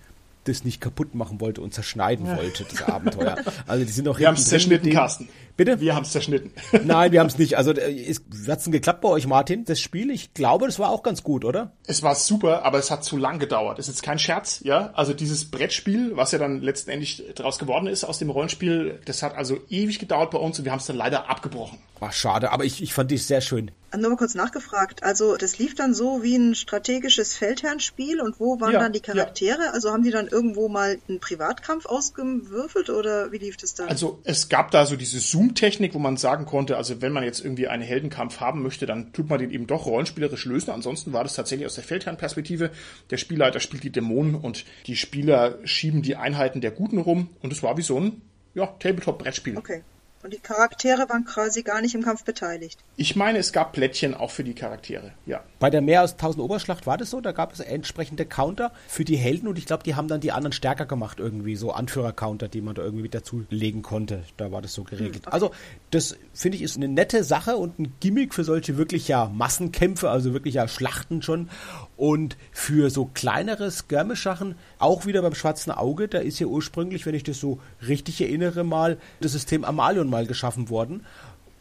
das 0.48 0.64
nicht 0.64 0.80
kaputt 0.80 1.14
machen 1.14 1.40
wollte 1.40 1.60
und 1.60 1.74
zerschneiden 1.74 2.26
ja. 2.26 2.36
wollte, 2.36 2.64
das 2.64 2.82
Abenteuer. 2.82 3.36
Also 3.66 3.84
die 3.84 3.90
sind 3.90 4.06
auch 4.08 4.18
Wir 4.18 4.28
haben 4.28 4.34
es 4.34 4.48
zerschnitten, 4.48 4.90
Carsten. 4.92 5.28
Bitte? 5.56 5.80
Wir 5.80 5.94
haben 5.94 6.02
es 6.02 6.12
zerschnitten. 6.12 6.52
Nein, 6.84 7.12
wir 7.12 7.20
haben 7.20 7.28
es 7.28 7.38
nicht. 7.38 7.56
Also 7.56 7.72
ist, 7.72 8.22
hat's 8.46 8.64
denn 8.64 8.72
geklappt 8.72 9.00
bei 9.00 9.08
euch, 9.08 9.26
Martin? 9.26 9.64
Das 9.64 9.80
Spiel, 9.80 10.10
ich 10.10 10.34
glaube, 10.34 10.66
das 10.66 10.78
war 10.78 10.90
auch 10.90 11.02
ganz 11.02 11.22
gut, 11.22 11.44
oder? 11.44 11.72
Es 11.86 12.02
war 12.02 12.14
super, 12.14 12.64
aber 12.64 12.78
es 12.78 12.90
hat 12.90 13.04
zu 13.04 13.16
lang 13.16 13.38
gedauert. 13.38 13.78
Das 13.78 13.88
ist 13.88 13.96
jetzt 13.96 14.02
kein 14.02 14.18
Scherz, 14.18 14.60
ja. 14.64 14.90
Also 14.94 15.14
dieses 15.14 15.50
Brettspiel, 15.50 16.16
was 16.16 16.32
ja 16.32 16.38
dann 16.38 16.60
letztendlich 16.60 17.24
daraus 17.34 17.58
geworden 17.58 17.86
ist 17.86 18.04
aus 18.04 18.18
dem 18.18 18.28
Rollenspiel, 18.28 19.00
das 19.06 19.22
hat 19.22 19.34
also 19.34 19.58
ewig 19.70 19.98
gedauert 19.98 20.30
bei 20.30 20.38
uns 20.38 20.58
und 20.58 20.66
wir 20.66 20.72
haben 20.72 20.80
es 20.80 20.86
dann 20.86 20.96
leider 20.96 21.30
abgebrochen. 21.30 21.78
War 22.00 22.12
schade, 22.12 22.52
aber 22.52 22.64
ich, 22.64 22.82
ich 22.82 22.92
fand 22.92 23.10
die 23.10 23.16
sehr 23.16 23.40
schön. 23.40 23.70
Nur 23.96 24.10
mal 24.10 24.16
kurz 24.16 24.34
nachgefragt. 24.34 25.02
Also 25.02 25.36
das 25.36 25.58
lief 25.58 25.74
dann 25.74 25.94
so 25.94 26.22
wie 26.22 26.36
ein 26.36 26.54
strategisches 26.54 27.34
Feldherrnspiel 27.36 28.20
und 28.20 28.40
wo 28.40 28.60
waren 28.60 28.72
ja, 28.72 28.80
dann 28.80 28.92
die 28.92 29.00
Charaktere? 29.00 29.64
Ja. 29.64 29.70
Also 29.72 29.92
haben 29.92 30.02
die 30.02 30.10
dann 30.10 30.28
irgendwo 30.28 30.68
mal 30.68 30.98
einen 31.08 31.20
Privatkampf 31.20 31.86
ausgewürfelt 31.86 32.90
oder 32.90 33.32
wie 33.32 33.38
lief 33.38 33.56
das 33.56 33.74
dann? 33.74 33.88
Also 33.88 34.20
es 34.24 34.48
gab 34.48 34.70
da 34.70 34.86
so 34.86 34.96
diese 34.96 35.18
Zoom-Technik, 35.18 35.94
wo 35.94 35.98
man 35.98 36.16
sagen 36.16 36.46
konnte, 36.46 36.76
also 36.76 37.00
wenn 37.02 37.12
man 37.12 37.24
jetzt 37.24 37.44
irgendwie 37.44 37.68
einen 37.68 37.82
Heldenkampf 37.82 38.40
haben 38.40 38.62
möchte, 38.62 38.86
dann 38.86 39.12
tut 39.12 39.28
man 39.28 39.38
den 39.38 39.50
eben 39.50 39.66
doch 39.66 39.86
rollenspielerisch 39.86 40.44
lösen. 40.44 40.70
Ansonsten 40.70 41.12
war 41.12 41.22
das 41.22 41.34
tatsächlich 41.34 41.66
aus 41.66 41.74
der 41.74 41.84
Feldherrnperspektive. 41.84 42.70
Der 43.10 43.16
Spielleiter 43.16 43.60
spielt 43.60 43.84
die 43.84 43.90
Dämonen 43.90 44.34
und 44.34 44.64
die 44.86 44.96
Spieler 44.96 45.58
schieben 45.64 46.02
die 46.02 46.16
Einheiten 46.16 46.60
der 46.60 46.70
Guten 46.70 46.98
rum 46.98 47.30
und 47.42 47.52
es 47.52 47.62
war 47.62 47.76
wie 47.76 47.82
so 47.82 47.98
ein 47.98 48.22
ja, 48.54 48.66
Tabletop-Brettspiel. 48.66 49.56
Okay. 49.56 49.82
Und 50.26 50.32
die 50.32 50.40
Charaktere 50.40 51.08
waren 51.08 51.24
quasi 51.24 51.62
gar 51.62 51.80
nicht 51.80 51.94
im 51.94 52.02
Kampf 52.02 52.24
beteiligt. 52.24 52.80
Ich 52.96 53.14
meine, 53.14 53.38
es 53.38 53.52
gab 53.52 53.72
Plättchen 53.72 54.12
auch 54.12 54.32
für 54.32 54.42
die 54.42 54.54
Charaktere, 54.54 55.12
ja. 55.24 55.44
Bei 55.60 55.70
der 55.70 55.82
Mehr 55.82 56.00
als 56.00 56.14
1000 56.14 56.42
Oberschlacht 56.42 56.84
war 56.84 56.98
das 56.98 57.10
so, 57.10 57.20
da 57.20 57.30
gab 57.30 57.52
es 57.52 57.60
entsprechende 57.60 58.26
Counter 58.26 58.72
für 58.88 59.04
die 59.04 59.14
Helden 59.16 59.46
und 59.46 59.56
ich 59.56 59.66
glaube, 59.66 59.84
die 59.84 59.94
haben 59.94 60.08
dann 60.08 60.20
die 60.20 60.32
anderen 60.32 60.50
stärker 60.50 60.84
gemacht 60.84 61.20
irgendwie, 61.20 61.54
so 61.54 61.70
Anführer-Counter, 61.70 62.48
die 62.48 62.60
man 62.60 62.74
da 62.74 62.82
irgendwie 62.82 63.04
mit 63.04 63.14
dazulegen 63.14 63.82
konnte. 63.82 64.24
Da 64.36 64.50
war 64.50 64.62
das 64.62 64.74
so 64.74 64.82
geregelt. 64.82 65.14
Hm, 65.14 65.22
okay. 65.26 65.32
Also, 65.32 65.52
das 65.92 66.16
finde 66.34 66.56
ich 66.56 66.64
ist 66.64 66.76
eine 66.76 66.88
nette 66.88 67.22
Sache 67.22 67.56
und 67.56 67.78
ein 67.78 67.94
Gimmick 68.00 68.34
für 68.34 68.42
solche 68.42 68.76
wirklich 68.76 69.06
ja 69.06 69.30
Massenkämpfe, 69.32 70.10
also 70.10 70.32
wirklich 70.32 70.54
ja 70.54 70.66
Schlachten 70.66 71.22
schon. 71.22 71.50
Und 71.96 72.36
für 72.52 72.90
so 72.90 73.06
kleinere 73.06 73.70
Skirmish-Sachen, 73.70 74.56
auch 74.78 75.06
wieder 75.06 75.22
beim 75.22 75.34
schwarzen 75.34 75.70
Auge, 75.70 76.08
da 76.08 76.18
ist 76.18 76.38
ja 76.38 76.46
ursprünglich, 76.46 77.06
wenn 77.06 77.14
ich 77.14 77.24
das 77.24 77.40
so 77.40 77.58
richtig 77.86 78.20
erinnere, 78.20 78.64
mal 78.64 78.98
das 79.20 79.32
System 79.32 79.64
Amalion 79.64 80.10
mal 80.10 80.26
geschaffen 80.26 80.68
worden, 80.68 81.06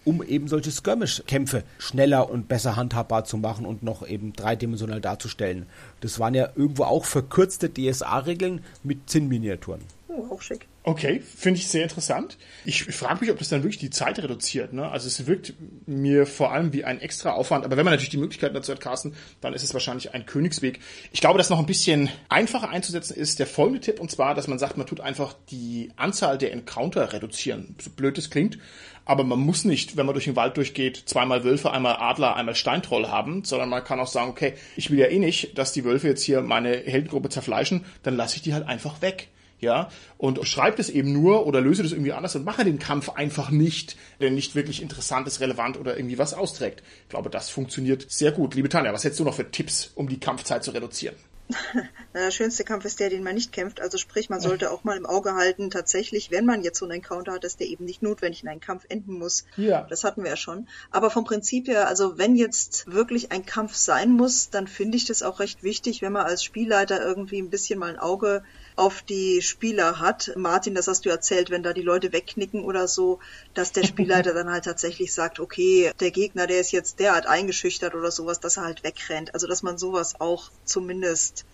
um 0.03 0.21
eben 0.21 0.47
solche 0.47 0.71
Skirmish-Kämpfe 0.71 1.63
schneller 1.79 2.29
und 2.29 2.47
besser 2.47 2.75
handhabbar 2.75 3.23
zu 3.23 3.37
machen 3.37 3.65
und 3.65 3.81
noch 3.81 4.05
eben 4.05 4.33
dreidimensional 4.33 5.01
darzustellen. 5.01 5.65
Das 6.01 6.19
waren 6.19 6.35
ja 6.35 6.49
irgendwo 6.55 6.83
auch 6.83 7.05
verkürzte 7.05 7.71
DSA-Regeln 7.73 8.61
mit 8.83 9.09
Zinnminiaturen. 9.09 9.81
Oh, 10.07 10.27
auch 10.31 10.41
schick. 10.41 10.67
Okay, 10.83 11.19
finde 11.19 11.59
ich 11.59 11.67
sehr 11.67 11.81
interessant. 11.81 12.37
Ich 12.63 12.83
frage 12.83 13.21
mich, 13.21 13.31
ob 13.31 13.39
das 13.39 13.49
dann 13.49 13.63
wirklich 13.63 13.79
die 13.79 13.89
Zeit 13.89 14.19
reduziert. 14.19 14.71
Ne? 14.71 14.87
Also 14.87 15.07
es 15.07 15.25
wirkt 15.25 15.53
mir 15.87 16.27
vor 16.27 16.51
allem 16.51 16.73
wie 16.73 16.85
ein 16.85 17.01
extra 17.01 17.31
Aufwand. 17.31 17.65
Aber 17.65 17.75
wenn 17.75 17.85
man 17.85 17.91
natürlich 17.91 18.11
die 18.11 18.17
Möglichkeit 18.17 18.55
dazu 18.55 18.71
hat, 18.71 18.81
Carsten, 18.81 19.15
dann 19.41 19.55
ist 19.55 19.63
es 19.63 19.73
wahrscheinlich 19.73 20.13
ein 20.13 20.27
Königsweg. 20.27 20.79
Ich 21.11 21.21
glaube, 21.21 21.39
dass 21.39 21.49
noch 21.49 21.57
ein 21.57 21.65
bisschen 21.65 22.09
einfacher 22.29 22.69
einzusetzen 22.69 23.15
ist 23.15 23.39
der 23.39 23.47
folgende 23.47 23.79
Tipp. 23.79 23.99
Und 23.99 24.11
zwar, 24.11 24.35
dass 24.35 24.47
man 24.47 24.59
sagt, 24.59 24.77
man 24.77 24.85
tut 24.85 25.01
einfach 25.01 25.33
die 25.49 25.89
Anzahl 25.95 26.37
der 26.37 26.53
Encounter 26.53 27.11
reduzieren. 27.11 27.75
So 27.81 27.89
blöd 27.89 28.19
es 28.19 28.29
klingt. 28.29 28.59
Aber 29.05 29.23
man 29.23 29.39
muss 29.39 29.65
nicht, 29.65 29.97
wenn 29.97 30.05
man 30.05 30.13
durch 30.13 30.25
den 30.25 30.35
Wald 30.35 30.55
durchgeht, 30.57 31.01
zweimal 31.05 31.43
Wölfe, 31.43 31.71
einmal 31.71 31.95
Adler, 31.95 32.35
einmal 32.35 32.55
Steintroll 32.55 33.07
haben, 33.07 33.43
sondern 33.43 33.69
man 33.69 33.83
kann 33.83 33.99
auch 33.99 34.07
sagen, 34.07 34.29
okay, 34.29 34.53
ich 34.75 34.91
will 34.91 34.99
ja 34.99 35.07
eh 35.07 35.19
nicht, 35.19 35.57
dass 35.57 35.73
die 35.73 35.83
Wölfe 35.83 36.07
jetzt 36.07 36.23
hier 36.23 36.41
meine 36.41 36.75
Heldengruppe 36.75 37.29
zerfleischen, 37.29 37.85
dann 38.03 38.15
lasse 38.15 38.35
ich 38.35 38.43
die 38.43 38.53
halt 38.53 38.67
einfach 38.67 39.01
weg 39.01 39.29
ja, 39.59 39.89
und 40.17 40.45
schreibt 40.47 40.79
es 40.79 40.89
eben 40.89 41.13
nur 41.13 41.45
oder 41.45 41.61
löse 41.61 41.83
das 41.83 41.91
irgendwie 41.91 42.13
anders 42.13 42.35
und 42.35 42.45
mache 42.45 42.63
den 42.63 42.79
Kampf 42.79 43.09
einfach 43.09 43.49
nicht, 43.49 43.97
der 44.19 44.31
nicht 44.31 44.55
wirklich 44.55 44.81
interessant 44.81 45.27
ist, 45.27 45.39
relevant 45.39 45.77
oder 45.77 45.97
irgendwie 45.97 46.17
was 46.17 46.33
austrägt. 46.33 46.83
Ich 47.03 47.09
glaube, 47.09 47.29
das 47.29 47.49
funktioniert 47.49 48.05
sehr 48.09 48.31
gut. 48.31 48.55
Liebe 48.55 48.69
Tanja, 48.69 48.93
was 48.93 49.03
hättest 49.03 49.19
du 49.19 49.23
noch 49.23 49.35
für 49.35 49.49
Tipps, 49.49 49.91
um 49.95 50.09
die 50.09 50.19
Kampfzeit 50.19 50.63
zu 50.63 50.71
reduzieren? 50.71 51.15
der 52.13 52.31
schönste 52.31 52.63
Kampf 52.63 52.85
ist 52.85 52.99
der, 52.99 53.09
den 53.09 53.23
man 53.23 53.35
nicht 53.35 53.51
kämpft. 53.51 53.79
Also 53.79 53.97
sprich, 53.97 54.29
man 54.29 54.39
sollte 54.39 54.71
auch 54.71 54.83
mal 54.83 54.97
im 54.97 55.05
Auge 55.05 55.35
halten, 55.35 55.69
tatsächlich, 55.69 56.31
wenn 56.31 56.45
man 56.45 56.63
jetzt 56.63 56.79
so 56.79 56.85
einen 56.85 56.95
Encounter 56.95 57.33
hat, 57.33 57.43
dass 57.43 57.57
der 57.57 57.67
eben 57.67 57.85
nicht 57.85 58.01
notwendig 58.01 58.43
in 58.43 58.49
einen 58.49 58.59
Kampf 58.61 58.85
enden 58.89 59.13
muss. 59.13 59.45
Ja. 59.55 59.83
Das 59.83 60.03
hatten 60.03 60.23
wir 60.23 60.31
ja 60.31 60.37
schon. 60.37 60.67
Aber 60.91 61.11
vom 61.11 61.23
Prinzip 61.23 61.67
her, 61.67 61.87
also 61.87 62.17
wenn 62.17 62.35
jetzt 62.35 62.91
wirklich 62.91 63.31
ein 63.31 63.45
Kampf 63.45 63.75
sein 63.75 64.11
muss, 64.11 64.49
dann 64.49 64.67
finde 64.67 64.97
ich 64.97 65.05
das 65.05 65.21
auch 65.21 65.39
recht 65.39 65.61
wichtig, 65.63 66.01
wenn 66.01 66.13
man 66.13 66.25
als 66.25 66.43
Spielleiter 66.43 67.01
irgendwie 67.01 67.39
ein 67.39 67.49
bisschen 67.49 67.79
mal 67.79 67.91
ein 67.91 67.99
Auge 67.99 68.43
auf 68.75 69.01
die 69.01 69.41
Spieler 69.41 69.99
hat. 69.99 70.33
Martin, 70.35 70.75
das 70.75 70.87
hast 70.87 71.05
du 71.05 71.09
erzählt, 71.09 71.49
wenn 71.49 71.63
da 71.63 71.73
die 71.73 71.81
Leute 71.81 72.11
wegknicken 72.11 72.63
oder 72.63 72.87
so, 72.87 73.19
dass 73.53 73.71
der 73.71 73.83
Spielleiter 73.83 74.33
dann 74.35 74.49
halt 74.49 74.65
tatsächlich 74.65 75.13
sagt, 75.13 75.39
okay, 75.39 75.91
der 75.99 76.11
Gegner, 76.11 76.47
der 76.47 76.59
ist 76.59 76.71
jetzt 76.71 76.99
derart 76.99 77.25
eingeschüchtert 77.25 77.95
oder 77.95 78.11
sowas, 78.11 78.39
dass 78.39 78.57
er 78.57 78.63
halt 78.63 78.83
wegrennt. 78.83 79.33
Also 79.33 79.47
dass 79.47 79.63
man 79.63 79.77
sowas 79.77 80.19
auch 80.19 80.49
zumindest 80.65 81.45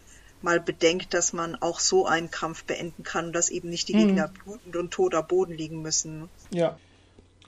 mal 0.41 0.59
bedenkt, 0.59 1.13
dass 1.13 1.33
man 1.33 1.55
auch 1.55 1.79
so 1.79 2.07
einen 2.07 2.31
Kampf 2.31 2.63
beenden 2.63 3.03
kann 3.03 3.27
und 3.27 3.33
dass 3.33 3.49
eben 3.49 3.69
nicht 3.69 3.87
die 3.87 3.95
mhm. 3.95 4.07
Gegner 4.07 4.27
blutend 4.27 4.75
und 4.75 4.91
tot 4.91 5.13
am 5.13 5.27
Boden 5.27 5.53
liegen 5.53 5.81
müssen. 5.81 6.29
Ja. 6.49 6.79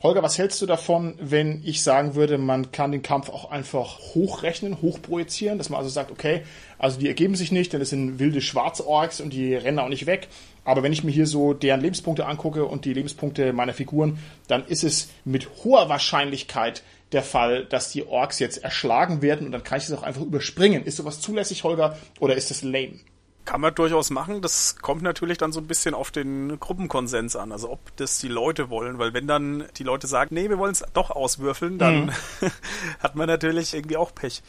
Holger, 0.03 0.21
was 0.21 0.37
hältst 0.37 0.61
du 0.61 0.65
davon, 0.65 1.15
wenn 1.17 1.61
ich 1.63 1.81
sagen 1.81 2.13
würde, 2.13 2.37
man 2.37 2.73
kann 2.73 2.91
den 2.91 3.03
Kampf 3.03 3.29
auch 3.29 3.49
einfach 3.49 3.99
hochrechnen, 4.13 4.81
hochprojizieren, 4.81 5.57
dass 5.57 5.69
man 5.69 5.77
also 5.77 5.89
sagt, 5.89 6.11
okay, 6.11 6.41
also 6.77 6.99
die 6.99 7.07
ergeben 7.07 7.35
sich 7.35 7.53
nicht, 7.53 7.71
denn 7.71 7.79
es 7.79 7.91
sind 7.91 8.19
wilde 8.19 8.41
Schwarzorks 8.41 9.21
und 9.21 9.31
die 9.31 9.55
rennen 9.55 9.79
auch 9.79 9.87
nicht 9.87 10.05
weg. 10.05 10.27
Aber 10.65 10.83
wenn 10.83 10.91
ich 10.91 11.05
mir 11.05 11.11
hier 11.11 11.25
so 11.25 11.53
deren 11.53 11.79
Lebenspunkte 11.79 12.25
angucke 12.25 12.65
und 12.65 12.83
die 12.83 12.93
Lebenspunkte 12.93 13.53
meiner 13.53 13.73
Figuren, 13.73 14.19
dann 14.47 14.65
ist 14.65 14.83
es 14.83 15.07
mit 15.23 15.47
hoher 15.63 15.87
Wahrscheinlichkeit 15.87 16.83
der 17.13 17.23
Fall, 17.23 17.63
dass 17.63 17.93
die 17.93 18.05
Orks 18.05 18.39
jetzt 18.39 18.61
erschlagen 18.61 19.21
werden 19.21 19.45
und 19.45 19.53
dann 19.53 19.63
kann 19.63 19.77
ich 19.77 19.85
es 19.85 19.93
auch 19.93 20.03
einfach 20.03 20.21
überspringen. 20.21 20.83
Ist 20.83 20.97
sowas 20.97 21.21
zulässig, 21.21 21.63
Holger, 21.63 21.97
oder 22.19 22.35
ist 22.35 22.49
das 22.49 22.61
lame? 22.61 22.99
Kann 23.45 23.61
man 23.61 23.75
durchaus 23.75 24.09
machen. 24.09 24.41
Das 24.41 24.77
kommt 24.77 25.01
natürlich 25.01 25.37
dann 25.37 25.51
so 25.51 25.59
ein 25.59 25.67
bisschen 25.67 25.93
auf 25.93 26.11
den 26.11 26.59
Gruppenkonsens 26.59 27.35
an. 27.35 27.51
Also 27.51 27.69
ob 27.69 27.95
das 27.97 28.19
die 28.19 28.29
Leute 28.29 28.69
wollen, 28.69 28.99
weil 28.99 29.13
wenn 29.13 29.27
dann 29.27 29.65
die 29.77 29.83
Leute 29.83 30.07
sagen, 30.07 30.33
nee, 30.35 30.49
wir 30.49 30.57
wollen 30.57 30.71
es 30.71 30.83
doch 30.93 31.11
auswürfeln, 31.11 31.77
dann 31.77 32.05
mhm. 32.05 32.11
hat 32.99 33.15
man 33.15 33.27
natürlich 33.27 33.73
irgendwie 33.73 33.97
auch 33.97 34.15
Pech. 34.15 34.41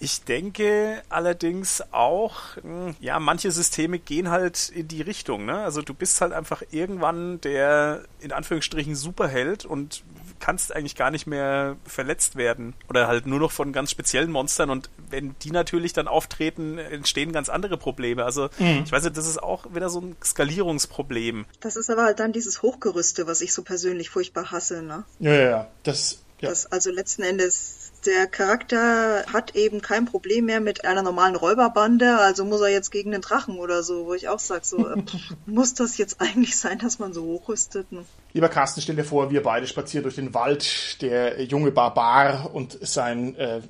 Ich 0.00 0.22
denke 0.22 1.02
allerdings 1.08 1.82
auch, 1.90 2.56
hm, 2.62 2.94
ja, 3.00 3.18
manche 3.18 3.50
Systeme 3.50 3.98
gehen 3.98 4.30
halt 4.30 4.68
in 4.68 4.86
die 4.86 5.02
Richtung, 5.02 5.44
ne? 5.44 5.58
Also 5.58 5.82
du 5.82 5.92
bist 5.92 6.20
halt 6.20 6.32
einfach 6.32 6.62
irgendwann 6.70 7.40
der 7.40 8.04
in 8.20 8.30
Anführungsstrichen 8.30 8.94
Superheld 8.94 9.64
und 9.64 10.04
kannst 10.40 10.74
eigentlich 10.74 10.96
gar 10.96 11.10
nicht 11.10 11.26
mehr 11.26 11.76
verletzt 11.84 12.36
werden 12.36 12.74
oder 12.88 13.08
halt 13.08 13.26
nur 13.26 13.38
noch 13.38 13.52
von 13.52 13.72
ganz 13.72 13.90
speziellen 13.90 14.30
Monstern 14.30 14.70
und 14.70 14.90
wenn 15.10 15.34
die 15.42 15.50
natürlich 15.50 15.92
dann 15.92 16.08
auftreten, 16.08 16.78
entstehen 16.78 17.32
ganz 17.32 17.48
andere 17.48 17.76
Probleme. 17.76 18.24
Also 18.24 18.48
mhm. 18.58 18.82
ich 18.84 18.92
weiß 18.92 19.04
nicht, 19.04 19.16
das 19.16 19.26
ist 19.26 19.42
auch 19.42 19.74
wieder 19.74 19.90
so 19.90 20.00
ein 20.00 20.16
Skalierungsproblem. 20.22 21.46
Das 21.60 21.76
ist 21.76 21.90
aber 21.90 22.04
halt 22.04 22.20
dann 22.20 22.32
dieses 22.32 22.62
Hochgerüste, 22.62 23.26
was 23.26 23.40
ich 23.40 23.52
so 23.52 23.62
persönlich 23.62 24.10
furchtbar 24.10 24.50
hasse, 24.50 24.82
ne? 24.82 25.04
Ja, 25.18 25.32
ja, 25.34 25.50
ja. 25.50 25.68
Das, 25.82 26.18
ja. 26.40 26.48
Das 26.48 26.66
also 26.66 26.90
letzten 26.90 27.22
Endes 27.22 27.77
der 28.06 28.26
Charakter 28.26 29.24
hat 29.32 29.54
eben 29.54 29.80
kein 29.82 30.06
Problem 30.06 30.46
mehr 30.46 30.60
mit 30.60 30.84
einer 30.84 31.02
normalen 31.02 31.36
Räuberbande, 31.36 32.18
also 32.18 32.44
muss 32.44 32.60
er 32.60 32.68
jetzt 32.68 32.90
gegen 32.90 33.10
den 33.10 33.20
Drachen 33.20 33.58
oder 33.58 33.82
so, 33.82 34.06
wo 34.06 34.14
ich 34.14 34.28
auch 34.28 34.38
sage, 34.38 34.64
so, 34.64 34.88
äh, 34.88 35.02
muss 35.46 35.74
das 35.74 35.98
jetzt 35.98 36.20
eigentlich 36.20 36.56
sein, 36.56 36.78
dass 36.78 36.98
man 36.98 37.12
so 37.12 37.22
hochrüstet? 37.24 37.92
Ne? 37.92 38.04
Lieber 38.32 38.48
Carsten, 38.48 38.80
stell 38.80 38.96
dir 38.96 39.04
vor, 39.04 39.30
wir 39.30 39.42
beide 39.42 39.66
spazieren 39.66 40.02
durch 40.02 40.16
den 40.16 40.34
Wald, 40.34 41.00
der 41.02 41.42
junge 41.42 41.70
Barbar 41.70 42.54
und 42.54 42.78
sein 42.80 43.34
äh, 43.36 43.60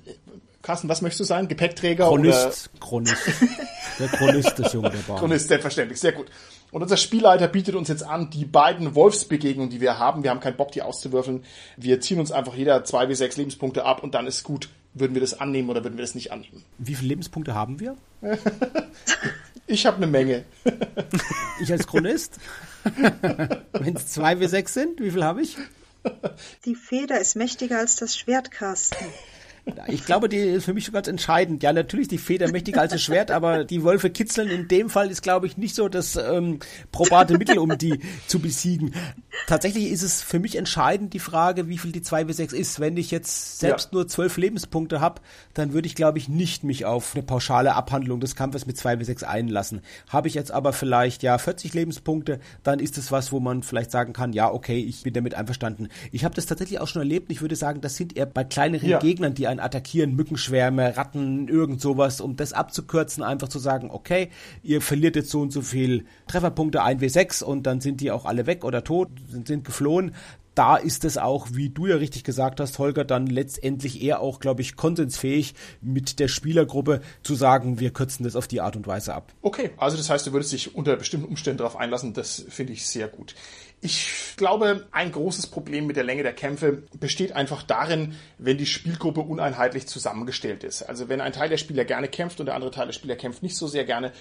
Carsten, 0.62 0.88
was 0.88 1.02
möchtest 1.02 1.20
du 1.20 1.24
sein? 1.24 1.48
Gepäckträger 1.48 2.08
Chronist, 2.08 2.70
oder? 2.74 2.86
Chronist. 2.86 3.16
Der 3.98 4.08
Chronist 4.08 4.58
des 4.58 4.72
jungen 4.72 4.92
Barbar. 4.92 5.16
Chronist, 5.18 5.48
selbstverständlich, 5.48 5.98
sehr 6.00 6.12
gut. 6.12 6.26
Und 6.70 6.82
unser 6.82 6.96
Spielleiter 6.96 7.48
bietet 7.48 7.74
uns 7.74 7.88
jetzt 7.88 8.02
an, 8.02 8.30
die 8.30 8.44
beiden 8.44 8.94
Wolfsbegegnungen, 8.94 9.70
die 9.70 9.80
wir 9.80 9.98
haben, 9.98 10.22
wir 10.22 10.30
haben 10.30 10.40
keinen 10.40 10.56
Bock, 10.56 10.72
die 10.72 10.82
auszuwürfeln. 10.82 11.44
Wir 11.76 12.00
ziehen 12.00 12.20
uns 12.20 12.30
einfach 12.30 12.54
jeder 12.54 12.84
zwei 12.84 13.06
bis 13.06 13.18
sechs 13.18 13.36
Lebenspunkte 13.36 13.84
ab 13.84 14.02
und 14.02 14.14
dann 14.14 14.26
ist 14.26 14.44
gut. 14.44 14.68
Würden 14.94 15.14
wir 15.14 15.20
das 15.20 15.38
annehmen 15.38 15.70
oder 15.70 15.84
würden 15.84 15.96
wir 15.96 16.02
das 16.02 16.14
nicht 16.14 16.32
annehmen? 16.32 16.64
Wie 16.78 16.94
viele 16.94 17.08
Lebenspunkte 17.08 17.54
haben 17.54 17.78
wir? 17.78 17.96
ich 19.66 19.86
habe 19.86 19.98
eine 19.98 20.06
Menge. 20.06 20.44
ich 21.60 21.70
als 21.70 21.86
Chronist? 21.86 22.38
Wenn 23.72 23.96
es 23.96 24.08
zwei 24.08 24.34
bis 24.34 24.50
sechs 24.50 24.74
sind, 24.74 25.00
wie 25.00 25.10
viel 25.10 25.24
habe 25.24 25.42
ich? 25.42 25.56
Die 26.64 26.74
Feder 26.74 27.20
ist 27.20 27.36
mächtiger 27.36 27.78
als 27.78 27.96
das 27.96 28.16
Schwert, 28.16 28.50
Carsten. 28.50 29.04
Ich 29.88 30.04
glaube, 30.04 30.28
die 30.28 30.36
ist 30.36 30.64
für 30.64 30.74
mich 30.74 30.84
schon 30.84 30.94
ganz 30.94 31.08
entscheidend. 31.08 31.62
Ja, 31.62 31.72
natürlich 31.72 32.08
die 32.08 32.18
Feder 32.18 32.50
mächtiger 32.50 32.80
als 32.80 32.92
das 32.92 33.02
Schwert, 33.02 33.30
aber 33.30 33.64
die 33.64 33.84
Wölfe 33.84 34.10
kitzeln 34.10 34.48
in 34.48 34.68
dem 34.68 34.90
Fall 34.90 35.10
ist, 35.10 35.22
glaube 35.22 35.46
ich, 35.46 35.56
nicht 35.56 35.74
so 35.74 35.88
das 35.88 36.16
ähm, 36.16 36.58
probate 36.92 37.38
Mittel, 37.38 37.58
um 37.58 37.76
die 37.78 38.00
zu 38.26 38.38
besiegen. 38.38 38.94
Tatsächlich 39.46 39.90
ist 39.90 40.02
es 40.02 40.22
für 40.22 40.38
mich 40.38 40.56
entscheidend 40.56 41.14
die 41.14 41.18
Frage, 41.18 41.68
wie 41.68 41.78
viel 41.78 41.92
die 41.92 42.02
2 42.02 42.24
bis 42.24 42.38
6 42.38 42.52
ist. 42.52 42.80
Wenn 42.80 42.96
ich 42.96 43.10
jetzt 43.10 43.60
selbst 43.60 43.92
ja. 43.92 43.96
nur 43.96 44.08
zwölf 44.08 44.36
Lebenspunkte 44.36 45.00
habe, 45.00 45.20
dann 45.54 45.72
würde 45.72 45.86
ich, 45.86 45.94
glaube 45.94 46.18
ich, 46.18 46.28
nicht 46.28 46.64
mich 46.64 46.84
auf 46.84 47.14
eine 47.14 47.22
pauschale 47.22 47.74
Abhandlung 47.74 48.20
des 48.20 48.34
Kampfes 48.34 48.66
mit 48.66 48.76
2 48.76 48.96
bis 48.96 49.06
6 49.06 49.22
einlassen. 49.22 49.82
Habe 50.08 50.28
ich 50.28 50.34
jetzt 50.34 50.50
aber 50.50 50.72
vielleicht 50.72 51.22
ja 51.22 51.38
40 51.38 51.74
Lebenspunkte, 51.74 52.40
dann 52.62 52.78
ist 52.78 52.98
es 52.98 53.12
was, 53.12 53.32
wo 53.32 53.40
man 53.40 53.62
vielleicht 53.62 53.90
sagen 53.90 54.12
kann, 54.12 54.32
ja, 54.32 54.50
okay, 54.52 54.78
ich 54.78 55.02
bin 55.02 55.14
damit 55.14 55.34
einverstanden. 55.34 55.88
Ich 56.12 56.24
habe 56.24 56.34
das 56.34 56.46
tatsächlich 56.46 56.80
auch 56.80 56.88
schon 56.88 57.02
erlebt. 57.02 57.30
Ich 57.30 57.40
würde 57.40 57.56
sagen, 57.56 57.80
das 57.80 57.96
sind 57.96 58.16
eher 58.16 58.26
bei 58.26 58.44
kleineren 58.44 58.88
ja. 58.88 58.98
Gegnern, 58.98 59.34
die 59.34 59.46
ein 59.46 59.57
dann 59.58 59.64
attackieren, 59.64 60.14
Mückenschwärme, 60.14 60.96
Ratten, 60.96 61.48
irgend 61.48 61.80
sowas, 61.80 62.20
um 62.20 62.36
das 62.36 62.52
abzukürzen, 62.52 63.22
einfach 63.22 63.48
zu 63.48 63.58
sagen, 63.58 63.90
okay, 63.90 64.30
ihr 64.62 64.80
verliert 64.80 65.16
jetzt 65.16 65.30
so 65.30 65.40
und 65.40 65.52
so 65.52 65.62
viel 65.62 66.06
Trefferpunkte, 66.28 66.82
1w6 66.82 67.44
und 67.44 67.66
dann 67.66 67.80
sind 67.80 68.00
die 68.00 68.10
auch 68.10 68.24
alle 68.24 68.46
weg 68.46 68.64
oder 68.64 68.84
tot, 68.84 69.08
sind, 69.28 69.46
sind 69.48 69.64
geflohen 69.64 70.14
da 70.54 70.74
ist 70.74 71.04
es 71.04 71.18
auch, 71.18 71.46
wie 71.52 71.68
du 71.68 71.86
ja 71.86 71.94
richtig 71.94 72.24
gesagt 72.24 72.58
hast, 72.58 72.80
Holger, 72.80 73.04
dann 73.04 73.28
letztendlich 73.28 74.02
eher 74.02 74.18
auch, 74.18 74.40
glaube 74.40 74.60
ich, 74.60 74.74
konsensfähig 74.74 75.54
mit 75.80 76.18
der 76.18 76.26
Spielergruppe 76.26 77.00
zu 77.22 77.36
sagen, 77.36 77.78
wir 77.78 77.92
kürzen 77.92 78.24
das 78.24 78.34
auf 78.34 78.48
die 78.48 78.60
Art 78.60 78.74
und 78.74 78.88
Weise 78.88 79.14
ab. 79.14 79.32
Okay, 79.40 79.70
also 79.76 79.96
das 79.96 80.10
heißt, 80.10 80.26
du 80.26 80.32
würdest 80.32 80.50
dich 80.50 80.74
unter 80.74 80.96
bestimmten 80.96 81.28
Umständen 81.28 81.58
darauf 81.58 81.76
einlassen, 81.76 82.12
das 82.12 82.44
finde 82.48 82.72
ich 82.72 82.88
sehr 82.88 83.06
gut. 83.06 83.36
Ich 83.80 84.34
glaube, 84.36 84.86
ein 84.90 85.12
großes 85.12 85.48
Problem 85.48 85.86
mit 85.86 85.96
der 85.96 86.04
Länge 86.04 86.24
der 86.24 86.32
Kämpfe 86.32 86.82
besteht 86.98 87.32
einfach 87.32 87.62
darin, 87.62 88.16
wenn 88.38 88.58
die 88.58 88.66
Spielgruppe 88.66 89.20
uneinheitlich 89.20 89.86
zusammengestellt 89.86 90.64
ist. 90.64 90.82
Also 90.82 91.08
wenn 91.08 91.20
ein 91.20 91.32
Teil 91.32 91.48
der 91.48 91.58
Spieler 91.58 91.84
gerne 91.84 92.08
kämpft 92.08 92.40
und 92.40 92.46
der 92.46 92.56
andere 92.56 92.72
Teil 92.72 92.86
der 92.86 92.92
Spieler 92.92 93.14
kämpft 93.16 93.42
nicht 93.42 93.56
so 93.56 93.68
sehr 93.68 93.84
gerne, 93.84 94.12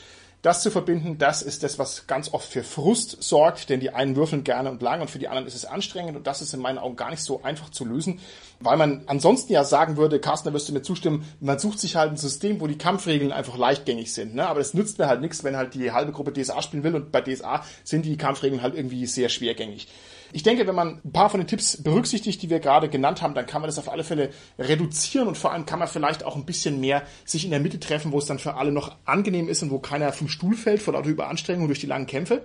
das 0.42 0.62
zu 0.62 0.70
verbinden, 0.70 1.18
das 1.18 1.42
ist 1.42 1.64
das, 1.64 1.80
was 1.80 2.06
ganz 2.06 2.34
oft 2.34 2.48
für 2.48 2.64
Frust 2.64 3.24
sorgt, 3.24 3.70
denn 3.70 3.80
die 3.80 3.90
einen 3.90 4.16
würfeln 4.16 4.44
gerne 4.44 4.70
und 4.70 4.82
lang 4.82 5.02
und 5.02 5.10
für 5.10 5.20
die 5.20 5.28
anderen 5.28 5.48
ist 5.48 5.56
es 5.56 5.66
anstrengend 5.66 6.16
und 6.16 6.28
das 6.28 6.42
ist 6.42 6.54
in 6.54 6.60
meinen 6.60 6.78
Augen 6.78 6.96
gar 6.96 7.10
nicht 7.10 7.24
so 7.24 7.42
einfach 7.44 7.70
zu 7.70 7.86
lösen, 7.86 8.20
weil 8.60 8.78
man 8.78 9.04
ansonsten 9.08 9.52
ja 9.52 9.64
sagen 9.64 9.98
würde, 9.98 10.20
Carsten, 10.20 10.50
da 10.50 10.54
wirst 10.54 10.70
du 10.70 10.74
mir 10.74 10.84
zustimmen, 10.84 11.26
man 11.40 11.58
sucht 11.58 11.80
sich 11.80 11.96
halt 11.96 12.12
ein 12.12 12.18
System, 12.18 12.62
wo 12.62 12.68
die 12.68 12.78
Kampfregeln 12.78 13.32
einfach 13.32 13.58
leichtgängig 13.58 14.14
sind, 14.14 14.36
ne? 14.36 14.48
aber 14.48 14.60
das 14.60 14.74
nützt 14.74 15.00
mir 15.00 15.08
halt 15.08 15.22
nichts, 15.22 15.44
wenn 15.44 15.58
halt 15.58 15.74
die 15.74 15.92
halbe 15.92 16.12
Gruppe 16.12 16.32
DSA 16.34 16.62
spielen 16.62 16.84
will 16.84 16.96
und 16.96 17.12
bei 17.12 17.22
DSA 17.22 17.64
sind 17.84 18.06
die 18.06 18.18
Kampfregeln 18.18 18.62
halt 18.62 18.76
irgendwie 18.76 19.06
sehr 19.08 19.30
schwergängig. 19.30 19.88
Ich 20.34 20.44
denke, 20.44 20.68
wenn 20.68 20.76
man 20.76 21.02
ein 21.04 21.12
paar 21.12 21.30
von 21.30 21.40
den 21.40 21.48
Tipps 21.48 21.82
berücksichtigt, 21.82 22.42
die 22.42 22.50
wir 22.50 22.60
gerade 22.60 22.90
genannt 22.90 23.22
haben, 23.22 23.34
dann 23.34 23.46
kann 23.46 23.62
man 23.62 23.68
das 23.68 23.80
auf 23.80 23.90
alle 23.90 24.04
Fälle 24.04 24.32
reduzieren 24.60 25.28
und 25.28 25.38
vor 25.38 25.54
allem 25.54 25.66
kann 25.66 25.80
man 25.80 25.88
vielleicht 25.88 26.24
auch 26.24 26.36
ein 26.36 26.46
bisschen 26.46 26.80
mehr 26.80 27.04
sich 27.26 27.46
in 27.46 27.52
der 27.52 27.60
Mitte 27.60 27.80
treffen, 27.80 28.12
wo 28.12 28.18
es 28.18 28.26
dann 28.26 28.40
für 28.40 28.56
alle 28.56 28.72
noch 28.72 28.96
angenehm 29.06 29.48
ist 29.48 29.64
und 29.64 29.72
wo 29.72 29.80
keiner 29.80 30.12
vom 30.12 30.28
Stuhl 30.28 30.56
fällt 30.56 30.82
vor 30.82 30.94
lauter 30.94 31.10
Überanstrengung 31.10 31.68
durch 31.68 31.80
die 31.80 31.88
langen 31.88 32.08
Kämpfe. 32.08 32.44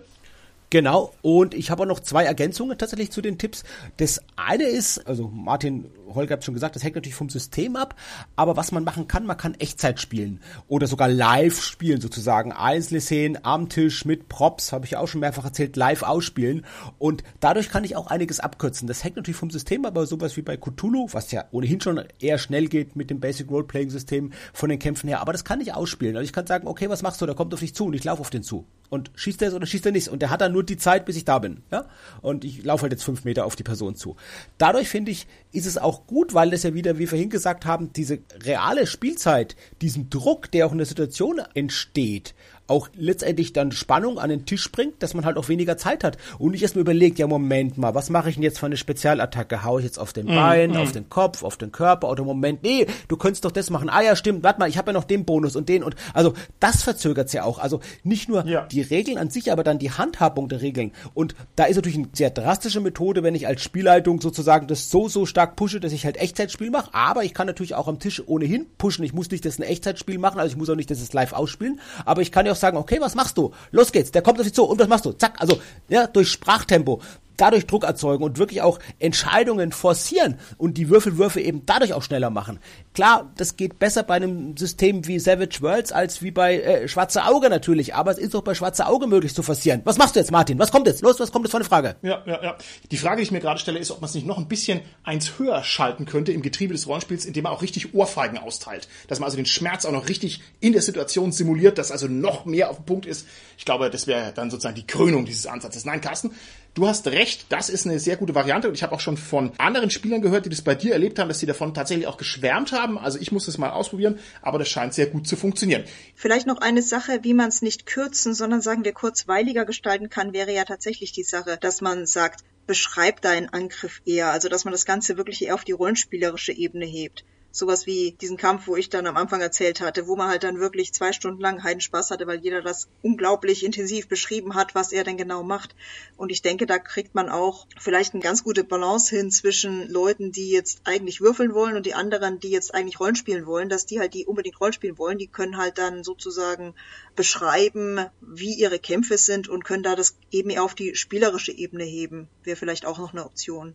Genau, 0.72 1.12
und 1.20 1.52
ich 1.52 1.70
habe 1.70 1.82
auch 1.82 1.86
noch 1.86 2.00
zwei 2.00 2.24
Ergänzungen 2.24 2.78
tatsächlich 2.78 3.10
zu 3.10 3.20
den 3.20 3.36
Tipps. 3.36 3.62
Das 3.98 4.22
eine 4.36 4.64
ist, 4.64 5.06
also 5.06 5.28
Martin 5.28 5.90
Holger 6.14 6.32
hat 6.32 6.44
schon 6.46 6.54
gesagt, 6.54 6.74
das 6.74 6.82
hängt 6.82 6.94
natürlich 6.94 7.14
vom 7.14 7.28
System 7.28 7.76
ab, 7.76 7.94
aber 8.36 8.56
was 8.56 8.72
man 8.72 8.82
machen 8.82 9.06
kann, 9.06 9.26
man 9.26 9.36
kann 9.36 9.52
Echtzeit 9.56 10.00
spielen 10.00 10.40
oder 10.68 10.86
sogar 10.86 11.08
live 11.08 11.62
spielen 11.62 12.00
sozusagen. 12.00 12.52
Einzelne 12.52 13.02
Szenen 13.02 13.44
am 13.44 13.68
Tisch 13.68 14.06
mit 14.06 14.30
Props, 14.30 14.72
habe 14.72 14.86
ich 14.86 14.96
auch 14.96 15.08
schon 15.08 15.20
mehrfach 15.20 15.44
erzählt, 15.44 15.76
live 15.76 16.04
ausspielen 16.04 16.64
und 16.96 17.22
dadurch 17.40 17.68
kann 17.68 17.84
ich 17.84 17.94
auch 17.94 18.06
einiges 18.06 18.40
abkürzen. 18.40 18.88
Das 18.88 19.04
hängt 19.04 19.16
natürlich 19.16 19.36
vom 19.36 19.50
System, 19.50 19.84
aber 19.84 20.06
sowas 20.06 20.38
wie 20.38 20.42
bei 20.42 20.56
Cthulhu, 20.56 21.06
was 21.12 21.32
ja 21.32 21.44
ohnehin 21.50 21.82
schon 21.82 22.02
eher 22.18 22.38
schnell 22.38 22.68
geht 22.68 22.96
mit 22.96 23.10
dem 23.10 23.20
Basic 23.20 23.50
Roleplaying 23.50 23.90
System 23.90 24.32
von 24.54 24.70
den 24.70 24.78
Kämpfen 24.78 25.08
her, 25.08 25.20
aber 25.20 25.32
das 25.32 25.44
kann 25.44 25.60
ich 25.60 25.74
ausspielen. 25.74 26.16
Also 26.16 26.24
ich 26.24 26.32
kann 26.32 26.46
sagen, 26.46 26.66
okay, 26.66 26.88
was 26.88 27.02
machst 27.02 27.20
du? 27.20 27.26
Der 27.26 27.34
kommt 27.34 27.52
auf 27.52 27.60
dich 27.60 27.74
zu 27.74 27.84
und 27.84 27.92
ich 27.92 28.04
laufe 28.04 28.22
auf 28.22 28.30
den 28.30 28.42
zu. 28.42 28.64
Und 28.92 29.10
schießt 29.14 29.40
er 29.40 29.48
es 29.48 29.54
oder 29.54 29.64
schießt 29.64 29.86
er 29.86 29.92
nicht? 29.92 30.08
Und 30.08 30.20
der 30.20 30.28
hat 30.28 30.42
dann 30.42 30.52
nur 30.52 30.62
die 30.62 30.76
Zeit, 30.76 31.06
bis 31.06 31.16
ich 31.16 31.24
da 31.24 31.38
bin. 31.38 31.62
Ja? 31.70 31.86
Und 32.20 32.44
ich 32.44 32.62
laufe 32.62 32.82
halt 32.82 32.92
jetzt 32.92 33.04
fünf 33.04 33.24
Meter 33.24 33.46
auf 33.46 33.56
die 33.56 33.62
Person 33.62 33.94
zu. 33.96 34.16
Dadurch 34.58 34.86
finde 34.86 35.10
ich, 35.10 35.26
ist 35.50 35.64
es 35.64 35.78
auch 35.78 36.06
gut, 36.06 36.34
weil 36.34 36.50
das 36.50 36.62
ja 36.62 36.74
wieder, 36.74 36.96
wie 36.96 36.98
wir 36.98 37.08
vorhin 37.08 37.30
gesagt 37.30 37.64
haben, 37.64 37.94
diese 37.94 38.18
reale 38.44 38.86
Spielzeit, 38.86 39.56
diesen 39.80 40.10
Druck, 40.10 40.50
der 40.50 40.66
auch 40.66 40.72
in 40.72 40.78
der 40.78 40.86
Situation 40.86 41.40
entsteht, 41.54 42.34
auch 42.66 42.88
letztendlich 42.94 43.52
dann 43.52 43.72
Spannung 43.72 44.18
an 44.18 44.30
den 44.30 44.46
Tisch 44.46 44.70
bringt, 44.70 45.02
dass 45.02 45.14
man 45.14 45.24
halt 45.24 45.36
auch 45.36 45.48
weniger 45.48 45.76
Zeit 45.76 46.04
hat 46.04 46.16
und 46.38 46.52
nicht 46.52 46.62
erstmal 46.62 46.82
überlegt, 46.82 47.18
ja 47.18 47.26
Moment 47.26 47.76
mal, 47.76 47.94
was 47.94 48.10
mache 48.10 48.28
ich 48.28 48.36
denn 48.36 48.44
jetzt 48.44 48.58
für 48.58 48.66
eine 48.66 48.76
Spezialattacke? 48.76 49.64
Hau 49.64 49.78
ich 49.78 49.84
jetzt 49.84 49.98
auf 49.98 50.12
den 50.12 50.26
mm, 50.26 50.34
Bein, 50.34 50.70
mm. 50.72 50.76
auf 50.76 50.92
den 50.92 51.08
Kopf, 51.08 51.42
auf 51.42 51.56
den 51.56 51.72
Körper 51.72 52.08
oder 52.08 52.24
Moment, 52.24 52.62
nee, 52.62 52.86
du 53.08 53.16
könntest 53.16 53.44
doch 53.44 53.50
das 53.50 53.70
machen. 53.70 53.88
Ah 53.90 54.02
ja, 54.02 54.16
stimmt, 54.16 54.42
warte 54.42 54.60
mal, 54.60 54.68
ich 54.68 54.78
habe 54.78 54.90
ja 54.90 54.92
noch 54.92 55.04
den 55.04 55.24
Bonus 55.24 55.56
und 55.56 55.68
den 55.68 55.82
und 55.82 55.96
also 56.14 56.34
das 56.60 56.82
verzögert's 56.82 57.32
ja 57.32 57.44
auch. 57.44 57.58
Also 57.58 57.80
nicht 58.04 58.28
nur 58.28 58.46
ja. 58.46 58.66
die 58.66 58.82
Regeln 58.82 59.18
an 59.18 59.30
sich, 59.30 59.52
aber 59.52 59.64
dann 59.64 59.78
die 59.78 59.90
Handhabung 59.90 60.48
der 60.48 60.62
Regeln 60.62 60.92
und 61.14 61.34
da 61.56 61.64
ist 61.64 61.76
natürlich 61.76 61.98
eine 61.98 62.08
sehr 62.12 62.30
drastische 62.30 62.80
Methode, 62.80 63.22
wenn 63.22 63.34
ich 63.34 63.46
als 63.46 63.62
Spielleitung 63.62 64.20
sozusagen 64.20 64.66
das 64.66 64.90
so 64.90 65.08
so 65.08 65.26
stark 65.26 65.56
pushe, 65.56 65.80
dass 65.80 65.92
ich 65.92 66.04
halt 66.04 66.16
Echtzeitspiel 66.16 66.70
mache, 66.70 66.94
aber 66.94 67.24
ich 67.24 67.34
kann 67.34 67.46
natürlich 67.46 67.74
auch 67.74 67.88
am 67.88 67.98
Tisch 67.98 68.22
ohnehin 68.26 68.66
pushen. 68.78 69.04
Ich 69.04 69.12
muss 69.12 69.30
nicht 69.30 69.44
das 69.44 69.58
ein 69.58 69.62
Echtzeitspiel 69.62 70.18
machen, 70.18 70.38
also 70.38 70.52
ich 70.52 70.56
muss 70.56 70.70
auch 70.70 70.76
nicht 70.76 70.90
das 70.90 71.12
live 71.12 71.32
ausspielen, 71.32 71.80
aber 72.04 72.22
ich 72.22 72.32
kann 72.32 72.46
ja 72.46 72.51
auch 72.52 72.56
sagen, 72.56 72.76
okay, 72.76 72.98
was 73.00 73.14
machst 73.14 73.36
du? 73.36 73.52
Los 73.70 73.92
geht's, 73.92 74.10
der 74.10 74.22
kommt 74.22 74.38
auf 74.38 74.44
dich 74.44 74.54
zu 74.54 74.64
und 74.64 74.78
was 74.78 74.88
machst 74.88 75.04
du? 75.04 75.12
Zack, 75.12 75.34
also 75.38 75.58
ja, 75.88 76.06
durch 76.06 76.30
Sprachtempo 76.30 77.00
dadurch 77.42 77.66
Druck 77.66 77.82
erzeugen 77.82 78.22
und 78.22 78.38
wirklich 78.38 78.62
auch 78.62 78.78
Entscheidungen 79.00 79.72
forcieren 79.72 80.38
und 80.58 80.78
die 80.78 80.88
Würfelwürfe 80.88 81.40
eben 81.40 81.66
dadurch 81.66 81.92
auch 81.92 82.02
schneller 82.02 82.30
machen. 82.30 82.60
Klar, 82.94 83.32
das 83.36 83.56
geht 83.56 83.80
besser 83.80 84.04
bei 84.04 84.14
einem 84.14 84.56
System 84.56 85.08
wie 85.08 85.18
Savage 85.18 85.60
Worlds 85.60 85.90
als 85.90 86.22
wie 86.22 86.30
bei 86.30 86.60
äh, 86.60 86.88
Schwarze 86.88 87.24
Auge 87.24 87.50
natürlich, 87.50 87.96
aber 87.96 88.12
es 88.12 88.18
ist 88.18 88.34
doch 88.34 88.42
bei 88.42 88.54
Schwarze 88.54 88.86
Auge 88.86 89.08
möglich 89.08 89.34
zu 89.34 89.42
forcieren. 89.42 89.80
Was 89.84 89.98
machst 89.98 90.14
du 90.14 90.20
jetzt, 90.20 90.30
Martin? 90.30 90.58
Was 90.60 90.70
kommt 90.70 90.86
jetzt? 90.86 91.02
Los, 91.02 91.18
was 91.18 91.32
kommt 91.32 91.44
jetzt 91.44 91.50
für 91.50 91.56
eine 91.56 91.64
Frage? 91.64 91.96
Ja, 92.02 92.22
ja, 92.26 92.42
ja. 92.44 92.56
Die 92.90 92.96
Frage, 92.96 93.16
die 93.16 93.22
ich 93.24 93.32
mir 93.32 93.40
gerade 93.40 93.58
stelle, 93.58 93.80
ist, 93.80 93.90
ob 93.90 94.00
man 94.00 94.08
es 94.08 94.14
nicht 94.14 94.26
noch 94.26 94.38
ein 94.38 94.46
bisschen 94.46 94.80
eins 95.02 95.38
höher 95.38 95.64
schalten 95.64 96.04
könnte 96.04 96.30
im 96.30 96.42
Getriebe 96.42 96.74
des 96.74 96.86
Rollenspiels, 96.86 97.24
indem 97.24 97.44
man 97.44 97.52
auch 97.52 97.62
richtig 97.62 97.92
Ohrfeigen 97.92 98.38
austeilt. 98.38 98.86
Dass 99.08 99.18
man 99.18 99.24
also 99.24 99.36
den 99.36 99.46
Schmerz 99.46 99.84
auch 99.84 99.92
noch 99.92 100.08
richtig 100.08 100.42
in 100.60 100.72
der 100.72 100.82
Situation 100.82 101.32
simuliert, 101.32 101.78
dass 101.78 101.90
also 101.90 102.06
noch 102.06 102.44
mehr 102.44 102.70
auf 102.70 102.76
dem 102.76 102.84
Punkt 102.84 103.06
ist. 103.06 103.26
Ich 103.58 103.64
glaube, 103.64 103.90
das 103.90 104.06
wäre 104.06 104.32
dann 104.32 104.50
sozusagen 104.50 104.76
die 104.76 104.86
Krönung 104.86 105.24
dieses 105.24 105.46
Ansatzes. 105.46 105.84
Nein, 105.84 106.00
Carsten, 106.00 106.30
Du 106.74 106.88
hast 106.88 107.06
recht, 107.08 107.46
das 107.50 107.68
ist 107.68 107.86
eine 107.86 108.00
sehr 108.00 108.16
gute 108.16 108.34
Variante 108.34 108.66
und 108.66 108.72
ich 108.72 108.82
habe 108.82 108.94
auch 108.94 109.00
schon 109.00 109.18
von 109.18 109.52
anderen 109.58 109.90
Spielern 109.90 110.22
gehört, 110.22 110.46
die 110.46 110.50
das 110.50 110.62
bei 110.62 110.74
dir 110.74 110.94
erlebt 110.94 111.18
haben, 111.18 111.28
dass 111.28 111.38
sie 111.38 111.44
davon 111.44 111.74
tatsächlich 111.74 112.06
auch 112.06 112.16
geschwärmt 112.16 112.72
haben. 112.72 112.96
Also 112.96 113.18
ich 113.18 113.30
muss 113.30 113.44
das 113.44 113.58
mal 113.58 113.72
ausprobieren, 113.72 114.18
aber 114.40 114.58
das 114.58 114.70
scheint 114.70 114.94
sehr 114.94 115.06
gut 115.06 115.26
zu 115.26 115.36
funktionieren. 115.36 115.84
Vielleicht 116.14 116.46
noch 116.46 116.62
eine 116.62 116.80
Sache, 116.80 117.24
wie 117.24 117.34
man 117.34 117.48
es 117.48 117.60
nicht 117.60 117.84
kürzen, 117.84 118.32
sondern 118.32 118.62
sagen 118.62 118.86
wir 118.86 118.92
kurzweiliger 118.92 119.66
gestalten 119.66 120.08
kann, 120.08 120.32
wäre 120.32 120.54
ja 120.54 120.64
tatsächlich 120.64 121.12
die 121.12 121.24
Sache, 121.24 121.58
dass 121.60 121.82
man 121.82 122.06
sagt, 122.06 122.42
beschreib 122.66 123.20
deinen 123.20 123.50
Angriff 123.50 124.00
eher, 124.06 124.30
also 124.30 124.48
dass 124.48 124.64
man 124.64 124.72
das 124.72 124.86
Ganze 124.86 125.18
wirklich 125.18 125.44
eher 125.44 125.54
auf 125.54 125.64
die 125.64 125.72
rollenspielerische 125.72 126.52
Ebene 126.52 126.86
hebt 126.86 127.22
sowas 127.52 127.86
wie 127.86 128.12
diesen 128.20 128.38
Kampf, 128.38 128.66
wo 128.66 128.76
ich 128.76 128.88
dann 128.88 129.06
am 129.06 129.16
Anfang 129.16 129.40
erzählt 129.40 129.80
hatte, 129.80 130.08
wo 130.08 130.16
man 130.16 130.28
halt 130.28 130.42
dann 130.42 130.58
wirklich 130.58 130.92
zwei 130.92 131.12
Stunden 131.12 131.40
lang 131.40 131.62
heiden 131.62 131.80
Spaß 131.80 132.10
hatte, 132.10 132.26
weil 132.26 132.40
jeder 132.40 132.62
das 132.62 132.88
unglaublich 133.02 133.64
intensiv 133.64 134.08
beschrieben 134.08 134.54
hat, 134.54 134.74
was 134.74 134.90
er 134.90 135.04
denn 135.04 135.18
genau 135.18 135.42
macht. 135.42 135.76
Und 136.16 136.32
ich 136.32 136.42
denke, 136.42 136.66
da 136.66 136.78
kriegt 136.78 137.14
man 137.14 137.28
auch 137.28 137.66
vielleicht 137.78 138.14
eine 138.14 138.22
ganz 138.22 138.42
gute 138.42 138.64
Balance 138.64 139.14
hin 139.14 139.30
zwischen 139.30 139.88
Leuten, 139.88 140.32
die 140.32 140.50
jetzt 140.50 140.80
eigentlich 140.84 141.20
würfeln 141.20 141.52
wollen 141.52 141.76
und 141.76 141.84
die 141.84 141.94
anderen, 141.94 142.40
die 142.40 142.50
jetzt 142.50 142.74
eigentlich 142.74 142.98
Rollen 142.98 143.16
spielen 143.16 143.46
wollen, 143.46 143.68
dass 143.68 143.86
die 143.86 144.00
halt, 144.00 144.14
die 144.14 144.24
unbedingt 144.24 144.58
Rollen 144.58 144.72
spielen 144.72 144.98
wollen, 144.98 145.18
die 145.18 145.28
können 145.28 145.58
halt 145.58 145.76
dann 145.76 146.02
sozusagen 146.04 146.74
beschreiben, 147.14 148.00
wie 148.22 148.54
ihre 148.54 148.78
Kämpfe 148.78 149.18
sind 149.18 149.48
und 149.48 149.64
können 149.64 149.82
da 149.82 149.94
das 149.94 150.16
eben 150.30 150.56
auf 150.58 150.74
die 150.74 150.94
spielerische 150.94 151.52
Ebene 151.52 151.84
heben. 151.84 152.28
Wäre 152.44 152.56
vielleicht 152.56 152.86
auch 152.86 152.98
noch 152.98 153.12
eine 153.12 153.26
Option. 153.26 153.74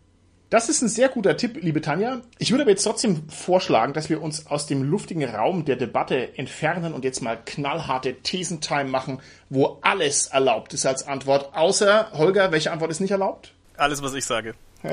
Das 0.50 0.70
ist 0.70 0.80
ein 0.80 0.88
sehr 0.88 1.10
guter 1.10 1.36
Tipp, 1.36 1.58
liebe 1.60 1.82
Tanja. 1.82 2.22
Ich 2.38 2.50
würde 2.52 2.62
aber 2.62 2.70
jetzt 2.70 2.82
trotzdem 2.82 3.28
vorschlagen, 3.28 3.92
dass 3.92 4.08
wir 4.08 4.22
uns 4.22 4.46
aus 4.46 4.66
dem 4.66 4.82
luftigen 4.82 5.22
Raum 5.24 5.66
der 5.66 5.76
Debatte 5.76 6.38
entfernen 6.38 6.94
und 6.94 7.04
jetzt 7.04 7.20
mal 7.20 7.36
knallharte 7.44 8.14
Thesentime 8.22 8.84
machen, 8.84 9.20
wo 9.50 9.78
alles 9.82 10.28
erlaubt 10.28 10.72
ist 10.72 10.86
als 10.86 11.06
Antwort. 11.06 11.54
Außer, 11.54 12.12
Holger, 12.12 12.50
welche 12.50 12.72
Antwort 12.72 12.90
ist 12.90 13.00
nicht 13.00 13.10
erlaubt? 13.10 13.52
Alles, 13.76 14.02
was 14.02 14.14
ich 14.14 14.24
sage. 14.24 14.54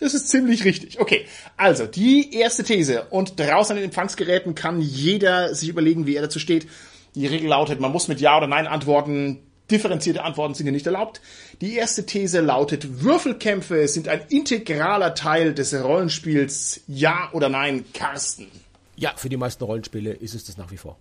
Das 0.00 0.12
ist 0.12 0.28
ziemlich 0.28 0.66
richtig. 0.66 1.00
Okay, 1.00 1.24
also 1.56 1.86
die 1.86 2.34
erste 2.34 2.62
These. 2.62 3.04
Und 3.08 3.40
draußen 3.40 3.74
an 3.74 3.80
den 3.80 3.86
Empfangsgeräten 3.86 4.54
kann 4.54 4.82
jeder 4.82 5.54
sich 5.54 5.70
überlegen, 5.70 6.06
wie 6.06 6.14
er 6.14 6.20
dazu 6.20 6.38
steht. 6.38 6.66
Die 7.14 7.26
Regel 7.26 7.48
lautet, 7.48 7.80
man 7.80 7.90
muss 7.90 8.06
mit 8.06 8.20
Ja 8.20 8.36
oder 8.36 8.46
Nein 8.46 8.66
antworten. 8.66 9.43
Differenzierte 9.70 10.22
Antworten 10.22 10.54
sind 10.54 10.66
hier 10.66 10.72
nicht 10.72 10.86
erlaubt. 10.86 11.20
Die 11.60 11.76
erste 11.76 12.04
These 12.04 12.40
lautet, 12.40 13.02
Würfelkämpfe 13.02 13.88
sind 13.88 14.08
ein 14.08 14.20
integraler 14.28 15.14
Teil 15.14 15.54
des 15.54 15.74
Rollenspiels. 15.74 16.82
Ja 16.86 17.30
oder 17.32 17.48
nein, 17.48 17.84
Carsten? 17.94 18.50
Ja, 18.96 19.14
für 19.16 19.28
die 19.28 19.38
meisten 19.38 19.64
Rollenspiele 19.64 20.12
ist 20.12 20.34
es 20.34 20.44
das 20.44 20.58
nach 20.58 20.70
wie 20.70 20.76
vor. 20.76 20.98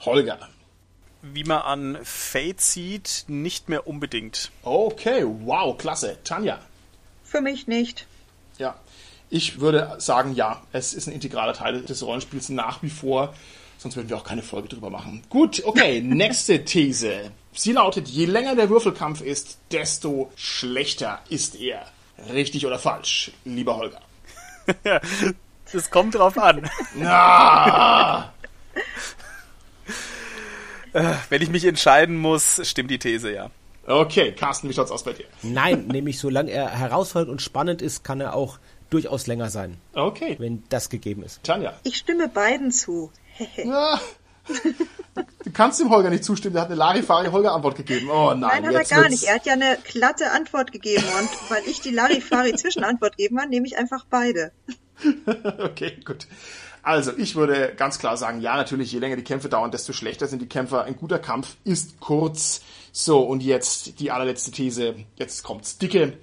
Holger. 0.00 0.38
Wie 1.22 1.44
man 1.44 1.62
an 1.62 1.98
Fate 2.02 2.60
sieht, 2.60 3.24
nicht 3.28 3.68
mehr 3.68 3.86
unbedingt. 3.86 4.50
Okay, 4.62 5.24
wow, 5.24 5.76
klasse. 5.76 6.18
Tanja. 6.24 6.60
Für 7.22 7.40
mich 7.40 7.66
nicht. 7.66 8.06
Ja, 8.58 8.80
ich 9.28 9.60
würde 9.60 9.96
sagen, 9.98 10.34
ja, 10.34 10.62
es 10.72 10.94
ist 10.94 11.08
ein 11.08 11.12
integraler 11.12 11.52
Teil 11.52 11.82
des 11.82 12.02
Rollenspiels 12.04 12.48
nach 12.48 12.82
wie 12.82 12.90
vor. 12.90 13.34
Sonst 13.78 13.96
würden 13.96 14.08
wir 14.08 14.16
auch 14.16 14.24
keine 14.24 14.42
Folge 14.42 14.68
drüber 14.68 14.90
machen. 14.90 15.22
Gut, 15.28 15.62
okay, 15.64 16.00
nächste 16.04 16.64
These. 16.64 17.30
Sie 17.52 17.72
lautet, 17.72 18.08
je 18.08 18.26
länger 18.26 18.54
der 18.54 18.68
Würfelkampf 18.68 19.20
ist, 19.20 19.58
desto 19.72 20.30
schlechter 20.36 21.20
ist 21.28 21.56
er. 21.56 21.86
Richtig 22.32 22.66
oder 22.66 22.78
falsch, 22.78 23.32
lieber 23.44 23.76
Holger? 23.76 24.00
das 25.72 25.90
kommt 25.90 26.14
drauf 26.14 26.38
an. 26.38 26.68
Ah! 27.02 28.32
Wenn 31.28 31.42
ich 31.42 31.50
mich 31.50 31.66
entscheiden 31.66 32.16
muss, 32.16 32.60
stimmt 32.66 32.90
die 32.90 32.98
These 32.98 33.30
ja. 33.30 33.50
Okay, 33.86 34.32
Carsten, 34.32 34.68
wie 34.68 34.72
schaut's 34.72 34.90
aus 34.90 35.04
bei 35.04 35.12
dir? 35.12 35.26
Nein, 35.42 35.86
nämlich 35.86 36.18
solange 36.18 36.50
er 36.50 36.70
herausfordernd 36.70 37.30
und 37.30 37.42
spannend 37.42 37.82
ist, 37.82 38.02
kann 38.02 38.20
er 38.20 38.34
auch 38.34 38.58
durchaus 38.90 39.26
länger 39.26 39.50
sein. 39.50 39.78
Okay. 39.94 40.36
Wenn 40.38 40.64
das 40.68 40.88
gegeben 40.90 41.22
ist. 41.22 41.42
Tanja. 41.44 41.74
Ich 41.84 41.96
stimme 41.96 42.28
beiden 42.28 42.72
zu. 42.72 43.12
Ja, 43.64 44.00
Du 45.44 45.50
kannst 45.52 45.80
dem 45.80 45.90
Holger 45.90 46.10
nicht 46.10 46.24
zustimmen, 46.24 46.52
der 46.54 46.62
hat 46.62 46.68
eine 46.68 46.76
Larifari-Holger-Antwort 46.78 47.76
gegeben. 47.76 48.08
Oh 48.10 48.28
nein, 48.34 48.40
Nein, 48.40 48.66
hat 48.66 48.72
jetzt 48.74 48.90
er 48.92 48.96
gar 48.96 49.04
wird's- 49.04 49.20
nicht. 49.20 49.24
Er 49.28 49.34
hat 49.36 49.46
ja 49.46 49.52
eine 49.54 49.78
glatte 49.90 50.30
Antwort 50.30 50.70
gegeben 50.72 51.04
und 51.18 51.50
weil 51.50 51.62
ich 51.66 51.80
die 51.80 51.90
Larifari-Zwischenantwort 51.90 53.16
geben 53.16 53.36
kann, 53.38 53.48
nehme 53.48 53.66
ich 53.66 53.76
einfach 53.78 54.04
beide. 54.08 54.52
Okay, 55.58 55.98
gut. 56.04 56.26
Also, 56.82 57.12
ich 57.16 57.34
würde 57.34 57.74
ganz 57.76 57.98
klar 57.98 58.16
sagen, 58.16 58.40
ja, 58.40 58.56
natürlich, 58.56 58.92
je 58.92 58.98
länger 59.00 59.16
die 59.16 59.24
Kämpfe 59.24 59.48
dauern, 59.48 59.70
desto 59.72 59.92
schlechter 59.92 60.26
sind 60.28 60.40
die 60.40 60.48
Kämpfer. 60.48 60.84
Ein 60.84 60.96
guter 60.96 61.18
Kampf 61.18 61.56
ist 61.64 61.98
kurz. 62.00 62.62
So, 62.92 63.20
und 63.20 63.42
jetzt 63.42 63.98
die 64.00 64.10
allerletzte 64.12 64.52
These. 64.52 64.94
Jetzt 65.16 65.42
kommt's 65.42 65.76
dicke. 65.78 66.16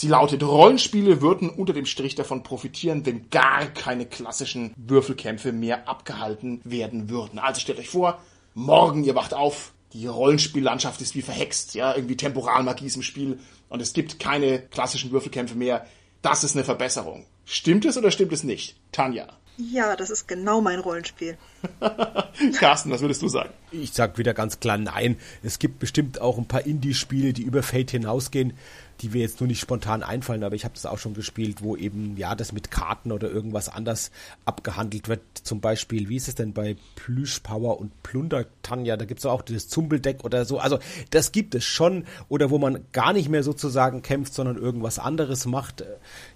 Sie 0.00 0.06
lautet, 0.06 0.44
Rollenspiele 0.44 1.22
würden 1.22 1.50
unter 1.50 1.72
dem 1.72 1.84
Strich 1.84 2.14
davon 2.14 2.44
profitieren, 2.44 3.04
wenn 3.04 3.30
gar 3.30 3.66
keine 3.66 4.06
klassischen 4.06 4.72
Würfelkämpfe 4.76 5.50
mehr 5.50 5.88
abgehalten 5.88 6.60
werden 6.62 7.10
würden. 7.10 7.40
Also 7.40 7.60
stellt 7.60 7.80
euch 7.80 7.88
vor, 7.88 8.22
morgen 8.54 9.02
ihr 9.02 9.16
wacht 9.16 9.34
auf, 9.34 9.72
die 9.92 10.06
Rollenspiellandschaft 10.06 11.00
ist 11.00 11.16
wie 11.16 11.22
verhext, 11.22 11.74
ja, 11.74 11.96
irgendwie 11.96 12.16
Temporalmagie 12.16 12.86
ist 12.86 12.94
im 12.94 13.02
Spiel 13.02 13.40
und 13.70 13.82
es 13.82 13.92
gibt 13.92 14.20
keine 14.20 14.60
klassischen 14.60 15.10
Würfelkämpfe 15.10 15.56
mehr. 15.56 15.84
Das 16.22 16.44
ist 16.44 16.54
eine 16.54 16.62
Verbesserung. 16.62 17.26
Stimmt 17.44 17.84
es 17.84 17.98
oder 17.98 18.12
stimmt 18.12 18.32
es 18.32 18.44
nicht? 18.44 18.76
Tanja. 18.92 19.26
Ja, 19.56 19.96
das 19.96 20.10
ist 20.10 20.28
genau 20.28 20.60
mein 20.60 20.78
Rollenspiel. 20.78 21.36
Carsten, 22.58 22.90
was 22.90 23.00
würdest 23.00 23.22
du 23.22 23.28
sagen? 23.28 23.50
Ich 23.70 23.92
sag 23.92 24.16
wieder 24.18 24.34
ganz 24.34 24.60
klar 24.60 24.78
nein. 24.78 25.16
Es 25.42 25.58
gibt 25.58 25.78
bestimmt 25.78 26.20
auch 26.20 26.38
ein 26.38 26.46
paar 26.46 26.64
Indie-Spiele, 26.64 27.32
die 27.32 27.42
über 27.42 27.62
Fate 27.62 27.90
hinausgehen, 27.90 28.54
die 29.00 29.10
mir 29.10 29.20
jetzt 29.20 29.40
nur 29.40 29.46
nicht 29.46 29.60
spontan 29.60 30.02
einfallen, 30.02 30.42
aber 30.42 30.54
ich 30.54 30.64
habe 30.64 30.74
das 30.74 30.86
auch 30.86 30.98
schon 30.98 31.14
gespielt, 31.14 31.62
wo 31.62 31.76
eben 31.76 32.16
ja 32.16 32.34
das 32.34 32.52
mit 32.52 32.70
Karten 32.70 33.12
oder 33.12 33.30
irgendwas 33.30 33.68
anders 33.68 34.10
abgehandelt 34.44 35.08
wird. 35.08 35.20
Zum 35.42 35.60
Beispiel, 35.60 36.08
wie 36.08 36.16
ist 36.16 36.28
es 36.28 36.34
denn 36.34 36.52
bei 36.52 36.76
Plüschpower 36.96 37.78
und 37.78 38.02
Plunder, 38.02 38.46
Tanja? 38.62 38.96
Da 38.96 39.04
gibt's 39.04 39.24
auch 39.26 39.42
dieses 39.42 39.68
Zumbeldeck 39.68 40.24
oder 40.24 40.44
so. 40.44 40.58
Also 40.58 40.78
das 41.10 41.32
gibt 41.32 41.54
es 41.54 41.64
schon. 41.64 42.06
Oder 42.28 42.50
wo 42.50 42.58
man 42.58 42.84
gar 42.92 43.12
nicht 43.12 43.28
mehr 43.28 43.42
sozusagen 43.42 44.02
kämpft, 44.02 44.34
sondern 44.34 44.56
irgendwas 44.56 44.98
anderes 44.98 45.46
macht. 45.46 45.84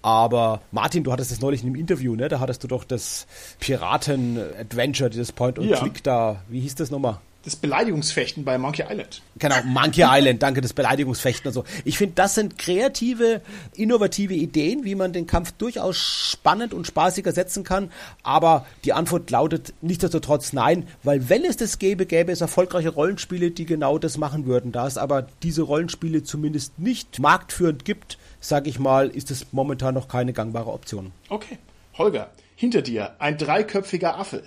Aber 0.01 0.61
Martin, 0.71 1.03
du 1.03 1.11
hattest 1.11 1.31
das 1.31 1.41
neulich 1.41 1.61
in 1.61 1.67
einem 1.67 1.75
Interview, 1.75 2.15
ne? 2.15 2.29
Da 2.29 2.39
hattest 2.39 2.63
du 2.63 2.67
doch 2.67 2.83
das 2.83 3.27
Piraten-Adventure, 3.59 5.09
dieses 5.13 5.31
Point-and-Click 5.31 6.03
da. 6.03 6.41
Wie 6.49 6.59
hieß 6.59 6.75
das 6.75 6.91
nochmal? 6.91 7.19
Das 7.43 7.57
Beleidigungsfechten 7.57 8.45
bei 8.45 8.57
Monkey 8.57 8.85
Island. 8.89 9.21
Genau, 9.37 9.57
Monkey 9.65 10.05
Island, 10.07 10.41
danke, 10.41 10.61
das 10.61 10.71
Beleidigungsfechten 10.71 11.49
und 11.49 11.53
so. 11.53 11.65
Ich 11.83 11.97
finde, 11.97 12.15
das 12.15 12.35
sind 12.35 12.57
kreative, 12.57 13.41
innovative 13.75 14.33
Ideen, 14.33 14.85
wie 14.85 14.95
man 14.95 15.11
den 15.11 15.27
Kampf 15.27 15.51
durchaus 15.51 15.97
spannend 15.97 16.73
und 16.73 16.87
spaßiger 16.87 17.33
setzen 17.33 17.65
kann. 17.65 17.91
Aber 18.23 18.65
die 18.85 18.93
Antwort 18.93 19.29
lautet 19.29 19.73
nichtsdestotrotz 19.81 20.53
nein, 20.53 20.87
weil 21.03 21.27
wenn 21.27 21.43
es 21.43 21.57
das 21.57 21.79
gäbe, 21.79 22.05
gäbe 22.05 22.31
es 22.31 22.39
erfolgreiche 22.39 22.91
Rollenspiele, 22.91 23.51
die 23.51 23.65
genau 23.65 23.97
das 23.97 24.17
machen 24.17 24.45
würden. 24.45 24.71
Da 24.71 24.87
es 24.87 24.97
aber 24.97 25.27
diese 25.43 25.63
Rollenspiele 25.63 26.23
zumindest 26.23 26.79
nicht 26.79 27.19
marktführend 27.19 27.83
gibt, 27.83 28.17
sage 28.39 28.69
ich 28.69 28.79
mal, 28.79 29.09
ist 29.09 29.31
es 29.31 29.47
momentan 29.51 29.95
noch 29.95 30.07
keine 30.07 30.31
gangbare 30.31 30.71
Option. 30.71 31.11
Okay. 31.27 31.57
Holger, 31.97 32.31
hinter 32.55 32.81
dir 32.81 33.15
ein 33.19 33.37
dreiköpfiger 33.37 34.17
Affe. 34.17 34.43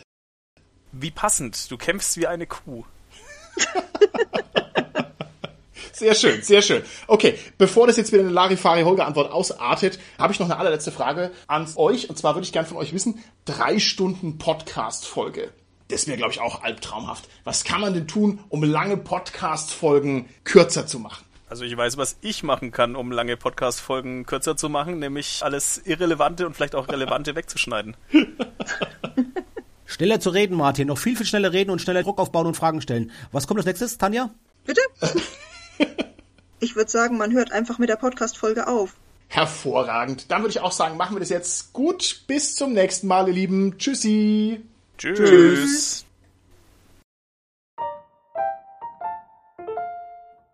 Wie 0.98 1.10
passend, 1.10 1.70
du 1.70 1.76
kämpfst 1.76 2.16
wie 2.16 2.26
eine 2.26 2.46
Kuh. 2.46 2.84
Sehr 5.92 6.14
schön, 6.14 6.42
sehr 6.42 6.60
schön. 6.60 6.82
Okay, 7.06 7.38
bevor 7.56 7.86
das 7.86 7.96
jetzt 7.96 8.12
wieder 8.12 8.22
eine 8.22 8.30
Larifari-Holger-Antwort 8.30 9.32
ausartet, 9.32 9.98
habe 10.18 10.30
ich 10.30 10.38
noch 10.38 10.44
eine 10.46 10.58
allerletzte 10.58 10.92
Frage 10.92 11.30
an 11.46 11.66
euch. 11.76 12.10
Und 12.10 12.18
zwar 12.18 12.34
würde 12.34 12.44
ich 12.44 12.52
gern 12.52 12.66
von 12.66 12.76
euch 12.76 12.92
wissen, 12.92 13.24
drei 13.46 13.78
Stunden 13.78 14.36
Podcast-Folge. 14.36 15.54
Das 15.88 16.06
wäre, 16.06 16.18
glaube 16.18 16.34
ich, 16.34 16.40
auch 16.40 16.62
albtraumhaft. 16.62 17.26
Was 17.44 17.64
kann 17.64 17.80
man 17.80 17.94
denn 17.94 18.06
tun, 18.06 18.40
um 18.50 18.62
lange 18.62 18.98
Podcast-Folgen 18.98 20.28
kürzer 20.44 20.86
zu 20.86 20.98
machen? 20.98 21.24
Also 21.48 21.64
ich 21.64 21.74
weiß, 21.74 21.96
was 21.96 22.18
ich 22.20 22.42
machen 22.42 22.72
kann, 22.72 22.94
um 22.94 23.10
lange 23.10 23.38
Podcast-Folgen 23.38 24.26
kürzer 24.26 24.54
zu 24.54 24.68
machen, 24.68 24.98
nämlich 24.98 25.40
alles 25.42 25.80
Irrelevante 25.86 26.46
und 26.46 26.54
vielleicht 26.54 26.74
auch 26.74 26.88
Relevante 26.88 27.34
wegzuschneiden. 27.36 27.96
Schneller 29.86 30.20
zu 30.20 30.30
reden, 30.30 30.56
Martin. 30.56 30.88
Noch 30.88 30.98
viel, 30.98 31.16
viel 31.16 31.26
schneller 31.26 31.52
reden 31.52 31.70
und 31.70 31.80
schneller 31.80 32.02
Druck 32.02 32.18
aufbauen 32.18 32.46
und 32.46 32.56
Fragen 32.56 32.80
stellen. 32.80 33.10
Was 33.32 33.46
kommt 33.46 33.58
als 33.58 33.66
nächstes, 33.66 33.98
Tanja? 33.98 34.30
Bitte? 34.64 34.80
Ich 36.58 36.74
würde 36.74 36.90
sagen, 36.90 37.18
man 37.18 37.32
hört 37.32 37.52
einfach 37.52 37.78
mit 37.78 37.90
der 37.90 37.96
Podcast-Folge 37.96 38.66
auf. 38.66 38.94
Hervorragend. 39.28 40.30
Dann 40.30 40.40
würde 40.40 40.52
ich 40.52 40.60
auch 40.60 40.72
sagen, 40.72 40.96
machen 40.96 41.14
wir 41.14 41.20
das 41.20 41.28
jetzt 41.28 41.72
gut. 41.74 42.22
Bis 42.26 42.54
zum 42.54 42.72
nächsten 42.72 43.06
Mal, 43.06 43.28
ihr 43.28 43.34
Lieben. 43.34 43.76
Tschüssi. 43.76 44.62
Tschüss. 44.96 46.05